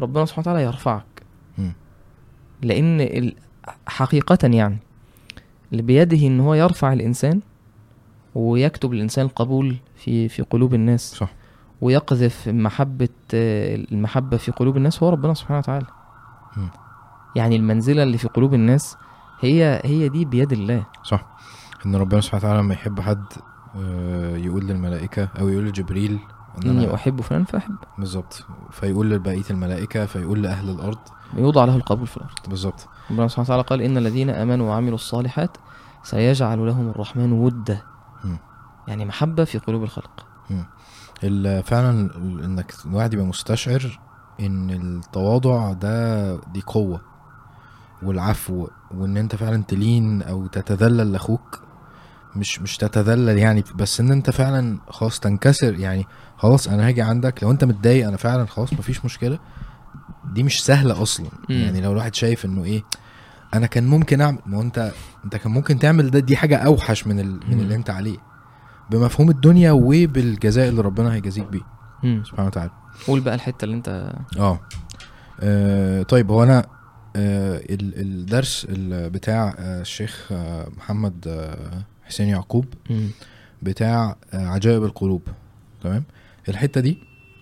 ربنا 0.00 0.24
سبحانه 0.24 0.42
وتعالى 0.42 0.62
يرفعك. 0.62 1.04
مم. 1.58 1.72
لأن 2.62 3.00
ال- 3.00 3.34
حقيقة 3.86 4.38
يعني 4.48 4.78
اللي 5.72 5.82
بيده 5.82 6.26
إن 6.26 6.40
هو 6.40 6.54
يرفع 6.54 6.92
الإنسان 6.92 7.40
ويكتب 8.34 8.92
الإنسان 8.92 9.26
القبول 9.26 9.76
في 9.96 10.28
في 10.28 10.42
قلوب 10.42 10.74
الناس. 10.74 11.14
صح. 11.14 11.32
ويقذف 11.80 12.48
محبة 12.48 13.08
المحبة 13.32 14.36
في 14.36 14.52
قلوب 14.52 14.76
الناس 14.76 15.02
هو 15.02 15.08
ربنا 15.08 15.34
سبحانه 15.34 15.58
وتعالى. 15.58 15.86
يعني 17.36 17.56
المنزلة 17.56 18.02
اللي 18.02 18.18
في 18.18 18.28
قلوب 18.28 18.54
الناس 18.54 18.96
هي 19.40 19.80
هي 19.84 20.08
دي 20.08 20.24
بيد 20.24 20.52
الله. 20.52 20.86
صح. 21.04 21.26
إن 21.86 21.96
ربنا 21.96 22.20
سبحانه 22.20 22.44
وتعالى 22.44 22.58
لما 22.62 22.74
يحب 22.74 23.00
حد 23.00 23.24
آه، 23.76 24.36
يقول 24.36 24.66
للملائكة 24.66 25.28
أو 25.38 25.48
يقول 25.48 25.64
لجبريل 25.66 26.18
إن 26.64 26.70
إني 26.70 26.84
أنا 26.84 26.94
أحب 26.94 27.20
فلان 27.20 27.44
فأحب 27.44 27.76
بالظبط. 27.98 28.44
فيقول 28.70 29.10
لبقية 29.10 29.44
الملائكة 29.50 30.06
فيقول 30.06 30.42
لأهل 30.42 30.70
الأرض. 30.70 30.98
يوضع 31.36 31.64
له 31.64 31.76
القبول 31.76 32.06
في 32.06 32.16
الأرض. 32.16 32.34
بالظبط. 32.48 32.88
ربنا 33.10 33.28
سبحانه 33.28 33.44
وتعالى 33.46 33.62
قال 33.62 33.82
إن 33.82 33.96
الذين 33.96 34.30
آمنوا 34.30 34.68
وعملوا 34.70 34.94
الصالحات 34.94 35.56
سيجعل 36.02 36.66
لهم 36.66 36.88
الرحمن 36.88 37.32
ودا. 37.32 37.80
يعني 38.88 39.04
محبة 39.04 39.44
في 39.44 39.58
قلوب 39.58 39.82
الخلق. 39.82 40.26
ال- 40.50 40.64
فعلا 41.62 42.10
إنك 42.44 42.72
الواحد 42.86 43.12
يبقى 43.14 43.26
مستشعر 43.26 44.00
إن 44.40 44.70
التواضع 44.70 45.72
ده 45.72 46.36
دي 46.36 46.60
قوة 46.66 47.00
والعفو 48.02 48.68
وإن 48.94 49.16
أنت 49.16 49.36
فعلا 49.36 49.62
تلين 49.62 50.22
أو 50.22 50.46
تتذلل 50.46 51.12
لأخوك 51.12 51.62
مش 52.36 52.60
مش 52.60 52.76
تتذلل 52.76 53.38
يعني 53.38 53.64
بس 53.74 54.00
إن 54.00 54.12
أنت 54.12 54.30
فعلا 54.30 54.78
خلاص 54.88 55.20
تنكسر 55.20 55.74
يعني 55.74 56.06
خلاص 56.36 56.68
أنا 56.68 56.88
هاجي 56.88 57.02
عندك 57.02 57.42
لو 57.42 57.50
أنت 57.50 57.64
متضايق 57.64 58.08
أنا 58.08 58.16
فعلا 58.16 58.46
خلاص 58.46 58.72
مفيش 58.72 59.04
مشكلة 59.04 59.38
دي 60.32 60.42
مش 60.42 60.64
سهلة 60.64 61.02
أصلا. 61.02 61.26
يعني 61.48 61.80
لو 61.80 61.92
الواحد 61.92 62.14
شايف 62.14 62.44
إنه 62.44 62.64
إيه 62.64 62.82
أنا 63.54 63.66
كان 63.66 63.86
ممكن 63.86 64.20
أعمل 64.20 64.38
ما 64.46 64.60
أنت 64.62 64.92
أنت 65.24 65.36
كان 65.36 65.52
ممكن 65.52 65.78
تعمل 65.78 66.10
ده 66.10 66.18
دي 66.18 66.36
حاجة 66.36 66.56
أوحش 66.56 67.06
من 67.06 67.20
ال... 67.20 67.40
من. 67.48 67.60
اللي 67.60 67.74
أنت 67.74 67.90
عليه 67.90 68.18
بمفهوم 68.90 69.30
الدنيا 69.30 69.72
وبالجزاء 69.72 70.68
اللي 70.68 70.80
ربنا 70.82 71.14
هيجازيك 71.14 71.46
بيه. 71.46 71.62
سبحانه 72.24 72.46
وتعالى 72.46 72.70
قول 73.06 73.20
بقى 73.20 73.34
الحتة 73.34 73.64
اللي 73.64 73.76
أنت 73.76 74.12
آه 74.38 74.60
آه، 75.40 76.02
طيب 76.02 76.30
هو 76.30 76.42
أنا 76.42 76.66
آه 77.16 77.56
ال- 77.56 78.00
الدرس 78.00 78.66
ال- 78.70 79.10
بتاع 79.10 79.54
آه 79.58 79.80
الشيخ 79.80 80.28
آه 80.32 80.68
محمد 80.76 81.24
آه 81.28 81.82
حسين 82.04 82.28
يعقوب 82.28 82.64
مم. 82.90 83.08
بتاع 83.62 84.16
آه 84.34 84.46
عجائب 84.46 84.84
القلوب 84.84 85.22
تمام 85.82 86.04
الحتة 86.48 86.80
دي 86.80 86.98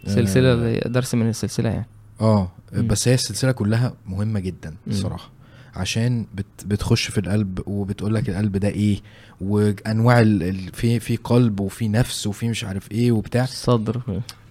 آه، 0.07 0.09
سلسلة 0.11 0.78
درس 0.78 1.14
من 1.14 1.28
السلسلة 1.28 1.70
يعني 1.70 1.86
آه 2.20 2.49
مم. 2.72 2.86
بس 2.86 3.09
هي 3.09 3.14
السلسلة 3.14 3.53
كلها 3.53 3.92
مهمة 4.07 4.40
جدا. 4.40 4.74
الصراحة 4.86 5.30
عشان 5.77 6.27
بت 6.35 6.45
بتخش 6.66 7.07
في 7.11 7.18
القلب 7.20 7.61
وبتقول 7.66 8.14
لك 8.14 8.29
القلب 8.29 8.57
ده 8.57 8.68
إيه 8.68 8.99
وأنواع 9.41 10.20
ال 10.20 10.43
ال 10.43 10.72
في 10.72 11.01
في 11.01 11.16
قلب 11.16 11.61
وفي 11.61 11.89
نفس 11.89 12.27
وفي 12.27 12.49
مش 12.49 12.64
عارف 12.64 12.93
إيه 12.93 13.12
وبتاع. 13.12 13.45
الصدر 13.45 14.01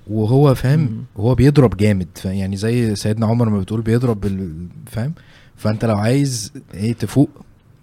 وهو 0.08 0.56
فاهم. 0.56 1.06
هو 1.18 1.36
بيضرب 1.36 1.78
جامد. 1.78 2.08
يعني 2.26 2.58
زي 2.58 2.96
سيدنا 2.96 3.26
عمر 3.26 3.50
ما 3.50 3.60
بتقول 3.60 3.82
بيضرب 3.82 4.26
فاهم؟ 4.86 5.14
فأنت 5.56 5.86
لو 5.86 5.98
عايز 5.98 6.52
إيه 6.74 6.94
تفوق 6.94 7.30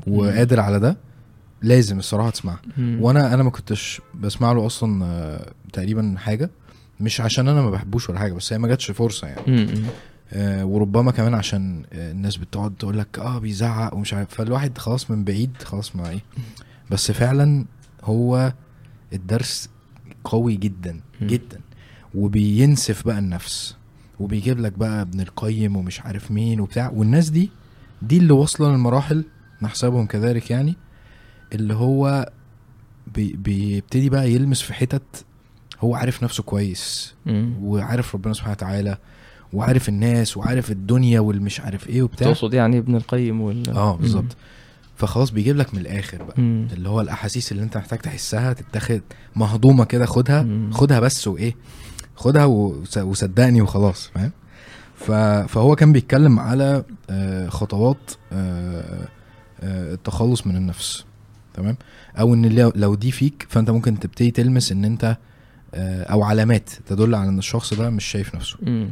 وقادر 0.07 0.61
على 0.61 0.81
ده 0.81 0.97
لازم 1.63 1.99
الصراحة 1.99 2.31
تسمعها. 2.31 2.61
وأنا 2.79 3.35
أنا 3.35 3.43
ما 3.43 3.51
كنتش 3.51 4.01
بسمع 4.15 4.53
له 4.53 4.67
أصلا 4.67 5.05
آه، 5.05 5.53
تقريبا 5.73 6.15
حاجة. 6.19 6.51
مش 7.01 7.21
عشان 7.21 7.49
أنا 7.49 7.63
ما 7.63 7.71
بحبوش 7.71 8.11
ولا 8.11 8.19
حاجة 8.19 8.33
بس 8.33 8.53
هي 8.53 8.59
ما 8.59 8.69
جاتش 8.69 8.91
فرصة 8.91 9.27
يعني. 9.27 9.83
وربما 10.37 11.11
كمان 11.13 11.35
عشان 11.35 11.83
آه 11.93 12.11
الناس 12.13 12.37
بتقعد 12.37 12.75
تقول 12.79 12.99
لك 12.99 13.19
آه 13.19 13.39
بيزعق 13.39 13.95
ومش 13.95 14.15
عارف. 14.15 14.29
فالواحد 14.35 14.79
خلاص 14.79 15.11
من 15.11 15.25
بعيد 15.25 15.57
خلاص 15.63 15.97
ما 15.97 16.11
إيه. 16.11 16.21
بس 16.91 17.11
فعلا 17.11 17.65
هو 18.05 18.53
الدرس 19.13 19.69
قوي 20.25 20.57
جدا. 20.57 21.01
جدا. 21.23 21.61
وبينسف 22.15 23.07
بقى 23.07 23.19
النفس 23.19 23.77
وبيجيب 24.21 24.59
لك 24.61 24.73
بقى 24.73 25.03
ابن 25.03 25.21
القيم 25.21 25.77
ومش 25.77 26.01
عارف 26.01 26.31
مين 26.31 26.61
وبتاع. 26.61 26.91
والناس 26.95 27.29
دي 27.31 27.51
دي 28.03 28.19
اللي 28.19 28.33
واصلة 28.33 28.71
للمراحل 28.73 29.25
نحسبهم 29.63 30.07
كذلك 30.07 30.51
يعني 30.51 30.77
اللي 31.53 31.75
هو 31.75 32.33
بي 33.15 33.33
بيبتدي 33.33 34.11
بقى 34.11 34.33
يلمس 34.33 34.63
في 34.63 34.75
حتت 34.75 35.25
هو 35.81 35.95
عارف 35.95 36.23
نفسه 36.25 36.43
كويس. 36.43 37.15
وعارف 37.61 38.15
ربنا 38.15 38.35
سبحانه 38.35 38.53
وتعالى. 38.53 38.99
وعارف 39.53 39.89
الناس 39.89 40.37
وعارف 40.37 40.71
الدنيا 40.71 41.21
والمش 41.21 41.61
عارف 41.61 41.89
إيه 41.89 42.03
وبتاع. 42.03 42.29
تقصد 42.33 42.55
يعني 42.55 42.79
ابن 42.79 42.97
القيم 42.97 43.41
وال 43.41 43.71
آه 43.71 43.97
بالظبط. 43.97 44.37
فخلاص 44.97 45.31
بيجيب 45.31 45.57
لك 45.57 45.75
من 45.75 45.81
الآخر 45.81 46.23
بقى. 46.23 46.41
مم. 46.41 46.69
اللي 46.73 46.89
هو 46.89 47.01
الأحاسيس 47.01 47.53
اللي 47.53 47.63
أنت 47.63 47.77
محتاج 47.77 47.99
تحسها 47.99 48.53
تتاخد 48.53 49.01
مهضومة 49.37 49.85
كده 49.85 50.07
خدها 50.07 50.43
مم. 50.43 50.71
خدها 50.73 51.01
بس 51.01 51.29
وإيه 51.29 51.55
خدها 52.17 52.45
وصدقني 53.03 53.63
وخلاص 53.63 54.11
فاهم؟ 54.15 54.31
فهو 55.49 55.77
كان 55.77 55.93
بيتكلم 55.93 56.39
على 56.41 56.85
آه، 57.11 57.49
خطوات 57.49 58.11
آه، 58.33 59.09
آه، 59.61 59.95
التخلص 59.95 60.47
من 60.47 60.57
النفس 60.57 61.05
تمام؟ 61.55 61.77
أو 62.21 62.35
إن 62.35 62.47
لو- 62.75 62.95
دي 62.95 63.11
فيك 63.11 63.47
فأنت 63.49 63.71
ممكن 63.71 63.99
تبتدي 64.01 64.31
تلمس 64.31 64.73
إن 64.73 64.85
أنت 64.85 65.17
أو 65.75 66.23
علامات 66.23 66.71
تدل 66.87 67.15
على 67.15 67.29
إن 67.29 67.39
الشخص 67.39 67.75
ده 67.75 67.91
مش 67.91 68.05
شايف 68.05 68.35
نفسه. 68.35 68.57
مم. 68.63 68.91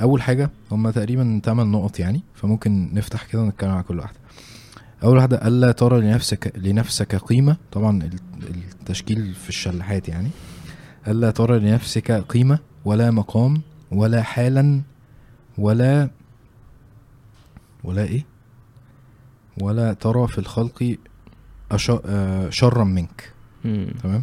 أول 0.00 0.22
حاجة 0.22 0.50
هم 0.72 0.90
تقريبا 0.90 1.40
8 1.44 1.70
نقط 1.78 1.98
يعني 2.00 2.20
فممكن 2.34 2.94
نفتح 2.94 3.24
كده 3.24 3.42
ونتكلم 3.42 3.70
على 3.70 3.82
كل 3.82 3.98
واحدة 3.98 4.18
أول 5.04 5.16
واحدة 5.16 5.46
ألا 5.48 5.72
ترى 5.72 6.00
لنفسك 6.00 6.52
لنفسك 6.56 7.14
قيمة 7.16 7.56
طبعا 7.72 8.02
ال- 8.02 8.18
التشكيل 8.80 9.34
في 9.34 9.48
الشلاحات 9.48 10.08
يعني 10.08 10.30
ألا 11.08 11.30
ترى 11.30 11.58
لنفسك 11.58 12.10
قيمة 12.12 12.58
ولا 12.84 13.10
مقام 13.10 13.60
ولا 13.90 14.22
حالا 14.22 14.80
ولا 15.58 16.10
ولا 17.84 18.02
إيه 18.02 18.24
ولا 19.60 19.92
ترى 19.92 20.26
في 20.28 20.38
الخلق. 20.38 20.96
آه، 22.06 22.50
شرا 22.50 22.84
منك. 22.84 23.32
تمام 24.02 24.22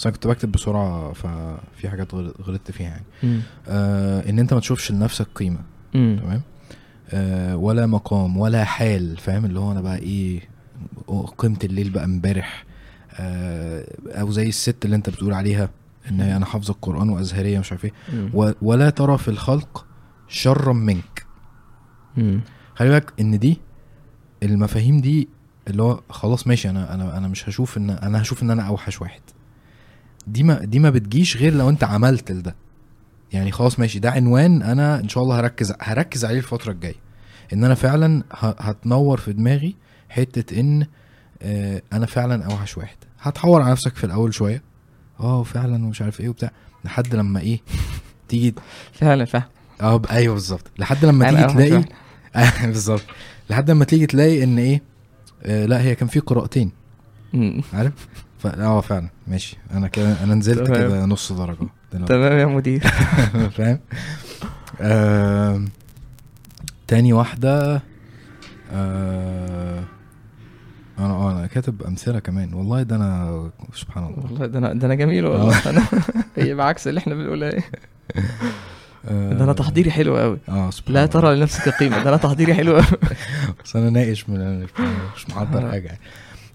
بس 0.00 0.06
أنا 0.06 0.14
كنت 0.14 0.26
بكتب 0.26 0.52
بسرعة 0.52 1.12
ففي 1.12 1.88
حاجات 1.90 2.14
غل- 2.14 2.34
غلطت 2.42 2.70
فيها 2.70 2.88
يعني. 2.88 3.04
آه 3.68 4.30
إن 4.30 4.38
أنت 4.38 4.54
ما 4.54 4.60
تشوفش 4.60 4.92
لنفسك 4.92 5.26
قيمة. 5.34 5.58
تمام؟ 5.92 6.42
آه 7.10 7.56
ولا 7.56 7.86
مقام 7.86 8.36
ولا 8.36 8.64
حال 8.64 9.16
فاهم؟ 9.16 9.44
اللي 9.44 9.60
هو 9.60 9.72
أنا 9.72 9.80
بقى 9.80 9.98
إيه 9.98 10.40
قيمة 11.38 11.58
الليل 11.64 11.90
بقى 11.90 12.04
امبارح. 12.04 12.64
آه 13.14 13.86
أو 14.06 14.30
زي 14.30 14.48
الست 14.48 14.84
اللي 14.84 14.96
أنت 14.96 15.10
بتقول 15.10 15.32
عليها 15.34 15.68
إن 16.10 16.20
هي 16.20 16.36
أنا 16.36 16.46
حافظة 16.46 16.70
القرآن 16.72 17.08
وأزهرية 17.08 17.58
مش 17.58 17.72
عارف 17.72 17.84
إيه. 17.84 17.92
ولا 18.62 18.90
ترى 18.90 19.18
في 19.18 19.28
الخلق 19.28 19.86
شرا 20.28 20.72
منك. 20.72 21.26
خلي 22.74 22.88
بالك 22.88 23.12
إن 23.20 23.38
دي 23.38 23.58
المفاهيم 24.42 25.00
دي 25.00 25.28
اللي 25.68 25.82
هو 25.82 26.00
خلاص 26.10 26.46
ماشي 26.46 26.70
أنا 26.70 26.94
أنا 26.94 27.18
أنا 27.18 27.28
مش 27.28 27.48
هشوف 27.48 27.76
إن 27.76 27.90
أنا 27.90 28.22
هشوف 28.22 28.42
إن 28.42 28.50
أنا 28.50 28.62
أوحش 28.62 29.00
واحد. 29.02 29.20
دي 30.26 30.42
ما 30.42 30.64
دي 30.64 30.78
ما 30.78 30.90
بتجيش 30.90 31.36
غير 31.36 31.54
لو 31.54 31.68
انت 31.68 31.84
عملت 31.84 32.32
لده. 32.32 32.54
يعني 33.32 33.52
خلاص 33.52 33.78
ماشي 33.78 33.98
ده 33.98 34.10
عنوان 34.10 34.62
أنا 34.62 35.00
ان 35.00 35.08
شاء 35.08 35.22
الله 35.24 35.40
هركز 35.40 35.74
هركز 35.80 36.24
عليه 36.24 36.38
الفترة 36.38 36.72
الجاية. 36.72 36.94
ان 37.52 37.64
أنا 37.64 37.74
فعلا 37.74 38.22
هتنور 38.40 39.18
في 39.18 39.32
دماغي 39.32 39.76
حتة 40.08 40.60
ان 40.60 40.86
آه 41.42 41.82
أنا 41.92 42.06
فعلا 42.06 42.44
اوحش 42.44 42.78
واحد. 42.78 42.96
هتحور 43.20 43.62
على 43.62 43.70
نفسك 43.72 43.96
في 43.96 44.04
الأول 44.04 44.34
شوية. 44.34 44.62
آه 45.20 45.42
فعلا 45.42 45.84
ومش 45.86 46.02
عارف 46.02 46.20
إيه 46.20 46.28
وبتاع. 46.28 46.50
لحد 46.84 47.14
لما 47.14 47.40
إيه 47.40 47.60
تيجي 48.28 48.54
فعلا 48.92 49.24
فعلا. 49.24 49.44
آه 49.80 50.02
أيوه 50.10 50.34
بالظبط. 50.34 50.70
لحد 50.78 51.04
لما 51.04 51.30
تيجي 51.30 51.44
تلاقي. 51.52 51.84
آه، 52.36 52.66
بالظبط. 52.66 53.02
لحد 53.50 53.70
لما 53.70 53.84
تيجي 53.84 54.06
تلاقي 54.06 54.44
إن 54.44 54.58
إيه 54.58 54.82
آه 55.42 55.66
لأ 55.66 55.80
هي 55.80 55.94
كان 55.94 56.08
في 56.08 56.20
قراءتين. 56.20 56.72
عارف؟ 57.72 57.92
ف... 58.42 58.46
آه 58.46 58.80
فعلا. 58.80 59.08
ماشي. 59.26 59.56
أنا 59.72 59.88
كده 59.88 60.24
أنا 60.24 60.34
نزلت. 60.34 60.70
كده 60.70 61.04
نص 61.06 61.32
درجة 61.32 61.56
دلوقتي. 61.92 62.12
تمام 62.14 62.38
يا 62.38 62.46
مدير. 62.46 62.80
فاهم؟ 63.56 63.78
آه... 64.80 65.64
تاني 66.86 67.12
واحدة 67.12 67.82
آه... 68.72 69.84
أنا 70.98 71.12
آه 71.14 71.32
أنا 71.38 71.46
كاتب 71.46 71.82
أمثلة 71.82 72.18
كمان. 72.18 72.54
والله 72.54 72.82
ده 72.82 72.96
أنا 72.96 73.50
سبحان 73.74 74.04
الله. 74.04 74.18
والله 74.24 74.46
ده 74.46 74.58
أنا 74.58 74.72
ده 74.72 74.86
أنا 74.86 74.94
جميل 74.94 75.26
والله. 75.26 75.70
أنا 75.70 75.82
هي 76.36 76.54
بعكس 76.54 76.88
اللي 76.88 76.98
إحنا 76.98 77.14
بنقولها 77.14 77.50
إيه. 77.52 77.64
آه... 79.08 79.32
ده 79.32 79.44
أنا 79.44 79.52
تحضيري 79.52 79.90
حلو 79.90 80.16
قوي 80.16 80.38
آه 80.48 80.70
سبحان 80.70 80.94
لا. 80.94 81.06
ترى 81.06 81.36
لنفسك 81.36 81.68
قيمة. 81.68 82.02
ده 82.02 82.08
أنا 82.08 82.16
تحضيري 82.16 82.54
حلو 82.54 82.72
قوي 82.72 82.84
بس 83.64 83.76
أنا 83.76 83.90
ناقش 83.90 84.28
من 84.28 84.60
مش 85.16 85.30
محضر 85.30 85.70
حاجة. 85.70 85.86
يعني. 85.86 86.00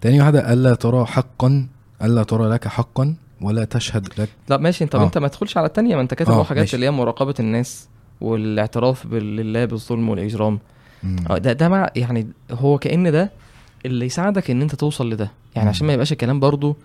تاني 0.02 0.20
واحدة 0.22 0.54
ألا 0.54 0.76
ترى 0.76 1.06
حقا 1.06 1.68
ألا 2.02 2.24
ترى 2.24 2.50
لك 2.50 2.68
حقا 2.68 3.16
ولا 3.42 3.66
تشهد 3.66 4.10
لك 4.22 4.30
لا 4.50 4.58
ماشي 4.58 4.86
طب 4.86 5.00
آه. 5.00 5.04
أنت 5.06 5.18
ما 5.18 5.28
تدخلش 5.28 5.58
على 5.58 5.68
التانية 5.68 5.96
ما 5.96 6.02
أنت 6.02 6.14
كاتب 6.14 6.32
آه، 6.32 6.44
حاجات 6.44 6.62
ماشي. 6.64 6.76
اللي 6.76 6.86
هي 6.86 6.92
مراقبة 6.92 7.34
الناس 7.40 7.88
والاعتراف 8.22 9.06
لله 9.14 9.66
بالظلم 9.66 10.10
والإجرام. 10.10 10.60
آه 11.30 11.38
ده 11.38 11.54
ده 11.54 11.70
مع 11.70 11.90
يعني 11.96 12.28
هو 12.52 12.78
كأن 12.78 13.12
ده 13.12 13.32
اللي 13.86 14.06
يساعدك 14.06 14.52
إن 14.52 14.62
أنت 14.62 14.76
توصل 14.76 15.10
لده 15.10 15.32
يعني 15.56 15.66
مم. 15.66 15.70
عشان 15.70 15.88
ما 15.88 15.94
يبقاش 15.94 16.12
الكلام 16.12 16.40
برضو 16.40 16.76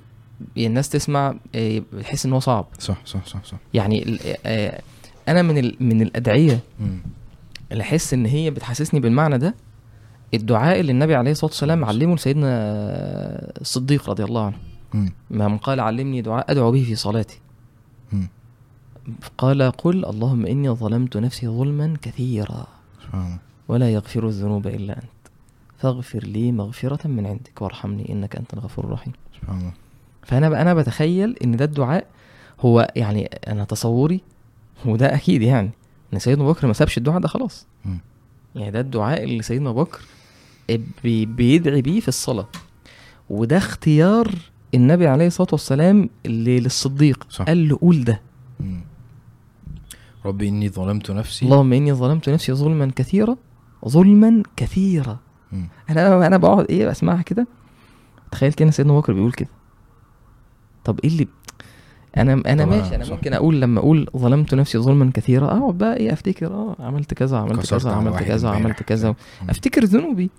الناس 0.58 0.88
تسمع 0.88 1.34
آه، 1.54 1.82
بتحس 1.92 2.26
إن 2.26 2.32
هو 2.32 2.40
صعب 2.40 2.66
صح 2.78 2.96
صح 3.06 3.26
صح 3.26 3.44
صح 3.44 3.56
يعني 3.74 4.02
ال- 4.02 4.18
آه، 4.46 4.80
أنا 5.28 5.42
من 5.42 5.72
من 5.80 6.02
الأدعية 6.02 6.60
مم. 6.80 6.98
اللي 7.72 7.82
أحس 7.82 8.14
إن 8.14 8.26
هي 8.26 8.50
بتحسسني 8.50 9.00
بالمعنى 9.00 9.38
ده 9.38 9.54
الدعاء 10.34 10.80
اللي 10.80 10.92
النبي 10.92 11.14
عليه 11.14 11.30
الصلاة 11.30 11.50
والسلام 11.50 11.84
علمه 11.84 12.14
لسيدنا 12.14 12.48
الصديق 13.60 14.10
رضي 14.10 14.24
الله 14.24 14.44
عنه 14.46 14.56
من 15.30 15.58
قال 15.58 15.80
علمني 15.80 16.22
دعاء 16.22 16.50
أدعو 16.50 16.72
به 16.72 16.84
في 16.84 16.94
صلاتي. 16.94 17.40
مم. 18.12 18.28
قال 19.38 19.62
قل 19.62 20.04
اللهم 20.04 20.46
إني 20.46 20.70
ظلمت 20.70 21.16
نفسي 21.16 21.48
ظلما 21.48 21.96
كثيرا. 22.02 22.66
سبحان 23.02 23.22
الله. 23.26 23.38
ولا 23.68 23.92
يغفر 23.92 24.26
الذنوب 24.26 24.66
إلا 24.66 24.96
أنت. 24.96 25.04
فاغفر 25.78 26.18
لي 26.18 26.52
مغفرة 26.52 27.08
من 27.08 27.26
عندك 27.26 27.62
وارحمني 27.62 28.12
إنك 28.12 28.36
أنت 28.36 28.54
الغفور 28.54 28.84
الرحيم. 28.84 29.12
سبحان 29.40 29.58
الله. 29.58 29.72
فأنا 30.22 30.62
أنا 30.62 30.74
بتخيل 30.74 31.36
إن 31.44 31.56
ده 31.56 31.64
الدعاء 31.64 32.06
هو 32.60 32.92
يعني 32.96 33.26
أنا 33.26 33.64
تصوري 33.64 34.20
وده 34.84 35.14
أكيد 35.14 35.42
يعني. 35.42 35.70
إن 36.14 36.18
سيدنا 36.18 36.42
أبو 36.44 36.52
بكر 36.52 36.66
ما 36.66 36.72
سابش 36.72 36.98
الدعاء 36.98 37.20
ده 37.20 37.28
خلاص. 37.28 37.66
مم. 37.84 37.98
يعني 38.54 38.70
ده 38.70 38.80
الدعاء 38.80 39.24
اللي 39.24 39.42
سيدنا 39.42 39.70
أبو 39.70 39.84
بكر 39.84 40.00
بي- 41.04 41.26
بيدعي 41.26 41.82
بيه 41.82 42.00
في 42.00 42.08
الصلاة. 42.08 42.46
وده 43.30 43.56
اختيار 43.56 44.34
النبي 44.74 45.06
عليه 45.06 45.26
الصلاة 45.26 45.48
والسلام 45.52 46.10
اللي 46.26 46.60
للصديق 46.60 47.26
صح. 47.30 47.44
قال 47.44 47.68
له 47.68 47.78
قول 47.80 48.04
ده 48.04 48.20
مم. 48.60 48.80
ربي 50.24 50.48
إني 50.48 50.68
ظلمت 50.68 51.10
نفسي 51.10 51.44
اللهم 51.46 51.72
إني 51.72 51.92
ظلمت 51.92 52.28
نفسي 52.28 52.52
ظلما 52.52 52.90
كثيرا 52.96 53.36
ظلما 53.88 54.42
كثيرا 54.56 55.18
مم. 55.52 55.68
أنا 55.90 56.26
أنا 56.26 56.36
بقعد 56.36 56.66
إيه 56.70 56.86
بسمعها 56.88 57.22
كده 57.22 57.46
تخيل 58.32 58.52
كده 58.52 58.70
سيدنا 58.70 58.92
بكر 58.92 59.12
بيقول 59.12 59.32
كده 59.32 59.48
طب 60.84 61.00
إيه 61.04 61.10
اللي 61.10 61.28
أنا 62.16 62.32
أنا 62.46 62.64
ماشي 62.64 62.94
أنا 62.96 63.04
صح. 63.04 63.12
ممكن 63.12 63.32
أقول 63.32 63.60
لما 63.60 63.80
أقول 63.80 64.06
ظلمت 64.16 64.54
نفسي 64.54 64.78
ظلما 64.78 65.10
كثيرا 65.14 65.46
أقعد 65.58 65.78
بقى 65.78 65.96
إيه 65.96 66.12
أفتكر 66.12 66.46
آه 66.46 66.76
عملت 66.78 67.14
كذا 67.14 67.38
عملت 67.38 67.70
كذا 67.70 67.90
عملت 67.92 68.22
كذا. 68.22 68.48
عملت 68.50 68.82
كذا. 68.82 69.14
أفتكر 69.48 69.84
ذنوبي 69.84 70.30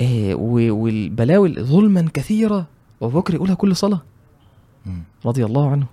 إيه 0.00 0.34
والبلاوي 0.70 1.54
ظلما 1.62 2.08
كثيرا 2.14 2.66
وأبو 3.00 3.20
بكر 3.20 3.34
يقولها 3.34 3.54
كل 3.54 3.76
صلاة. 3.76 4.00
رضي 5.26 5.44
الله 5.44 5.70
عنه. 5.70 5.86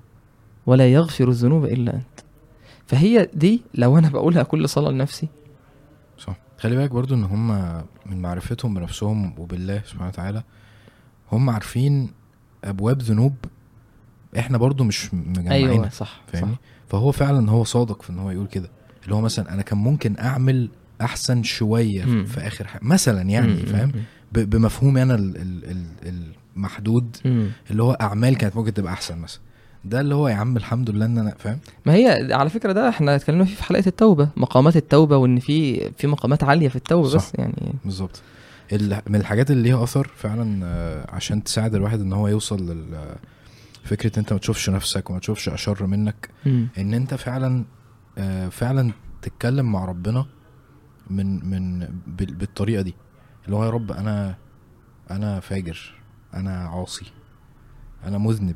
ولا 0.65 0.93
يغفر 0.93 1.29
الذنوب 1.29 1.65
إلا 1.65 1.93
أنت. 1.93 2.19
فهي 2.87 3.29
دي 3.33 3.61
لو 3.73 3.97
أنا 3.97 4.09
بقولها 4.09 4.43
كل 4.43 4.69
صلاة 4.69 4.91
لنفسي. 4.91 5.27
صح. 6.17 6.35
خلي 6.57 6.75
بالك 6.75 6.91
برضو 6.91 7.15
إن 7.15 7.23
هم 7.23 7.47
من 8.05 8.21
معرفتهم 8.21 8.73
بنفسهم 8.73 9.33
وبالله 9.39 9.81
سبحانه 9.85 10.07
وتعالى 10.07 10.43
هم 11.31 11.49
عارفين 11.49 12.09
أبواب 12.63 13.01
ذنوب 13.01 13.35
إحنا 14.37 14.57
برضو 14.57 14.83
مش 14.83 15.13
مجمعينها. 15.13 15.71
أيوه 15.73 15.89
صح 15.89 16.21
فاهمني؟ 16.27 16.51
صح. 16.53 16.59
فهو 16.87 17.11
فعلا 17.11 17.51
هو 17.51 17.63
صادق 17.63 18.01
في 18.01 18.09
إن 18.09 18.19
هو 18.19 18.31
يقول 18.31 18.47
كده. 18.47 18.69
اللي 19.03 19.15
هو 19.15 19.21
مثلا 19.21 19.53
أنا 19.53 19.61
كان 19.61 19.77
ممكن 19.77 20.15
أعمل 20.19 20.69
أحسن 21.01 21.43
شوية 21.43 22.05
مم. 22.05 22.25
في 22.25 22.39
آخر 22.39 22.67
حاجة 22.67 22.81
مثلا 22.83 23.21
يعني 23.21 23.55
فاهم؟ 23.55 23.91
بمفهومي 24.31 25.01
أنا 25.03 25.15
ال- 25.15 25.37
ال- 25.37 25.65
ال- 26.07 26.31
المحدود 26.55 27.17
مم. 27.25 27.49
اللي 27.71 27.83
هو 27.83 27.91
أعمال 27.91 28.37
كانت 28.37 28.55
ممكن 28.55 28.73
تبقى 28.73 28.93
أحسن 28.93 29.17
مثلا 29.17 29.41
ده 29.85 30.01
اللي 30.01 30.15
هو 30.15 30.27
يا 30.27 30.35
عم 30.35 30.57
الحمد 30.57 30.89
لله 30.89 31.05
إن 31.05 31.17
أنا 31.17 31.33
فاهم 31.39 31.59
ما 31.85 31.93
هي 31.93 32.33
على 32.33 32.49
فكرة 32.49 32.71
ده 32.71 32.89
إحنا 32.89 33.15
اتكلمنا 33.15 33.45
فيه 33.45 33.55
في 33.55 33.63
حلقة 33.63 33.83
التوبة 33.87 34.29
مقامات 34.37 34.75
التوبة 34.75 35.17
وإن 35.17 35.39
في 35.39 35.89
في 35.91 36.07
مقامات 36.07 36.43
عالية 36.43 36.67
في 36.67 36.75
التوبة 36.75 37.07
صح. 37.07 37.17
بس 37.17 37.31
يعني 37.35 37.73
بالظبط 37.85 38.21
ال- 38.73 39.01
من 39.07 39.15
الحاجات 39.15 39.51
اللي 39.51 39.63
ليها 39.63 39.83
أثر 39.83 40.07
فعلا 40.15 40.59
آه، 40.65 41.15
عشان 41.15 41.43
تساعد 41.43 41.75
الواحد 41.75 41.99
إن 42.01 42.13
هو 42.13 42.27
يوصل 42.27 42.71
لل 42.71 43.15
فكرة 43.83 44.19
أنت 44.19 44.33
ما 44.33 44.39
تشوفش 44.39 44.69
نفسك 44.69 45.09
وما 45.09 45.19
تشوفش 45.19 45.49
أشر 45.49 45.85
منك 45.85 46.29
مم. 46.45 46.67
إن 46.77 46.93
أنت 46.93 47.13
فعلا 47.13 47.65
آه، 48.17 48.47
فعلا 48.49 48.91
تتكلم 49.21 49.71
مع 49.71 49.85
ربنا 49.85 50.25
من 51.09 51.49
من 51.49 51.79
بال- 52.07 52.35
بالطريقة 52.35 52.81
دي 52.81 52.95
اللي 53.45 53.55
هو 53.55 53.63
يا 53.65 53.69
رب 53.69 53.91
أنا 53.91 54.35
أنا 55.11 55.39
فاجر 55.39 55.94
أنا 56.35 56.67
عاصي. 56.67 57.05
أنا 58.05 58.17
مذنب. 58.17 58.55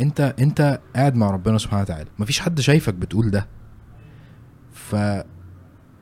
أنت 0.00 0.34
أنت 0.40 0.80
قاعد 0.96 1.16
مع 1.16 1.30
ربنا 1.30 1.58
سبحانه 1.58 1.82
وتعالى. 1.82 2.10
مفيش 2.18 2.40
حد 2.40 2.60
شايفك 2.60 2.94
بتقول 2.94 3.30
ده. 3.30 3.46
ف 4.72 4.96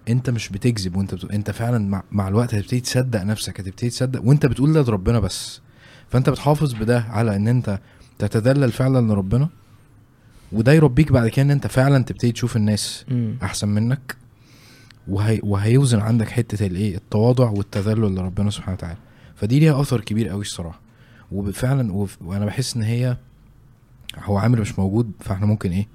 أنت 0.08 0.30
مش 0.30 0.48
بتكذب 0.48 0.96
وأنت 0.96 1.14
بتقول 1.14 1.32
أنت 1.32 1.50
فعلا 1.50 1.78
مع, 1.78 2.02
مع 2.12 2.28
الوقت 2.28 2.54
هتبتدي 2.54 2.80
تصدق 2.80 3.22
نفسك 3.22 3.60
هتبتدي 3.60 3.90
تصدق 3.90 4.22
وأنت 4.24 4.46
بتقول 4.46 4.72
ده 4.72 4.82
لربنا 4.82 5.20
بس. 5.20 5.60
فأنت 6.08 6.30
بتحافظ 6.30 6.74
بده 6.74 7.00
على 7.00 7.36
إن 7.36 7.48
أنت 7.48 7.80
تتذلل 8.18 8.72
فعلا 8.72 9.12
لربنا. 9.12 9.48
وده 10.52 10.72
يربيك 10.72 11.12
بعد 11.12 11.28
كده 11.28 11.42
إن 11.42 11.50
أنت 11.50 11.66
فعلا 11.66 12.04
تبتدي 12.04 12.32
تشوف 12.32 12.56
الناس. 12.56 13.06
أحسن 13.42 13.68
منك. 13.68 14.16
وهي 15.08 15.40
وهيوزن 15.42 16.00
عندك 16.00 16.28
حتة 16.28 16.66
الايه 16.66 16.96
التواضع 16.96 17.50
والتذلل 17.50 18.14
لربنا 18.14 18.50
سبحانه 18.50 18.72
وتعالى. 18.74 18.98
فدي 19.34 19.60
ليها 19.60 19.80
أثر 19.80 20.00
كبير 20.00 20.28
قوي 20.28 20.42
الصراحة. 20.42 20.85
وفعلا 21.32 21.92
وف- 21.92 22.18
وأنا 22.22 22.44
بحس 22.44 22.76
إن 22.76 22.82
هي 22.82 23.16
هو 24.18 24.38
عامل 24.38 24.60
مش 24.60 24.78
موجود 24.78 25.12
فإحنا 25.20 25.46
ممكن 25.46 25.70
إيه 25.72 25.86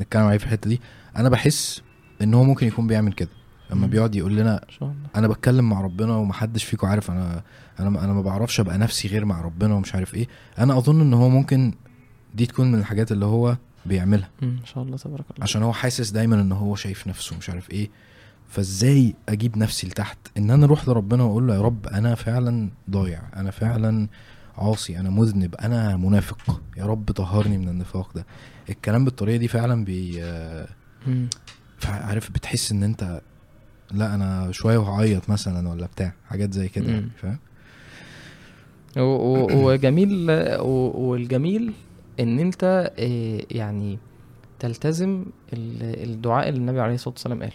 نتكلم 0.00 0.22
عليه 0.22 0.38
في 0.38 0.44
الحتة 0.44 0.68
دي. 0.70 0.80
أنا 1.16 1.28
بحس 1.28 1.82
إن 2.22 2.34
هو 2.34 2.44
ممكن 2.44 2.66
يكون 2.66 2.86
بيعمل 2.86 3.12
كده. 3.12 3.28
لما. 3.70 3.86
بيقعد 3.86 4.14
يقول 4.14 4.36
لنا 4.36 4.64
أنا 5.16 5.28
بتكلم 5.28 5.68
مع 5.70 5.80
ربنا 5.80 6.16
ومحدش 6.16 6.64
فيكم 6.64 6.86
عارف 6.86 7.10
أنا 7.10 7.42
أنا 7.80 8.04
أنا 8.04 8.12
ما 8.12 8.22
بعرفش 8.22 8.60
أبقى 8.60 8.78
نفسي 8.78 9.08
غير 9.08 9.24
مع 9.24 9.40
ربنا 9.40 9.74
ومش 9.74 9.94
عارف 9.94 10.14
إيه. 10.14 10.26
أنا 10.58 10.78
أظن 10.78 11.00
إن 11.00 11.14
هو 11.14 11.28
ممكن 11.28 11.72
دي 12.34 12.46
تكون 12.46 12.72
من 12.72 12.78
الحاجات 12.78 13.12
اللي 13.12 13.24
هو 13.24 13.56
بيعملها. 13.86 14.30
إن 14.42 14.58
شاء 14.64 14.82
الله 14.84 14.96
تبارك 14.96 15.24
الله. 15.30 15.42
عشان 15.42 15.62
هو 15.62 15.72
حاسس 15.72 16.10
دايما 16.10 16.40
إن 16.40 16.52
هو 16.52 16.74
شايف 16.76 17.06
نفسه 17.06 17.36
مش 17.36 17.50
عارف 17.50 17.70
إيه. 17.70 17.90
فإزاي 18.48 19.14
أجيب 19.28 19.58
نفسي 19.58 19.86
لتحت؟ 19.86 20.18
إن 20.38 20.50
أنا 20.50 20.64
أروح 20.66 20.88
لربنا 20.88 21.22
وأقول 21.22 21.46
له 21.46 21.54
يا 21.54 21.60
رب 21.60 21.86
أنا 21.86 22.14
فعلا 22.14 22.70
ضايع 22.90 23.22
أنا 23.36 23.50
فعلا 23.50 24.08
عاصي 24.58 24.98
أنا 25.00 25.10
مذنب 25.10 25.54
أنا 25.54 25.96
منافق 25.96 26.60
يا 26.76 26.84
رب 26.86 27.10
طهرني 27.10 27.58
من 27.58 27.68
النفاق 27.68 28.12
ده 28.14 28.26
الكلام 28.70 29.04
بالطريقة 29.04 29.36
دي 29.36 29.48
فعلا 29.48 29.84
بي. 29.84 30.22
عارف 31.84 32.30
بتحس 32.30 32.72
إن 32.72 32.82
أنت 32.82 33.20
لا 33.92 34.14
أنا 34.14 34.52
شوية 34.52 34.78
وهعيط 34.78 35.30
مثلا 35.30 35.68
ولا 35.68 35.86
بتاع 35.86 36.12
حاجات 36.28 36.52
زي 36.52 36.68
كده 36.68 36.92
يعني. 36.92 37.08
فاهم 37.16 37.38
وجميل 39.64 40.30
والجميل 40.60 41.72
إن 42.20 42.38
أنت 42.38 42.92
آه، 42.98 43.40
يعني 43.50 43.98
تلتزم 44.58 45.24
ال- 45.52 46.10
الدعاء 46.10 46.48
اللي 46.48 46.58
النبي 46.60 46.80
عليه 46.80 46.94
الصلاة 46.94 47.14
والسلام 47.14 47.40
قاله. 47.42 47.54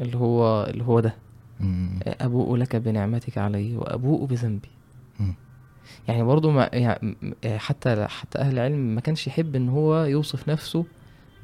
اللي 0.00 0.16
هو 0.16 0.64
اللي 0.64 0.84
هو 0.84 1.00
ده. 1.00 1.14
أبوء 2.06 2.56
لك 2.56 2.76
بنعمتك 2.76 3.38
علي 3.38 3.76
وأبوء 3.76 4.24
بذنبي. 4.26 4.68
يعني 6.08 6.22
برضو 6.22 6.50
ما 6.50 6.70
يعني 6.72 7.16
م- 7.22 7.32
حتى 7.56 8.06
حتى 8.08 8.38
أهل 8.38 8.52
العلم 8.54 8.94
ما 8.94 9.00
كانش 9.00 9.26
يحب 9.26 9.56
إن 9.56 9.68
هو 9.68 10.04
يوصف 10.04 10.48
نفسه 10.48 10.84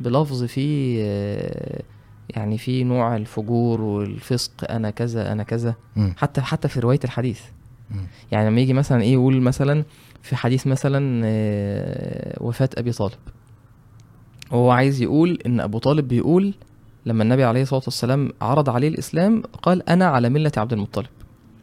بلفظ 0.01 0.45
فيه 0.45 0.99
آه، 1.05 1.82
يعني 2.30 2.59
في 2.59 2.84
نوع 2.84 3.16
الفجور 3.16 3.80
والفسق 3.80 4.70
أنا 4.70 4.91
كذا 4.91 5.32
أنا 5.32 5.43
كذا 5.43 5.74
مم. 5.97 6.14
حتى 6.16 6.41
حتى 6.41 6.68
في 6.68 6.80
رواية 6.80 7.01
الحديث 7.05 7.41
مم. 7.91 8.07
يعني 8.32 8.51
لما 8.51 8.61
يجي 8.61 8.72
مثلا 8.72 9.03
إيه 9.03 9.12
يقول 9.12 9.41
مثلا 9.41 9.84
في 10.22 10.36
حديث 10.36 10.66
مثلا 10.66 11.22
آه، 11.24 12.43
وفاة 12.43 12.68
أبي 12.78 12.93
طالب 12.93 13.12
وهو 14.51 14.70
عايز 14.70 15.03
يقول 15.03 15.38
إن 15.47 15.61
أبو 15.61 15.78
طالب 15.78 16.09
بيقول 16.09 16.55
لما 17.07 17.22
النبي 17.22 17.45
عليه 17.45 17.62
الصلاة 17.62 17.82
والسلام 17.84 18.32
عرض 18.43 18.70
عليه 18.70 18.88
الإسلام 18.88 19.43
قال 19.62 19.88
أنا 19.88 20.05
على 20.07 20.28
ملة 20.28 20.53
عبد 20.57 20.72
المطلب 20.72 21.07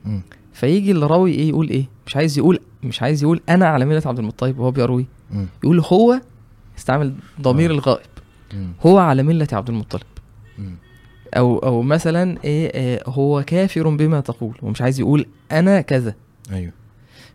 مم. 0.06 0.22
فيجي 0.58 0.92
الراوي 0.92 1.32
إيه 1.32 1.50
يقول 1.50 1.70
إيه 1.70 1.86
مش 2.08 2.16
عايز 2.16 2.38
يقول 2.38 2.60
مش 2.84 3.02
عايز 3.02 3.24
يقول 3.24 3.42
أنا 3.50 3.68
على 3.68 3.86
مله 3.86 4.02
عبد 4.06 4.20
المطلب 4.20 4.60
وهو 4.60 4.72
بيروي. 4.72 5.06
يقول 5.64 5.80
هو 5.80 6.22
استعمل 6.78 7.16
ضمير. 7.42 7.72
الغائب. 7.72 8.06
هو 8.82 8.98
على 8.98 9.24
مله 9.24 9.48
عبد 9.54 9.70
المطلب. 9.70 10.02
أو 11.38 11.58
أو 11.58 11.82
مثلا 11.82 12.38
إيه 12.44 12.72
آه، 12.76 13.04
هو 13.08 13.44
كافر 13.44 13.90
بما 13.90 14.20
تقول 14.20 14.58
ومش 14.62 14.82
عايز 14.82 15.00
يقول 15.00 15.26
أنا 15.52 15.82
كذا 15.82 16.16
أيوه 16.52 16.72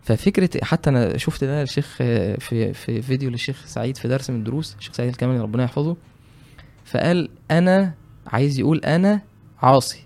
ففكرة 0.03 0.49
حتى 0.63 0.89
أنا 0.89 1.17
شفت 1.17 1.43
ده 1.43 1.61
الشيخ 1.61 1.97
آه، 2.01 2.35
في 2.35 2.73
في 2.73 3.01
فيديو 3.01 3.29
للشيخ 3.29 3.65
سعيد 3.65 3.97
في 3.97 4.07
درس 4.07 4.29
من 4.29 4.39
الدروس 4.39 4.75
الشيخ 4.79 4.93
سعيد 4.93 5.09
الكامل 5.09 5.41
ربنا 5.41 5.63
يحفظه 5.63 5.97
فقال 6.85 7.29
أنا 7.51 7.93
عايز 8.27 8.59
يقول 8.59 8.77
أنا 8.79 9.21
عاصي 9.61 10.03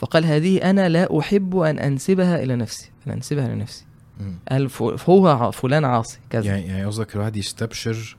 فقال 0.00 0.24
هذه 0.24 0.70
أنا 0.70 0.88
لا 0.88 1.18
أحب 1.18 1.56
أن 1.56 1.78
أنسبها 1.78 2.42
إلى 2.42 2.56
نفسي 2.56 2.90
أن 3.06 3.12
أنسبها 3.12 3.48
لنفسي 3.48 3.84
مم. 4.20 4.34
قال 4.50 4.68
ع- 5.26 5.50
فلان 5.50 5.84
عاصي 5.84 6.18
كذا 6.30 6.44
يعني 6.46 6.66
يعني 6.66 6.84
قصدك 6.84 7.14
الواحد 7.14 7.36
يستبشر 7.36 8.16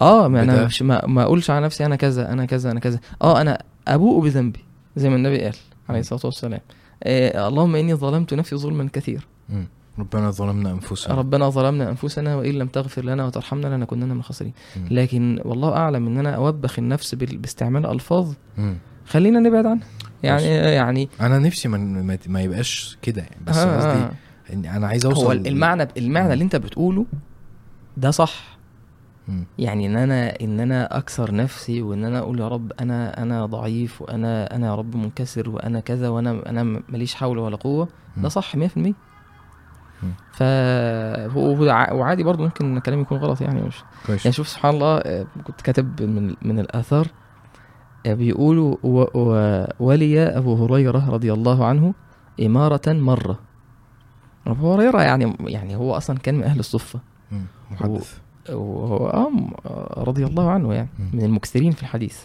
آه 0.00 0.28
ما 0.28 0.42
أنا. 0.42 0.64
مش 0.64 0.82
ما, 0.82 1.06
ما 1.06 1.22
أقولش 1.22 1.50
على 1.50 1.64
نفسي 1.64 1.86
أنا 1.86 1.96
كذا 1.96 2.32
أنا 2.32 2.44
كذا 2.44 2.70
أنا 2.70 2.80
كذا 2.80 3.00
آه 3.22 3.40
أنا 3.40 3.62
أبوء 3.88 4.22
بذنبي 4.24 4.64
زي 4.96 5.08
ما 5.08 5.16
النبي 5.16 5.40
قال 5.40 5.54
عليه 5.88 6.00
الصلاة 6.00 6.20
والسلام 6.24 6.60
آه 7.02 7.48
اللهم 7.48 7.76
إني 7.76 7.94
ظلمت 7.94 8.34
نفسي 8.34 8.56
ظلما 8.56 8.88
كثيرا. 8.92 9.22
ربنا 9.98 10.30
ظلمنا 10.30 10.70
أنفسنا 10.70 11.14
ربنا 11.14 11.48
ظلمنا 11.50 11.90
أنفسنا 11.90 12.36
وإن 12.36 12.54
لم 12.54 12.66
تغفر 12.68 13.04
لنا 13.04 13.24
وترحمنا 13.26 13.76
لنكونن 13.76 14.08
من 14.08 14.16
الخاسرين. 14.18 14.52
لكن 14.90 15.40
والله 15.44 15.72
أعلم 15.76 16.06
إن 16.06 16.18
أنا 16.18 16.30
أوبخ 16.30 16.78
النفس 16.78 17.14
باستعمال 17.14 17.86
ألفاظ. 17.86 18.32
خلينا 19.06 19.40
نبعد 19.40 19.66
عنها 19.66 19.86
يعني 20.22 20.44
يعني 20.46 21.08
أنا 21.20 21.38
نفسي 21.38 21.68
ما, 21.68 22.18
ما, 22.26 22.40
يبقاش 22.40 22.98
كده 23.02 23.22
يعني 23.22 23.36
بس 23.46 23.56
آه، 23.56 23.76
قصدي 23.76 24.02
آه. 24.52 24.76
أنا 24.76 24.86
عايز 24.86 25.06
أوصل 25.06 25.24
هو 25.24 25.32
المعنى 25.32 25.88
المعنى 25.96 26.32
اللي 26.32 26.44
أنت 26.44 26.56
بتقوله 26.56 27.06
ده 27.96 28.10
صح. 28.10 28.52
يعني 29.58 29.86
إن 29.86 29.96
أنا 29.96 30.40
إن 30.40 30.60
أنا 30.60 30.98
أكسر 30.98 31.34
نفسي 31.34 31.82
وإن 31.82 32.04
أنا 32.04 32.18
أقول 32.18 32.40
يا 32.40 32.48
رب 32.48 32.72
أنا 32.80 33.22
أنا 33.22 33.46
ضعيف 33.46 34.02
وأنا 34.02 34.56
أنا 34.56 34.66
يا 34.66 34.74
رب 34.74 34.96
منكسر 34.96 35.50
وأنا 35.50 35.80
كذا 35.80 36.08
وأنا 36.08 36.42
أنا 36.46 36.62
ماليش 36.88 37.14
حول 37.14 37.38
ولا 37.38 37.56
قوة. 37.56 37.88
ده 38.16 38.28
صح 38.28 38.56
100% 38.56 38.58
مم. 38.76 38.94
ف 40.32 40.42
وعادي 41.92 42.22
برضه 42.22 42.44
ممكن 42.44 42.78
كلامي 42.78 43.02
يكون 43.02 43.18
غلط 43.18 43.40
يعني 43.40 43.62
مش 43.62 43.84
يعني 44.08 44.32
شوف 44.32 44.48
سبحان 44.48 44.74
الله 44.74 44.98
آه، 44.98 45.26
كنت 45.44 45.60
كاتب 45.60 46.02
من 46.02 46.34
من 46.42 46.58
الاثار 46.58 47.06
آه، 47.06 47.21
بيقولوا 48.06 48.76
و- 48.82 49.06
و- 49.14 49.66
ولي 49.80 50.22
أبو 50.22 50.64
هريرة 50.64 51.10
رضي 51.10 51.32
الله 51.32 51.64
عنه 51.66 51.94
إمارة 52.42 52.92
مرة 52.92 53.38
أبو 54.46 54.72
هريرة 54.74 55.02
يعني 55.02 55.36
يعني 55.40 55.76
هو 55.76 55.96
أصلا 55.96 56.18
كان 56.18 56.34
من 56.34 56.42
أهل 56.44 56.58
الصفة 56.60 57.00
مم. 57.32 57.44
محدث 57.70 58.18
وهو 58.50 59.06
آه 59.06 60.04
رضي 60.04 60.24
الله 60.26 60.50
عنه 60.50 60.74
يعني. 60.74 60.88
من 61.12 61.22
المكثرين 61.22 61.72
في 61.72 61.82
الحديث. 61.82 62.18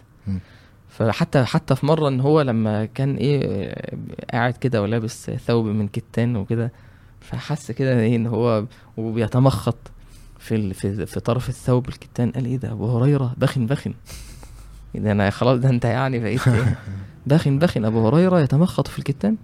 فحتى 0.89 1.43
حتى 1.45 1.75
في 1.75 1.85
مرة 1.85 2.07
إن 2.07 2.19
هو 2.19 2.41
لما 2.41 2.85
كان 2.85 3.15
إيه 3.15 3.75
قاعد 4.33 4.53
كده 4.53 4.81
ولابس 4.81 5.31
ثوب 5.31 5.65
من 5.65 5.87
كتان 5.87 6.35
وكده 6.35 6.71
فحس 7.19 7.71
كده 7.71 7.99
إيه 7.99 8.15
إن 8.15 8.27
هو 8.27 8.65
وبيتمخط 8.97 9.77
في. 10.39 10.73
في 10.73 11.05
في 11.05 11.19
طرف 11.19 11.49
الثوب 11.49 11.87
الكتان 11.87 12.31
قال 12.31 12.45
إيه 12.45 12.57
ده 12.57 12.71
أبو 12.71 12.97
هريرة 12.97 13.33
بخن 13.37 13.65
بخن 13.65 13.93
ده 14.95 15.11
أنا 15.11 15.29
خلاص 15.29 15.59
ده 15.59 15.69
أنت 15.69 15.85
يعني 15.85 16.19
بقيت 16.19 16.47
إيه؟ 16.47 16.79
بخن 17.27 17.59
بخن 17.59 17.85
أبو 17.85 18.07
هريرة 18.07 18.39
يتمخط 18.39 18.87
في 18.87 18.99
الكتان 18.99 19.35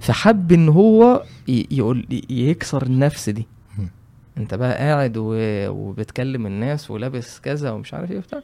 فحب 0.00 0.52
إن 0.52 0.68
هو 0.68 1.22
يقول 1.48 2.22
يكسر 2.30 2.82
النفس 2.82 3.28
دي. 3.28 3.46
أنت 4.38 4.54
بقى 4.54 4.78
قاعد. 4.78 5.12
وبتكلم 5.16 6.46
الناس 6.46 6.90
ولابس 6.90 7.40
كذا 7.40 7.70
ومش 7.70 7.94
عارف 7.94 8.10
إيه 8.10 8.18
وبتاع 8.18 8.40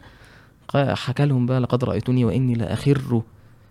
حكى 0.94 1.26
لهم 1.26 1.46
بقى 1.46 1.60
لقد 1.60 1.84
رأيتني 1.84 2.24
وإني 2.24 2.54
لأخر 2.54 3.22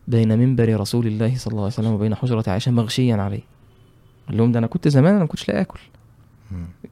بين 0.08 0.40
منبر 0.40 0.80
رسول 0.80 1.08
الله 1.08 1.36
صلى 1.38 1.52
الله 1.52 1.64
عليه 1.64 1.74
وسلم 1.74 1.92
وبين 1.92 2.16
حجرة 2.16 2.44
عائشة 2.48 2.72
مغشيا 2.72 3.16
عليه 3.16 3.42
قال 4.28 4.38
لهم 4.38 4.52
ده 4.52 4.60
أنا 4.60 4.68
كنت 4.68 4.88
زمان 4.88 5.12
أنا 5.14 5.20
ما 5.20 5.26
كنتش 5.28 5.48
لاقي 5.50 5.62
آكل. 5.62 5.80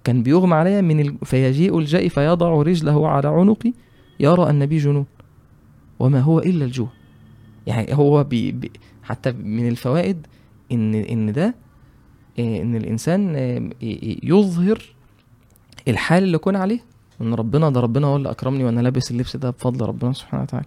كان 0.03 0.23
بيغمى 0.23 0.55
عليا 0.55 0.81
من 0.81 0.99
ال... 0.99 1.15
فيجيء 1.25 1.79
الجائي 1.79 2.09
فيضع 2.09 2.49
رجله 2.49 3.07
على 3.07 3.27
عنقي 3.27 3.73
يرى 4.19 4.49
ان 4.49 4.65
بي 4.65 4.77
جنون 4.77 5.05
وما 6.01 6.19
هو 6.19 6.39
إلا 6.39 6.65
الجوع. 6.65 6.89
يعني 7.67 7.95
هو 7.95 8.23
بي... 8.23 8.51
بي... 8.51 8.71
حتى 9.03 9.31
من 9.31 9.67
الفوائد 9.67 10.27
إن 10.71 10.95
إن 10.95 11.33
ده 11.33 11.55
إيه، 12.39 12.61
إن 12.61 12.75
الإنسان 12.75 13.35
آه، 13.35 13.69
يظهر 14.23 14.81
الحال 15.87 16.23
اللي 16.23 16.35
يكون 16.35 16.55
عليه 16.55 16.79
إن 17.21 17.33
ربنا 17.33 17.69
ده 17.69 17.79
ربنا 17.79 18.07
هو 18.07 18.15
اللي 18.15 18.31
أكرمني 18.31 18.63
وأنا 18.63 18.81
لابس 18.81 19.11
اللبس 19.11 19.35
ده 19.35 19.49
بفضل 19.49 19.85
ربنا 19.85 20.13
سبحانه 20.13 20.43
وتعالى. 20.43 20.65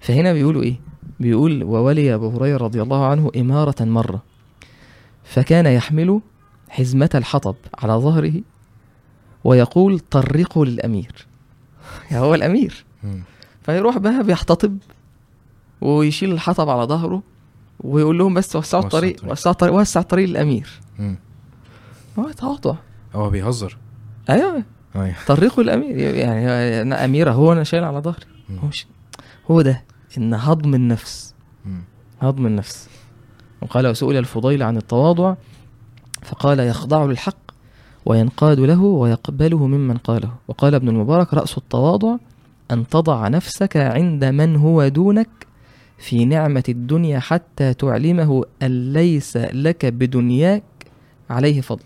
فهنا 0.00 0.32
بيقولوا 0.32 0.62
إيه؟ 0.62 0.80
بيقول 1.20 1.64
وولي 1.64 2.14
أبو 2.14 2.28
هريرة 2.28 2.56
رضي 2.64 2.82
الله 2.82 3.06
عنه 3.06 3.30
إمارة 3.36 3.84
مرة. 3.84 4.22
فكان 5.24 5.66
يحمل 5.66 6.20
حزمة 6.68 7.10
الحطب 7.14 7.56
على 7.78 7.92
ظهره 7.92 8.34
ويقول 9.44 9.98
طرقوا 9.98 10.66
للأمير. 10.66 11.26
يعني 12.10 12.24
هو 12.24 12.34
الأمير. 12.34 12.84
فيروح 13.70 13.98
بقى 13.98 14.22
بيحتطب 14.22 14.78
ويشيل 15.80 16.32
الحطب 16.32 16.68
على 16.68 16.82
ظهره 16.82 17.22
ويقول 17.80 18.18
لهم 18.18 18.34
بس 18.34 18.56
وسعوا 18.56 18.62
وسع 18.62 18.78
الطريق 18.78 19.14
الطريق. 19.14 19.32
وسع 19.32 19.50
الطريق 19.50 19.74
وسع 19.74 20.00
الطريق 20.00 20.28
للأمير. 20.28 20.80
هو 22.18 22.30
تواضع 22.30 22.74
هو 23.14 23.30
بيهزر. 23.30 23.76
أيوه. 24.30 24.62
أيوه. 24.96 25.14
طريقه 25.26 25.60
الامير 25.60 25.96
يعني 25.98 26.46
أنا 26.82 27.04
اميره 27.04 27.30
هو 27.30 27.52
أنا 27.52 27.64
شايل 27.64 27.84
على 27.84 27.98
ظهري. 27.98 28.26
هو 28.62 28.68
مش 28.68 28.86
هو 29.50 29.62
ده 29.62 29.84
إن 30.18 30.34
هضم 30.34 30.74
النفس. 30.74 31.34
مم. 31.64 31.82
هضم 32.20 32.46
النفس. 32.46 32.88
وقال 33.62 33.86
وسئل 33.86 34.16
الفضيل 34.16 34.62
عن 34.62 34.76
التواضع 34.76 35.34
فقال 36.22 36.60
يخضع 36.60 37.04
للحق 37.04 37.36
وينقاد 38.06 38.60
له 38.60 38.82
ويقبله 38.82 39.66
ممن 39.66 39.96
قاله. 39.96 40.32
وقال 40.48 40.74
ابن 40.74 40.88
المبارك 40.88 41.34
رأس 41.34 41.58
التواضع 41.58 42.16
أن 42.70 42.86
تضع 42.86 43.28
نفسك 43.28 43.76
عند 43.76 44.24
من 44.24 44.56
هو 44.56 44.88
دونك 44.88 45.28
في 45.98 46.24
نعمة 46.24 46.64
الدنيا 46.68 47.18
حتى 47.18 47.74
تعلمه 47.74 48.44
أن 48.62 48.92
ليس 48.92 49.36
لك 49.36 49.86
بدنياك 49.86 50.62
عليه 51.30 51.60
فضل. 51.60 51.84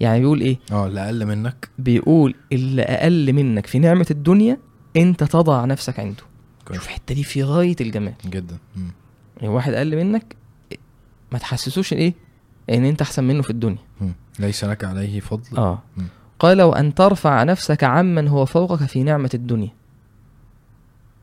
يعني 0.00 0.20
بيقول 0.20 0.40
إيه؟ 0.40 0.58
آه 0.72 0.86
اللي 0.86 1.00
أقل 1.04 1.26
منك. 1.26 1.68
بيقول 1.78 2.34
اللي 2.52 2.82
أقل 2.82 3.32
منك 3.32 3.66
في 3.66 3.78
نعمة 3.78 4.06
الدنيا 4.10 4.58
أنت 4.96 5.24
تضع 5.24 5.64
نفسك 5.64 6.00
عنده. 6.00 6.22
كويس. 6.64 6.80
شوف 6.80 6.88
الحتة 6.88 7.14
دي 7.14 7.24
في 7.24 7.42
غاية 7.42 7.76
الجمال. 7.80 8.14
جدا. 8.26 8.58
مم. 8.76 8.90
يعني 9.36 9.48
واحد 9.54 9.72
أقل 9.72 9.96
منك 9.96 10.36
ما 11.32 11.38
تحسسوش 11.38 11.92
إيه؟ 11.92 12.14
إن 12.70 12.84
أنت 12.84 13.02
أحسن 13.02 13.24
منه 13.24 13.42
في 13.42 13.50
الدنيا. 13.50 13.78
مم. 14.00 14.12
ليس 14.38 14.64
لك 14.64 14.84
عليه 14.84 15.20
فضل. 15.20 15.56
آه. 15.56 15.82
مم. 15.96 16.06
قال 16.38 16.62
وأن 16.62 16.94
ترفع 16.94 17.42
نفسك 17.42 17.84
عمن 17.84 18.28
هو 18.28 18.44
فوقك 18.46 18.82
في 18.84 19.02
نعمة 19.02 19.30
الدنيا. 19.34 19.70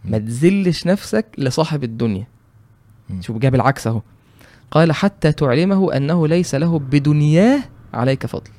ما 0.05 0.17
تذلش 0.17 0.87
نفسك 0.87 1.25
لصاحب 1.37 1.83
الدنيا. 1.83 2.27
شوف 3.19 3.37
جاب 3.37 3.55
العكس 3.55 3.87
أهو. 3.87 4.01
قال 4.71 4.91
حتى 4.91 5.31
تعلمه 5.31 5.97
أنه 5.97 6.27
ليس 6.27 6.55
له 6.55 6.79
بدنياه 6.79 7.63
عليك 7.93 8.25
فضل. 8.25 8.51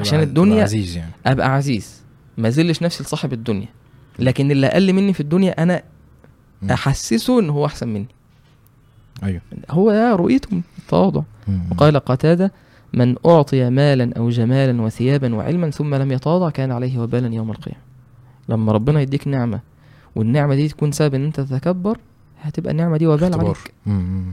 عشان 0.00 0.20
الدنيا- 0.20 0.62
عزيز 0.62 0.96
يعني. 0.96 1.12
أبقى 1.26 1.54
عزيز. 1.54 2.02
ما 2.38 2.50
ذلش 2.50 2.82
نفسي 2.82 3.02
لصاحب 3.04 3.32
الدنيا. 3.32 3.68
لكن 4.18 4.50
اللي 4.50 4.66
أقل 4.66 4.92
مني 4.92 5.12
في 5.12 5.20
الدنيا 5.20 5.62
أنا 5.62 5.82
مم. 6.62 6.70
أحسسه 6.70 7.40
إن 7.40 7.50
هو 7.50 7.66
أحسن 7.66 7.88
مني. 7.88 8.06
أيوه. 9.22 9.40
هو 9.70 9.92
ده 9.92 10.16
رؤيتهم 10.16 10.62
التواضع. 10.78 11.22
وقال 11.70 11.96
قتادة 11.96 12.52
من 12.94 13.16
أعطي 13.26 13.70
مالا 13.70 14.10
أو 14.16 14.30
جمالا 14.30 14.82
وثيابا 14.82 15.34
وعلما 15.34 15.70
ثم 15.70 15.94
لم 15.94 16.12
يتواضع 16.12 16.50
كان 16.50 16.72
عليه 16.72 16.98
وبالا 16.98 17.34
يوم 17.34 17.50
القيامة 17.50 17.80
لما 18.48 18.72
ربنا 18.72 19.00
يديك 19.00 19.28
نعمة 19.28 19.60
والنعمة 20.16 20.54
دي 20.54 20.68
تكون 20.68 20.92
سبب 20.92 21.14
إن 21.14 21.24
أنت 21.24 21.40
تتكبر 21.40 21.98
هتبقى 22.42 22.72
النعمة 22.72 22.96
دي 22.96 23.06
وبال 23.06 23.24
اختبار. 23.28 23.44
عليك 23.46 23.72
مم. 23.86 24.32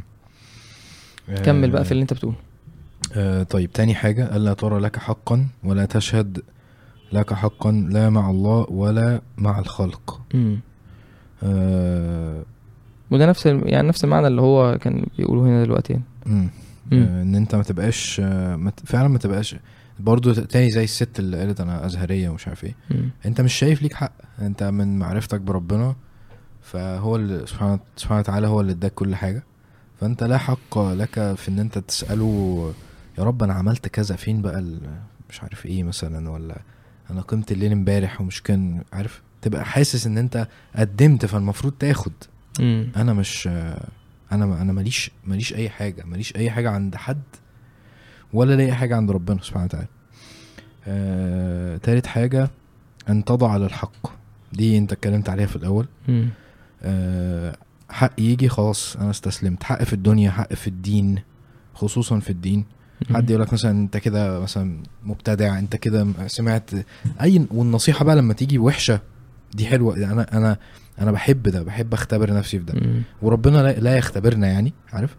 كمل 1.45 1.70
آه، 1.70 1.72
بقى 1.74 1.86
في 1.86 1.91
اللي 1.91 2.01
أنت 2.01 2.14
بتقوله 2.14 2.36
آه 3.16 3.43
طيب 3.43 3.72
تاني 3.72 3.95
حاجة 3.95 4.36
ألا 4.36 4.53
ترى 4.53 4.80
لك 4.80 4.97
حقا 4.97 5.47
ولا 5.64 5.86
تشهد 5.86 6.41
لك 7.14 7.34
حقا 7.34 7.72
لا 7.72 8.09
مع 8.09 8.30
الله 8.30 8.66
ولا 8.70 9.22
مع 9.38 9.59
الخلق 9.59 10.22
مم. 10.34 10.59
آه 11.43 12.43
وده 13.12 13.26
نفس 13.26 13.45
يعني 13.45 13.88
نفس 13.88 14.03
المعنى 14.03 14.28
اللي 14.28 14.41
هو 14.41 14.78
كان 14.82 15.05
بيقوله 15.18 15.41
هنا 15.41 15.64
دلوقتي 15.64 15.93
يعني. 15.93 16.03
آه 16.28 16.49
إن 16.93 17.36
أنت 17.36 17.55
ما 17.55 17.63
تبقاش 17.63 18.21
آه 18.23 18.73
فعلا 18.86 19.07
ما 19.07 19.17
تبقاش 19.17 19.55
برضو 19.99 20.34
تاني 20.34 20.71
زي 20.71 20.84
الست 20.84 21.19
اللي 21.19 21.39
قالت 21.39 21.61
أنا 21.61 21.86
أزهرية 21.86 22.29
ومش 22.29 22.47
عارف 22.47 22.63
إيه. 22.63 22.75
أنت 23.25 23.41
مش 23.41 23.53
شايف 23.53 23.82
ليك 23.82 23.93
حق. 23.93 24.13
أنت 24.41 24.63
من 24.63 24.99
معرفتك 24.99 25.41
بربنا 25.41 25.95
فهو 26.61 27.15
اللي 27.15 27.47
سبحانه 27.47 27.79
سبحانه 27.95 28.19
وتعالى 28.19 28.47
هو 28.47 28.61
اللي 28.61 28.71
اداك 28.71 28.93
كل 28.93 29.15
حاجة. 29.15 29.43
فأنت 29.99 30.23
لا 30.23 30.38
حق 30.38 30.79
لك 30.79 31.13
في 31.36 31.47
إن 31.49 31.59
أنت 31.59 31.77
تسأله 31.77 32.73
يا 33.17 33.23
رب 33.23 33.43
أنا 33.43 33.53
عملت 33.53 33.88
كذا 33.88 34.15
فين 34.15 34.41
بقى 34.41 34.63
مش 35.29 35.43
عارف 35.43 35.65
إيه 35.65 35.84
مثلا 35.84 36.29
ولا 36.29 36.61
أنا 37.09 37.21
قمت 37.21 37.51
الليل 37.51 37.71
إمبارح 37.71 38.21
ومش 38.21 38.41
كان 38.43 38.84
عارف؟ 38.93 39.21
تبقى 39.41 39.65
حاسس 39.65 40.07
إن 40.07 40.17
أنت 40.17 40.47
قدمت 40.75 41.25
فالمفروض 41.25 41.73
تاخد. 41.73 42.11
أنا 42.95 43.13
مش 43.13 43.49
أنا 44.32 44.61
أنا 44.61 44.73
ماليش 44.73 45.11
ماليش 45.25 45.53
أي 45.53 45.69
حاجة 45.69 46.03
ماليش 46.05 46.36
أي 46.36 46.51
حاجة 46.51 46.69
عند 46.69 46.95
حد 46.95 47.21
ولا 48.34 48.55
ليا 48.55 48.73
حاجة 48.73 48.95
عند 48.95 49.11
ربنا 49.11 49.41
سبحانه 49.41 49.65
وتعالى. 49.65 49.88
آه، 50.88 51.77
تالت 51.77 52.07
حاجة 52.07 52.49
أن 53.09 53.23
تضع 53.23 53.57
للحق 53.57 54.07
دي 54.53 54.77
أنت 54.77 54.91
اتكلمت 54.91 55.29
عليها 55.29 55.45
في 55.47 55.55
الأول. 55.55 55.88
آه، 56.84 57.55
حق 57.89 58.11
يجي 58.19 58.49
خلاص 58.49 58.95
أنا 58.97 59.09
استسلمت. 59.09 59.63
حق 59.63 59.84
في 59.84 59.93
الدنيا 59.93 60.32
حق 60.32 60.53
في 60.53 60.67
الدين 60.67 61.19
خصوصا 61.73 62.19
في 62.19 62.29
الدين. 62.29 62.65
حد 63.13 63.29
يقول 63.29 63.41
لك 63.41 63.53
مثلا 63.53 63.71
أنت 63.71 63.97
كده 63.97 64.39
مثلا 64.39 64.84
مبتدع 65.03 65.59
أنت 65.59 65.75
كده 65.75 66.27
سمعت 66.27 66.69
اي 67.21 67.45
والنصيحة 67.51 68.05
بقى 68.05 68.15
لما 68.15 68.34
تيجي 68.34 68.57
وحشة 68.59 68.99
دي 69.53 69.65
حلوة. 69.65 69.95
أنا 69.95 70.38
أنا 70.38 70.57
أنا 70.99 71.11
بحب 71.11 71.43
ده 71.43 71.63
بحب 71.63 71.93
اختبر 71.93 72.33
نفسي 72.33 72.59
في 72.59 72.65
ده. 72.65 72.73
مم. 72.73 73.01
وربنا 73.21 73.57
لا, 73.57 73.79
لا 73.79 73.97
يختبرنا 73.97 74.47
يعني 74.47 74.73
عارف؟ 74.93 75.15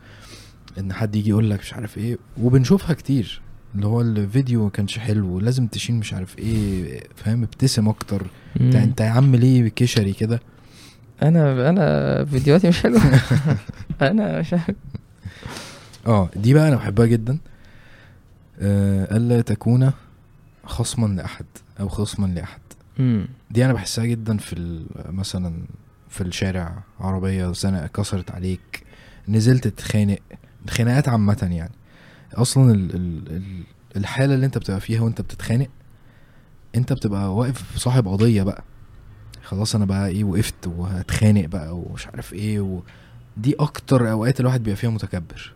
ان 0.79 0.93
حد 0.93 1.17
يجي 1.17 1.31
يقول 1.31 1.51
لك 1.51 1.61
مش 1.61 1.75
عارف 1.75 1.99
إيه 1.99 2.19
وبنشوفها 2.41 2.95
كتير 2.95 3.41
اللي 3.75 3.87
هو 3.87 4.01
الفيديو 4.01 4.65
ما 4.65 4.71
كانش 4.71 4.99
حلو 4.99 5.41
لازم 5.41 5.67
تشيل 5.67 5.95
مش 5.97 6.15
عارف 6.15 6.39
إيه 6.39 7.01
فاهم؟ 7.17 7.43
ابتسم 7.43 7.89
أكتر. 7.89 8.27
انت. 8.61 8.75
انت 8.77 9.01
يا 9.01 9.07
عم 9.07 9.37
ليه 9.37 9.69
كشري 9.69 10.13
كده؟ 10.13 10.41
أنا 11.23 11.69
أنا 11.69 12.25
فيديوهاتي 12.25 12.69
مش 12.69 12.83
حلوة. 12.83 13.01
أنا 14.03 14.41
مش 14.41 14.53
عارف. 14.53 14.77
آه 16.07 16.31
دي 16.37 16.55
بقى 16.55 16.69
أنا 16.69 16.77
بحبها 16.77 17.07
جدا. 17.07 17.39
آه 18.61 19.17
ألا 19.17 19.41
تكون 19.41 19.91
خصما 20.65 21.07
لأحد 21.07 21.45
أو 21.81 21.89
خصما 21.89 22.27
لأحد. 22.27 22.61
دي 23.51 23.65
أنا 23.65 23.73
بحسها 23.73 24.05
جدا 24.05 24.37
في 24.37 24.85
مثلا 25.09 25.63
في 26.09 26.21
الشارع 26.21 26.83
عربية 27.01 27.53
زنقة 27.53 27.87
كسرت 27.87 28.31
عليك 28.31 28.83
نزلت 29.29 29.69
تتخانق 29.69 30.19
خناقات 30.71 31.09
عامة 31.09 31.49
يعني. 31.53 31.73
أصلا 32.35 32.73
ال 32.75 32.97
ال 32.97 33.65
الحالة 33.97 34.35
اللي 34.35 34.47
أنت 34.47 34.59
بتبقى 34.59 34.81
فيها 34.81 35.01
وأنت 35.01 35.21
بتتخانق 35.21 35.69
أنت 36.75 36.93
بتبقى 36.93 37.35
واقف 37.35 37.77
صاحب 37.77 38.09
قضية 38.09 38.43
بقى. 38.43 38.65
خلاص 39.43 39.75
أنا 39.75 39.85
بقى 39.85 40.09
إيه 40.09 40.25
وقفت 40.25 40.67
وهتخانق 40.67 41.47
بقى 41.47 41.77
ومش 41.79 42.07
عارف 42.07 42.33
إيه 42.33 42.61
و... 42.61 42.81
دي 43.37 43.55
أكتر 43.61 44.11
أوقات 44.11 44.41
الواحد 44.41 44.63
بيبقى 44.63 44.77
فيها 44.77 44.91
متكبر. 44.91 45.53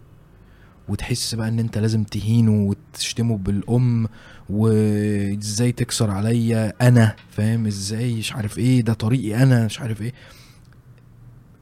وتحس 0.89 1.35
بقى 1.35 1.49
إن 1.49 1.59
أنت 1.59 1.79
لازم 1.79 2.05
تهينه 2.05 2.53
وتشتمه 2.53 3.39
بالأم 3.39 4.09
وإزاي 4.51 5.73
تكسر 5.73 6.11
عليا 6.11 6.73
أنا 6.81 7.17
فاهم؟ 7.31 7.67
إزاي؟ 7.67 8.15
مش 8.15 8.33
عارف 8.33 8.59
إيه 8.59 8.83
ده 8.83 8.93
طريقي 8.93 9.43
أنا 9.43 9.65
مش 9.65 9.81
عارف 9.81 10.03
إيه. 10.03 10.13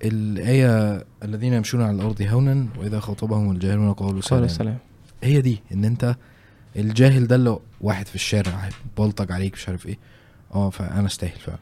الآية 0.05 1.05
الذين 1.23 1.53
يمشون 1.53 1.83
على 1.83 1.97
الأرض 1.97 2.23
هونا 2.23 2.67
وإذا 2.79 3.01
خاطبهم 3.01 3.51
الجاهلون 3.51 3.93
قالوا 3.93 4.13
قال 4.13 4.25
سلام 4.25 4.45
السلام 4.45 4.79
هي 5.23 5.41
دي 5.41 5.63
إن 5.73 5.85
أنت 5.85 6.17
الجاهل 6.77 7.27
ده 7.27 7.37
اللي 7.37 7.59
واحد 7.81 8.07
في 8.07 8.15
الشارع 8.15 8.69
بلطج 8.99 9.33
عليك 9.33 9.55
مش 9.55 9.69
عارف 9.69 9.87
إيه. 9.87 9.99
آه 10.55 10.71
فأنا 10.71 11.07
استاهل 11.07 11.39
فعلا. 11.39 11.59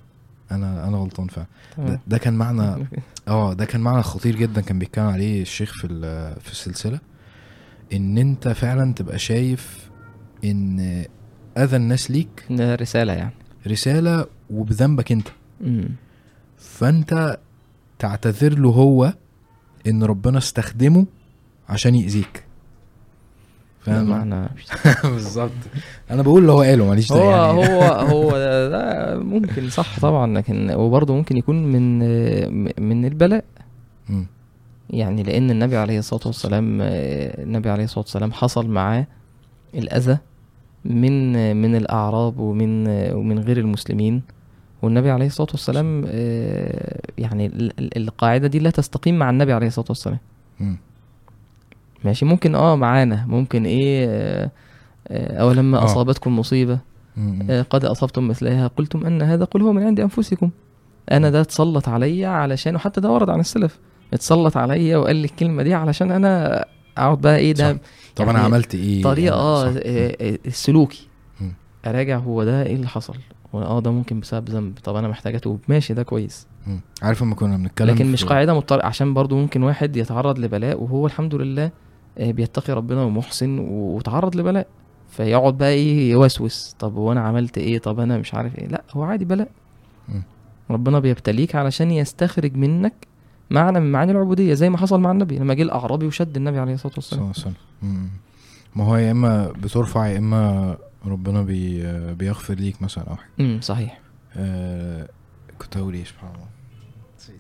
أنا 0.51 0.89
أنا 0.89 0.97
غلطان 0.97 1.27
فعلا. 1.27 1.47
ده. 1.79 2.01
ده 2.07 2.19
كان 2.19 2.35
معنى 2.35 2.87
آه 3.29 3.53
ده 3.53 3.65
كان 3.65 3.81
معنى 3.81 4.03
خطير 4.03 4.37
جدا 4.37 4.61
كان 4.61 4.79
بيتكلم 4.79 5.05
عليه 5.05 5.43
الشيخ 5.43 5.73
في 5.73 5.89
في 6.41 6.53
السلسلة. 6.53 7.01
إن 7.93 8.19
أنت 8.19 8.49
فعلا 8.49 8.95
تبقى 8.95 9.19
شايف 9.19 9.91
إن 10.45 11.05
أذى 11.59 11.77
الناس 11.77 12.11
ليك 12.11 12.47
رسالة 12.61 13.13
يعني. 13.13 13.35
رسالة 13.67 14.27
وبذنبك 14.51 15.13
أنت. 15.13 15.29
مم. 15.61 15.89
فأنت 16.57 17.39
تعتذر 17.99 18.59
له 18.59 18.69
هو 18.71 19.13
إن 19.87 20.03
ربنا 20.05 20.39
استخدمه 20.39 21.07
عشان 21.69 21.95
يأذيك. 21.95 22.45
فاهم؟ 23.81 24.05
معنى 24.11 24.49
بالظبط. 25.15 25.51
أنا 26.11 26.23
بقول 26.23 26.41
اللي 26.43 26.53
هو 26.53 26.61
قاله 26.63 26.87
ماليش 26.89 27.13
هو 27.13 27.31
يعني. 27.31 27.69
هو 27.69 27.83
هو 28.13 28.31
ده, 28.31 28.69
ده 28.69 29.19
ممكن 29.19 29.69
صح 29.71 30.01
طبعا 30.01 30.35
لكن 30.39 30.71
وبرضه 30.71 31.15
ممكن 31.15 31.37
يكون 31.37 31.57
من 31.73 31.99
من 32.83 33.05
البلاء. 33.05 33.45
مم. 34.09 34.27
يعني 34.91 35.23
لأن 35.23 35.51
النبي 35.51 35.77
عليه 35.77 35.99
الصلاة 35.99 36.23
والسلام 36.27 36.79
النبي 36.83 37.71
عليه 37.71 37.85
الصلاة 37.85 38.05
والسلام 38.05 38.33
حصل 38.33 38.67
معاه 38.67 39.07
الأذى. 39.75 40.19
من 40.85 41.57
من 41.57 41.77
الأعراب 41.77 42.39
ومن 42.39 42.87
ومن 43.13 43.39
غير 43.39 43.59
المسلمين. 43.59 44.23
والنبي 44.83 45.11
عليه 45.11 45.27
الصلاة 45.27 45.49
والسلام 45.51 46.05
آه، 46.07 47.01
يعني 47.19 47.47
ال- 47.47 47.73
ال- 47.81 47.97
القاعدة 47.97 48.47
دي 48.49 48.59
لا 48.59 48.71
تستقيم 48.71 49.19
مع 49.19 49.31
النبي 49.31 49.53
عليه 49.53 49.67
الصلاة 49.67 49.87
والسلام. 49.89 50.19
ماشي؟ 52.05 52.25
ممكن 52.25 52.55
آه 52.55 52.77
معانا. 52.77 53.27
ممكن 53.29 53.65
إيه 53.65 54.07
آه، 54.09 54.51
آه، 55.09 55.37
أولما. 55.41 55.85
أصابتكم 55.85 56.39
مصيبة. 56.39 56.79
قد 57.71 57.85
أصبتم 57.85 58.29
مثلها. 58.29 58.67
قلتم 58.67 59.07
أن 59.07 59.23
هذا 59.23 59.45
قل 59.45 59.63
هو 59.63 59.73
من 59.73 59.83
عند 59.83 60.01
أنفسكم. 60.01 60.51
أنا 61.13 61.31
ده 61.31 61.41
اتسلط 61.41 61.89
عليا 61.89 62.29
علشان 62.29 62.75
وحتى 62.77 63.01
ده 63.01 63.11
ورد 63.11 63.31
عن 63.31 63.41
السلف. 63.41 63.79
اتسلط 64.13 64.57
عليا 64.57 64.97
وقال 64.97 65.17
لي 65.17 65.25
الكلمة 65.25 65.63
دي 65.63 65.75
علشان 65.75 66.11
أنا 66.11 66.65
أقعد 66.99 67.21
بقى 67.21 67.37
إيه 67.37 67.53
ده 67.53 67.79
طب 68.17 68.29
أنا 68.29 68.33
يعني 68.33 68.45
عملت 68.45 68.75
إيه؟ 68.75 69.03
طريقة 69.03 69.35
آه 69.37 69.65
صح. 69.65 69.81
آه، 69.85 70.17
آه، 70.21 70.39
السلوكي. 70.47 71.09
مم. 71.41 71.53
أراجع 71.87 72.19
هو 72.19 72.45
ده 72.45 72.63
إيه 72.63 72.75
اللي 72.75 72.89
حصل؟ 72.89 73.15
آه 73.55 73.81
ده 73.81 73.91
ممكن 73.91 74.21
بسبب 74.21 74.49
ذنب. 74.49 74.79
طب 74.85 74.97
أنا 74.97 75.09
محتاج 75.09 75.35
أتوب. 75.35 75.61
ماشي 75.69 75.95
ده 75.95 76.03
كويس. 76.03 76.47
مم. 76.67 76.81
عارف 77.03 77.23
لما 77.23 77.35
كنا 77.35 77.57
بنتكلم 77.57 77.95
لكن 77.95 78.13
مش 78.13 78.25
قاعدة 78.25 78.55
مضطر 78.55 78.87
عشان 78.87 79.15
برضو 79.15 79.37
ممكن 79.37 79.63
واحد 79.63 79.97
يتعرض 79.97 80.39
لبلاء 80.39 80.83
وهو 80.83 81.07
الحمد 81.07 81.35
لله 81.35 81.71
آه، 82.19 82.31
بيتقي 82.31 82.73
ربنا 82.73 83.03
ومحسن 83.03 83.59
وتعرض 83.59 84.37
لبلاء. 84.37 84.67
فيقعد 85.11 85.59
بقى 85.59 85.71
إيه 85.71 86.11
يوسوس. 86.11 86.77
طب 86.79 86.97
وأنا 86.97 87.21
عملت 87.21 87.59
إيه؟ 87.59 87.79
طب 87.79 88.01
أنا 88.01 88.19
مش 88.19 88.35
عارف 88.35 88.59
إيه. 88.59 88.67
لأ 88.69 88.83
هو 88.91 89.03
عادي 89.03 89.25
بلاء. 89.25 89.49
مم. 90.09 90.23
ربنا 90.71 90.99
بيبتليك 90.99 91.55
علشان 91.55 91.91
يستخرج 91.91 92.57
منك 92.57 93.07
معنى 93.51 93.81
من 93.81 93.93
معاني 93.93 94.13
العبودية 94.13 94.55
زي 94.55 94.71
ما 94.71 94.79
حصل 94.79 95.01
مع 95.01 95.11
النبي 95.11 95.39
لما 95.39 95.55
جه 95.55 95.63
الأعرابي 95.63 96.07
وشد 96.07 96.37
النبي 96.37 96.59
عليه 96.59 96.75
الصلاة 96.75 96.93
والسلام. 96.97 97.33
صح 97.33 97.43
صح 97.45 97.51
مم. 97.83 98.09
ما 98.77 98.85
هو 98.85 98.97
يا 98.97 99.11
إما 99.11 99.49
بترفع 99.53 100.07
يا 100.07 100.19
إما 100.19 100.77
ربنا 101.07 101.43
بي 101.43 101.83
بيغفر 102.15 102.55
ليك 102.55 102.83
مثلا 102.83 103.05
أو 103.05 103.17
حاجة. 103.17 103.29
امم 103.41 103.61
صحيح. 103.61 104.01
آه 104.37 105.09
كنت 105.59 105.77
هقول 105.77 105.95
إيه؟ 105.95 106.05
سبحان 106.05 106.31
الله. 106.35 106.47
نسيت. 107.19 107.37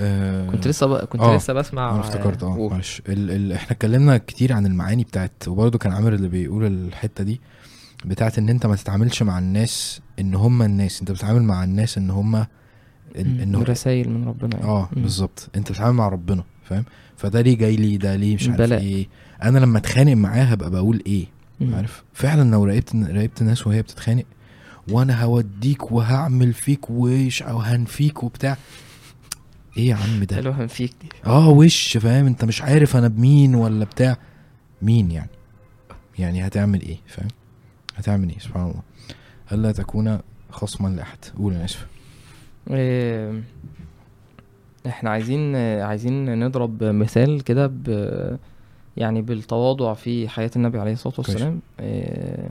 آه 0.00 0.50
كنت 0.50 0.68
لسه 0.68 0.86
بقى 0.86 1.06
كنت 1.06 1.20
آه. 1.20 1.36
لسه 1.36 1.52
بسمع 1.52 1.90
أنا 1.90 2.00
افتكرت 2.00 2.42
آه. 2.42 2.68
معلش. 2.68 3.02
ال 3.08 3.30
ال 3.30 3.52
إحنا 3.52 3.70
اتكلمنا 3.70 4.18
كتير 4.18 4.52
عن 4.52 4.66
المعاني 4.66 5.04
بتاعت 5.04 5.32
وبرضه 5.48 5.78
كان 5.78 5.92
عامر 5.92 6.12
اللي 6.14 6.28
بيقول 6.28 6.64
الحتة 6.66 7.24
دي 7.24 7.40
بتاعت 8.04 8.38
إن 8.38 8.48
أنت 8.48 8.66
ما 8.66 8.76
تتعاملش 8.76 9.22
مع 9.22 9.38
الناس 9.38 10.00
إن 10.20 10.34
هم 10.34 10.62
الناس. 10.62 11.00
أنت 11.00 11.10
بتتعامل 11.12 11.42
مع 11.42 11.64
الناس 11.64 11.98
إن 11.98 12.10
هم 12.10 12.36
ان, 12.36 12.46
إن 13.16 13.54
هو- 13.54 13.62
رسائل 13.62 14.08
من 14.10 14.24
ربنا 14.28 14.56
يعني. 14.56 14.68
آه. 14.68 14.88
بالظبط. 14.92 15.48
أنت 15.56 15.72
بتتعامل 15.72 15.96
مع 15.96 16.08
ربنا 16.08 16.44
فاهم؟ 16.64 16.84
فده 17.16 17.40
ليه 17.40 17.56
جاي 17.56 17.76
لي 17.76 17.96
ده 17.96 18.16
ليه 18.16 18.34
مش 18.34 18.48
عارف 18.48 18.58
بلاء. 18.60 18.80
إيه. 18.80 19.06
أنا 19.42 19.58
لما 19.58 19.78
أتخانق 19.78 20.12
معاه 20.12 20.44
هبقى 20.44 20.70
بقول 20.70 21.02
إيه 21.06 21.26
مم. 21.60 21.74
عارف؟ 21.74 22.02
فعلا 22.14 22.50
لو 22.50 22.64
راقبت 22.64 22.94
راقبت 22.96 23.42
ناس 23.42 23.66
وهي 23.66 23.82
بتتخانق 23.82 24.24
وأنا 24.90 25.22
هوديك 25.24 25.92
وهعمل 25.92 26.52
فيك 26.52 26.90
وش 26.90 27.42
أو 27.42 27.58
هنفيك 27.58 28.22
وبتاع. 28.22 28.56
إيه 29.76 29.88
يا 29.88 29.94
عم 29.94 30.24
ده؟ 30.24 30.36
حلوة 30.36 30.66
فيك 30.66 30.92
دي. 31.02 31.08
آه 31.26 31.48
وش 31.48 31.96
فاهم؟ 31.96 32.26
أنت 32.26 32.44
مش 32.44 32.62
عارف 32.62 32.96
أنا 32.96 33.08
بمين 33.08 33.54
ولا 33.54 33.84
بتاع. 33.84 34.16
مين 34.82 35.10
يعني؟ 35.10 35.30
يعني 36.18 36.46
هتعمل 36.46 36.80
إيه 36.82 36.96
فاهم؟ 37.06 37.28
هتعمل 37.96 38.28
إيه؟ 38.28 38.38
سبحان 38.38 38.62
الله. 38.62 38.82
ألا 39.52 39.72
تكون 39.72 40.18
خصما 40.50 40.88
لأحد. 40.88 41.18
قول 41.38 41.54
أنا 41.54 41.64
آسف. 41.64 41.86
إحنا 44.86 45.10
عايزين 45.10 45.56
عايزين 45.56 46.38
نضرب 46.38 46.84
مثال 46.84 47.44
كده 47.44 47.66
ب 47.66 48.38
يعني 48.96 49.22
بالتواضع 49.22 49.94
في 49.94 50.28
حياة 50.28 50.50
النبي 50.56 50.78
عليه 50.78 50.92
الصلاة 50.92 51.14
والسلام 51.18 51.60
إيه، 51.80 52.48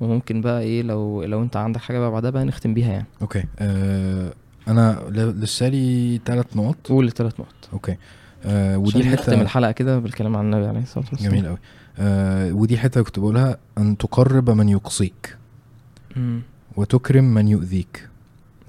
وممكن 0.00 0.40
بقى 0.40 0.60
إيه 0.62 0.82
لو 0.82 1.22
لو 1.22 1.42
انت 1.42 1.56
عندك 1.56 1.80
حاجة 1.80 1.98
بقى 1.98 2.10
بعدها 2.10 2.30
بقى 2.30 2.44
نختم 2.44 2.74
بيها 2.74 2.92
يعني. 2.92 3.06
okay. 3.22 3.44
آه 3.58 4.32
أنا 4.68 5.02
لسه 5.10 5.68
لي 5.68 6.20
ثلاث 6.24 6.56
نقط. 6.56 6.76
قول 6.88 7.06
الثلاث 7.06 7.40
نقط. 7.40 7.54
okay. 7.72 7.96
آه 8.44 8.78
ودي 8.78 8.98
ودي 8.98 8.98
نختم 8.98 9.12
الحته 9.12 9.42
الحلقة 9.42 9.72
كده 9.72 9.98
بالكلام 9.98 10.36
عن 10.36 10.44
النبي 10.44 10.66
عليه 10.66 10.82
الصلاة 10.82 11.04
والسلام. 11.12 11.32
جميل 11.32 11.46
قوي 11.46 11.58
آه 11.98 12.52
ودي 12.52 12.78
حتة 12.78 13.02
كنت 13.02 13.18
بقولها 13.18 13.58
أن 13.78 13.96
تقرب 13.96 14.50
من 14.50 14.68
يقصيك. 14.68 15.36
مم. 16.16 16.40
وتكرم 16.76 17.24
من 17.24 17.48
يؤذيك. 17.48 18.08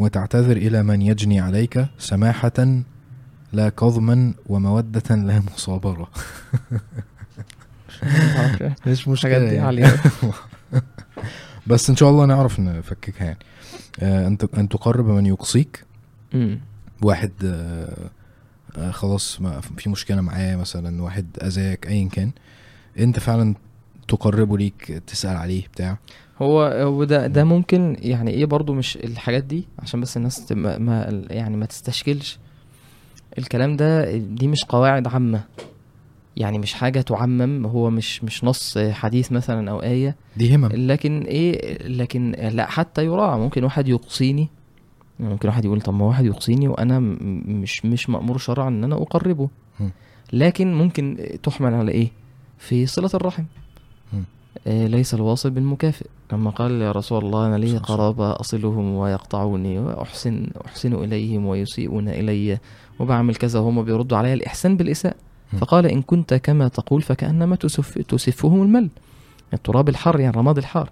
وتعتذر 0.04 0.58
إلى 0.58 0.84
من 0.84 1.01
يجني 1.01 1.39
عليك 1.39 1.86
سماحة 1.97 2.84
لا 3.54 3.70
كظما 3.70 4.34
ومودة 4.45 5.16
لا 5.16 5.41
مصابرة. 5.54 6.10
مش 8.88 9.08
الحاجات 9.08 9.41
دي 9.41 9.60
عالية 9.60 9.95
بس 11.68 11.89
إن 11.89 11.95
شاء 11.95 12.10
الله 12.10 12.26
نعرف 12.26 12.60
نفككها 12.60 13.26
يعني. 13.26 13.38
آه 13.99 14.28
أن 14.28 14.38
أن 14.58 14.70
تقرب 14.70 15.06
من 15.08 15.26
يقصيك. 15.26 15.86
واحد 17.01 17.32
آه 17.45 18.10
آه 18.78 18.91
خلاص 18.91 19.41
ما 19.41 19.62
في 19.62 19.89
مشكلة 19.89 20.22
معاه 20.22 20.56
مثلا 20.56 21.04
واحد 21.04 21.26
أذاك 21.43 21.88
ايا 21.88 22.10
كان. 22.10 22.32
أنت 22.99 23.20
فعلا 23.20 23.56
تقربه 24.08 24.58
ليك 24.58 25.01
تسأل 25.08 25.38
عليه 25.38 25.68
بتاع. 25.68 25.97
هو 26.44 26.62
هو 26.64 27.04
ده 27.04 27.28
ده 27.28 27.44
ممكن 27.44 27.98
يعني 28.00 28.32
إيه 28.32 28.46
برضو 28.46 28.74
مش 28.74 28.98
الحاجات 28.98 29.44
دي 29.44 29.68
عشان 29.80 30.02
بس 30.02 30.18
الناس 30.18 30.52
ما 30.52 30.78
ما 30.78 31.24
يعني 31.30 31.58
ما 31.58 31.66
تستشكلش. 31.66 32.39
الكلام 33.38 33.76
ده 33.76 34.18
دي 34.18 34.48
مش 34.48 34.66
قواعد 34.66 35.08
عامة. 35.08 35.41
يعني 36.38 36.60
مش 36.60 36.74
حاجة 36.74 37.02
تعمم 37.02 37.66
هو 37.66 37.89
مش 37.89 38.24
مش 38.24 38.44
نص 38.44 38.78
حديث 38.78 39.32
مثلا 39.32 39.72
أو 39.72 39.82
آية. 39.82 40.16
دي 40.38 40.56
همم. 40.56 40.66
لكن 40.74 41.22
إيه 41.22 41.78
لكن 41.88 42.32
لا 42.32 42.66
حتى 42.66 43.06
يراعى. 43.06 43.39
ممكن 43.39 43.64
واحد 43.64 43.88
يقصيني. 43.88 44.50
ممكن 45.20 45.48
واحد 45.48 45.66
يقول 45.66 45.82
طب 45.82 45.94
ما 45.94 46.06
واحد 46.06 46.26
يقصيني 46.26 46.68
وأنا 46.68 47.00
مش 47.00 47.86
مش 47.86 48.10
مأمور 48.10 48.38
شرعا 48.38 48.68
إن 48.70 48.84
أنا 48.84 48.96
أقربه. 48.96 49.50
لكن 50.34 50.74
ممكن 50.74 51.28
تحمل 51.44 51.74
على 51.74 51.91
إيه؟ 51.91 52.12
في 52.58 52.86
صلة 52.86 53.10
الرحم. 53.14 53.44
ليس 54.66 55.14
الواصل 55.14 55.49
بالمكافئ. 55.49 56.06
لما 56.34 56.49
قال 56.49 56.82
يا 56.82 56.91
رسول 56.91 57.26
الله 57.26 57.47
أنا 57.47 57.56
لي 57.56 57.78
قرابة 57.78 58.32
أصلهم 58.32 58.95
ويقطعوني 58.95 59.80
واحسن 59.80 60.47
أحسن 60.66 60.93
اليهم 60.93 61.45
ويسيئون 61.45 62.10
إلي 62.10 62.60
وبعمل 62.99 63.36
كذا 63.36 63.60
وهم 63.60 63.84
بيردوا 63.84 64.18
علي. 64.18 64.34
الإحسان 64.34 64.78
بالإساءة. 64.78 65.16
مم. 65.54 65.60
فقال 65.60 65.86
إن 65.86 66.01
كنت 66.01 66.34
كما 66.34 66.68
تقول 66.68 67.01
فكأنما 67.01 67.56
تسف 67.56 67.97
تسفهم 67.97 68.62
المل. 68.62 68.89
التراب 69.54 69.89
الحار 69.89 70.20
يعني 70.20 70.34
الرماد 70.34 70.58
الحار. 70.58 70.89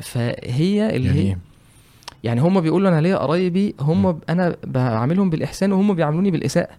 فهي 0.00 0.96
اللي 0.96 1.08
يعني 1.08 1.30
هي 1.30 1.36
يعني 2.24 2.40
هم 2.40 2.60
بيقولوا 2.60 2.88
أنا 2.88 3.00
ليا 3.00 3.16
قرايبي 3.16 3.74
هم 3.80 4.20
أنا 4.28 4.56
بعاملهم 4.64 5.30
بالإحسان 5.30 5.72
وهم 5.72 5.94
بيعاملوني 5.94 6.30
بالإساءة. 6.30 6.74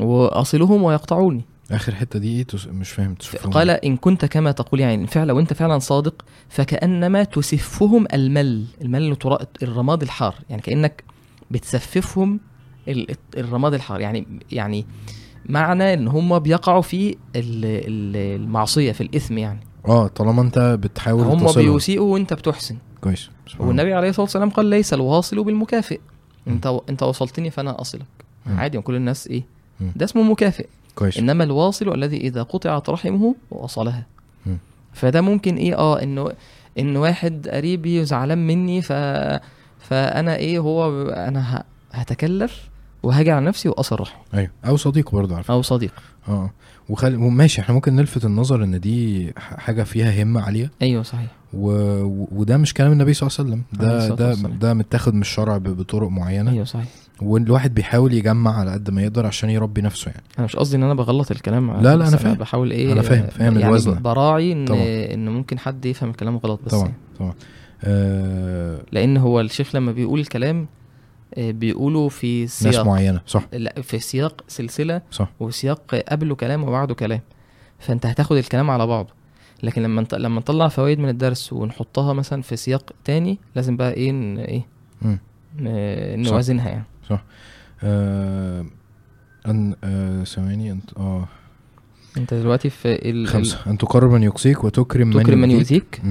وأصلهم 0.00 0.82
ويقطعوني. 0.82 1.42
آخر 1.70 1.94
حتة 1.94 2.18
دي 2.18 2.38
إيه. 2.38 2.46
مش 2.70 2.90
فاهم 2.90 3.14
تسفهم 3.14 3.52
قال 3.52 3.70
إن 3.70 3.96
كنت 3.96 4.24
كما 4.24 4.52
تقول 4.52 4.80
يعني 4.80 5.06
فعلا 5.06 5.26
لو 5.28 5.40
انت 5.40 5.52
فعلا 5.52 5.78
صادق 5.78 6.24
فكأنما 6.48 7.24
تسفهم 7.24 8.06
المل 8.14 8.64
المل 8.82 9.16
الرماد 9.62 10.02
الحار 10.02 10.34
يعني 10.50 10.62
كأنك 10.62 11.04
بتسففهم 11.50 12.40
ال- 12.88 13.16
الرماد 13.36 13.74
الحار 13.74 14.00
يعني 14.00 14.26
يعني 14.52 14.86
معنى 15.48 15.94
إن 15.94 16.08
هم 16.08 16.38
بيقعوا 16.38 16.82
في 16.82 17.10
ال- 17.10 17.16
ال- 17.36 18.40
المعصية 18.40 18.92
في 18.92 19.00
الإثم 19.00 19.38
يعني 19.38 19.60
آه 19.88 20.06
طالما 20.06 20.42
أنت 20.42 20.58
بتحاول 20.58 21.22
هم. 21.24 21.52
بيسيئوا 21.72 22.12
وأنت 22.12 22.34
بتحسن 22.34 22.76
كويس. 23.00 23.30
والنبي 23.58 23.94
عليه 23.94 24.08
الصلاة 24.08 24.24
والسلام 24.24 24.50
قال 24.50 24.66
ليس 24.66 24.94
الواصل 24.94 25.44
بالمكافئ. 25.44 26.00
أنت 26.48 26.80
أنت 26.88 27.02
وصلتني 27.02 27.50
فأنا 27.50 27.80
أصلك. 27.80 28.06
عادي 28.46 28.80
كل 28.80 28.94
الناس 28.94 29.26
إيه. 29.26 29.42
ده 29.96 30.04
اسمه 30.04 30.22
مكافئ 30.22 30.66
كويس. 30.98 31.18
إنما 31.18 31.44
الواصل 31.44 31.94
الذي 31.94 32.16
إذا 32.16 32.42
قطعت 32.42 32.90
رحمه 32.90 33.34
وصلها. 33.50 34.06
فده 34.92 35.20
ممكن 35.20 35.56
إيه 35.56 35.78
آه 35.78 36.02
انه 36.02 36.32
إن 36.78 36.96
واحد 36.96 37.48
قريبي 37.48 38.04
زعلان 38.04 38.46
مني 38.46 38.82
ف 38.82 38.92
فأنا 39.78 40.36
إيه 40.36 40.58
هو 40.58 41.02
أنا. 41.08 41.64
هتكلف 41.92 42.68
وهاجي 43.02 43.30
على 43.30 43.46
نفسي 43.46 43.68
وأصل 43.68 44.00
رحمه. 44.00 44.20
أيوه. 44.34 44.50
أو 44.66 44.76
صديق 44.76 45.12
برضه 45.12 45.34
على 45.34 45.44
فكرة. 45.44 45.54
أو 45.54 45.62
صديق. 45.62 45.92
آه. 46.28 46.50
وخل... 46.88 47.16
وماشي 47.16 47.60
إحنا 47.60 47.74
ممكن 47.74 47.96
نلفت 47.96 48.24
النظر 48.24 48.64
إن 48.64 48.80
دي 48.80 49.32
حاجة 49.36 49.82
فيها 49.82 50.22
همة 50.22 50.40
عالية 50.40 50.70
أيوه 50.82 51.02
صحيح 51.02 51.30
و... 51.54 51.70
وده 52.40 52.56
مش 52.56 52.74
كلام 52.74 52.92
النبي 52.92 53.14
صلى 53.14 53.28
الله 53.28 53.38
عليه 53.38 53.50
وسلم 53.50 53.64
ده 53.80 54.14
ده. 54.14 54.48
ده 54.48 54.74
متاخد 54.74 55.14
من 55.14 55.20
الشرع 55.20 55.56
بطرق 55.58 56.08
معينة 56.08 56.50
أيوه 56.52 56.64
صحيح 56.64 56.86
والواحد 57.22 57.74
بيحاول 57.74 58.14
يجمع 58.14 58.58
على 58.60 58.72
قد 58.72 58.90
ما 58.90 59.02
يقدر 59.02 59.26
عشان 59.26 59.50
يربي 59.50 59.80
نفسه 59.82 60.10
يعني 60.10 60.22
أنا 60.38 60.44
مش 60.44 60.56
قصدي 60.56 60.76
إن 60.76 60.82
أنا 60.82 60.94
بغلط 60.94 61.30
الكلام 61.30 61.70
لا، 61.70 61.96
لا، 61.96 62.08
أنا 62.08 62.16
فاهم. 62.16 62.34
بحاول 62.34 62.70
إيه 62.70 62.92
أنا 62.92 63.02
فاهم، 63.02 63.26
فاهم 63.26 63.52
يعني 63.58 63.66
الوزن. 63.66 64.02
براعي 64.02 64.52
إن 64.52 64.64
طبعا. 64.64 64.80
إن 65.14 65.28
ممكن 65.28 65.58
حد 65.58 65.84
يفهم 65.86 66.10
الكلام 66.10 66.36
غلط 66.36 66.60
بس 66.66 66.70
طبعا 66.72 66.82
يعني. 66.84 66.96
طبعا 67.18 67.34
آه... 67.84 68.82
لأن 68.92 69.16
هو 69.16 69.40
الشيخ 69.40 69.76
لما 69.76 69.92
بيقول 69.92 70.20
الكلام 70.20 70.66
بيقوله 71.38 72.08
في 72.08 72.40
ناس 72.42 72.58
سياق. 72.58 72.86
معينة 72.86 73.20
صح. 73.26 73.46
لا 73.52 73.82
في 73.82 73.98
سياق 73.98 74.44
سلسلة 74.48 75.02
صح. 75.10 75.30
وسياق 75.40 75.94
قبله 76.08 76.34
كلام 76.34 76.64
وبعده 76.64 76.94
كلام. 76.94 77.20
فأنت 77.78 78.06
هتاخد 78.06 78.36
الكلام 78.36 78.70
على 78.70 78.86
بعضه 78.86 79.18
لكن 79.62 79.82
لما 79.82 80.02
نط... 80.02 80.14
لما 80.14 80.40
نطلع 80.40 80.68
فوائد 80.68 80.98
من 80.98 81.08
الدرس 81.08 81.52
ونحطها 81.52 82.12
مثلا 82.12 82.42
في 82.42 82.56
سياق 82.56 82.92
تاني 83.04 83.38
لازم 83.56 83.76
بقى 83.76 83.92
إيه 83.92 84.12
ن... 84.12 84.38
إيه 84.38 84.66
مم. 85.02 85.18
ن... 85.58 86.24
صح. 86.24 86.30
نوازنها 86.30 86.68
يعني. 86.68 86.84
آه... 87.82 88.66
ان 89.46 89.74
آه... 89.84 90.24
ثواني 90.24 90.72
انت 90.72 90.92
آه. 90.96 91.28
أنت 92.16 92.34
دلوقتي 92.34 92.70
في 92.70 93.10
ال... 93.10 93.26
خمسة. 93.26 93.58
أن 93.66 93.78
تقرب 93.78 94.10
من 94.10 94.22
يقصيك 94.22 94.64
وتكرم 94.64 95.08
من 95.08 95.22
تكرم 95.22 95.38
من 95.38 95.50
يؤذيك. 95.50 96.02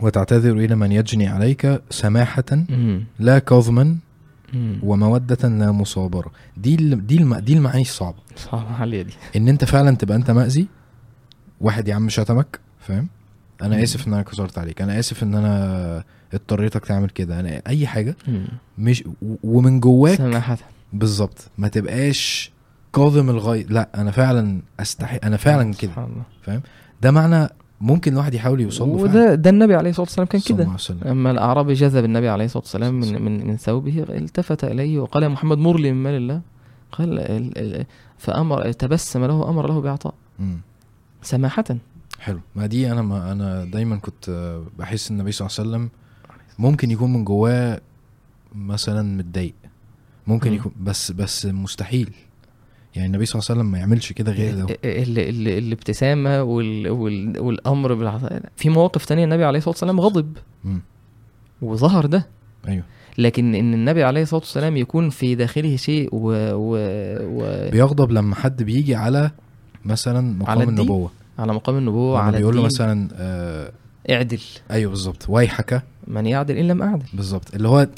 وتعتذر 0.00 0.56
إلى 0.56 0.74
من 0.74 0.92
يجني 0.92 1.26
عليك 1.28 1.80
سماحة. 1.90 2.44
مم. 2.52 3.04
لا 3.18 3.38
كظما. 3.38 3.96
مم. 4.52 4.78
ومودة 4.82 5.48
لا 5.48 5.72
مصابرة 5.72 6.30
دي 6.56 6.74
ال... 6.74 7.06
دي. 7.06 7.16
دي 7.40 7.52
المعاني 7.52 7.82
الصعبة 7.82 8.16
صعبة 8.36 8.72
عالية 8.74 9.02
دي. 9.02 9.12
إن 9.36 9.48
أنت 9.48 9.64
فعلا 9.64 9.96
تبقى 9.96 10.16
أنت 10.16 10.30
مأذي 10.30 10.66
واحد 11.60 11.88
يا 11.88 11.94
عم 11.94 12.08
شتمك 12.08 12.60
فاهم؟ 12.80 13.08
أنا 13.62 13.76
مم. 13.76 13.82
آسف 13.82 14.08
إن 14.08 14.12
أنا 14.12 14.22
كسرت 14.22 14.58
عليك. 14.58 14.82
أنا 14.82 14.98
آسف 14.98 15.22
إن 15.22 15.34
أنا 15.34 16.04
اضطريتك 16.34 16.86
تعمل 16.86 17.10
كده. 17.10 17.40
أنا 17.40 17.62
أي 17.66 17.86
حاجة 17.86 18.16
مم. 18.28 18.46
مش 18.78 19.04
ومن 19.44 19.80
جواك 19.80 20.20
بالظبط. 20.92 21.50
ما 21.58 21.68
تبقاش 21.68 22.52
كاظم 22.94 23.30
الغيظ 23.30 23.72
لا 23.72 23.88
أنا 23.94 24.10
فعلا 24.10 24.62
أستحي 24.80 25.16
أنا 25.16 25.36
فعلا 25.36 25.74
كده 25.74 25.92
الله. 26.48 26.60
ده 27.02 27.10
معنى 27.10 27.48
ممكن 27.80 28.12
الواحد 28.12 28.34
يحاول 28.34 28.60
يوصل 28.60 28.88
له 28.88 28.96
فعلا. 28.96 29.10
وده 29.10 29.34
ده 29.34 29.50
النبي 29.50 29.74
عليه 29.74 29.90
الصلاة 29.90 30.04
والسلام 30.06 30.26
كان 30.26 30.40
كده. 30.40 30.68
أما 31.10 31.30
الاعرابي 31.30 31.72
جذب 31.74 32.04
النبي 32.04 32.28
عليه 32.28 32.44
الصلاة 32.44 32.62
والسلام 32.62 32.94
من 33.00 33.22
من 33.22 33.46
من 33.46 33.56
ثوبه 33.56 34.02
التفت 34.08 34.64
إليه 34.64 34.98
وقال 34.98 35.22
يا 35.22 35.28
محمد 35.28 35.58
مر 35.58 35.80
لي 35.80 35.92
من 35.92 36.02
مال 36.02 36.14
الله 36.14 36.40
قال 36.92 37.18
ال- 37.18 37.58
ال- 37.58 37.86
فامر 38.18 38.72
تبسم 38.72 39.24
له 39.24 39.48
أمر 39.48 39.66
له 39.68 39.80
باعطاء. 39.80 40.14
سماحة 41.22 41.64
حلو 42.20 42.40
ما 42.56 42.66
دي 42.66 42.92
أنا 42.92 43.02
ما 43.02 43.32
أنا 43.32 43.64
دايما 43.64 43.96
كنت 43.96 44.56
بحس 44.78 45.10
إن 45.10 45.16
النبي 45.16 45.32
صلى 45.32 45.46
الله 45.48 45.58
عليه 45.58 45.68
وسلم 45.70 45.88
ممكن 46.58 46.90
يكون 46.90 47.12
من 47.12 47.24
جواه 47.24 47.80
مثلا 48.54 49.02
متضايق 49.16 49.54
ممكن 50.26 50.50
مم. 50.50 50.56
يكون 50.56 50.72
بس 50.80 51.12
بس 51.12 51.46
مستحيل 51.46 52.10
يعني 52.94 53.06
النبي 53.06 53.26
صلى 53.26 53.40
الله 53.40 53.46
عليه 53.50 53.60
وسلم 53.60 53.72
ما 53.72 53.78
يعملش 53.78 54.12
كده 54.12 54.32
غير 54.32 54.54
ده 54.54 54.62
ال- 54.84 55.18
ال- 55.18 55.48
الابتسامة 55.48 56.42
وال 56.42 56.90
وال 56.90 57.40
والأمر 57.40 57.94
بالعطاء 57.94 58.42
في 58.56 58.68
مواقف 58.68 59.04
تانية 59.04 59.24
النبي 59.24 59.44
عليه 59.44 59.58
الصلاة 59.58 59.72
والسلام 59.72 60.00
غضب. 60.00 60.36
مم. 60.64 60.80
وظهر 61.62 62.06
ده. 62.06 62.26
أيوه. 62.68 62.82
لكن 63.18 63.54
إن 63.54 63.74
النبي 63.74 64.04
عليه 64.04 64.22
الصلاة 64.22 64.40
والسلام 64.40 64.76
يكون 64.76 65.10
في 65.10 65.34
داخله 65.34 65.76
شيء 65.76 66.08
و, 66.12 66.32
و, 66.54 66.76
و 67.22 67.70
بيغضب 67.70 68.10
لما 68.12 68.34
حد 68.34 68.62
بيجي 68.62 68.94
على 68.94 69.30
مثلا 69.84 70.20
مقام 70.38 70.58
على. 70.58 70.64
النبوة. 70.64 71.10
على 71.38 71.52
مقام 71.52 71.78
النبوة 71.78 72.18
على 72.18 72.38
بيقول 72.38 72.56
له 72.56 72.62
مثلا 72.62 73.08
آه 73.14 73.72
اعدل. 74.10 74.40
أيوه 74.70 74.90
بالظبط. 74.90 75.26
ويحك 75.28 75.82
من 76.06 76.26
يعدل 76.26 76.56
إن 76.56 76.68
لم 76.68 76.82
أعدل. 76.82 77.06
بالظبط. 77.14 77.54
اللي 77.54 77.68
هو 77.68 77.88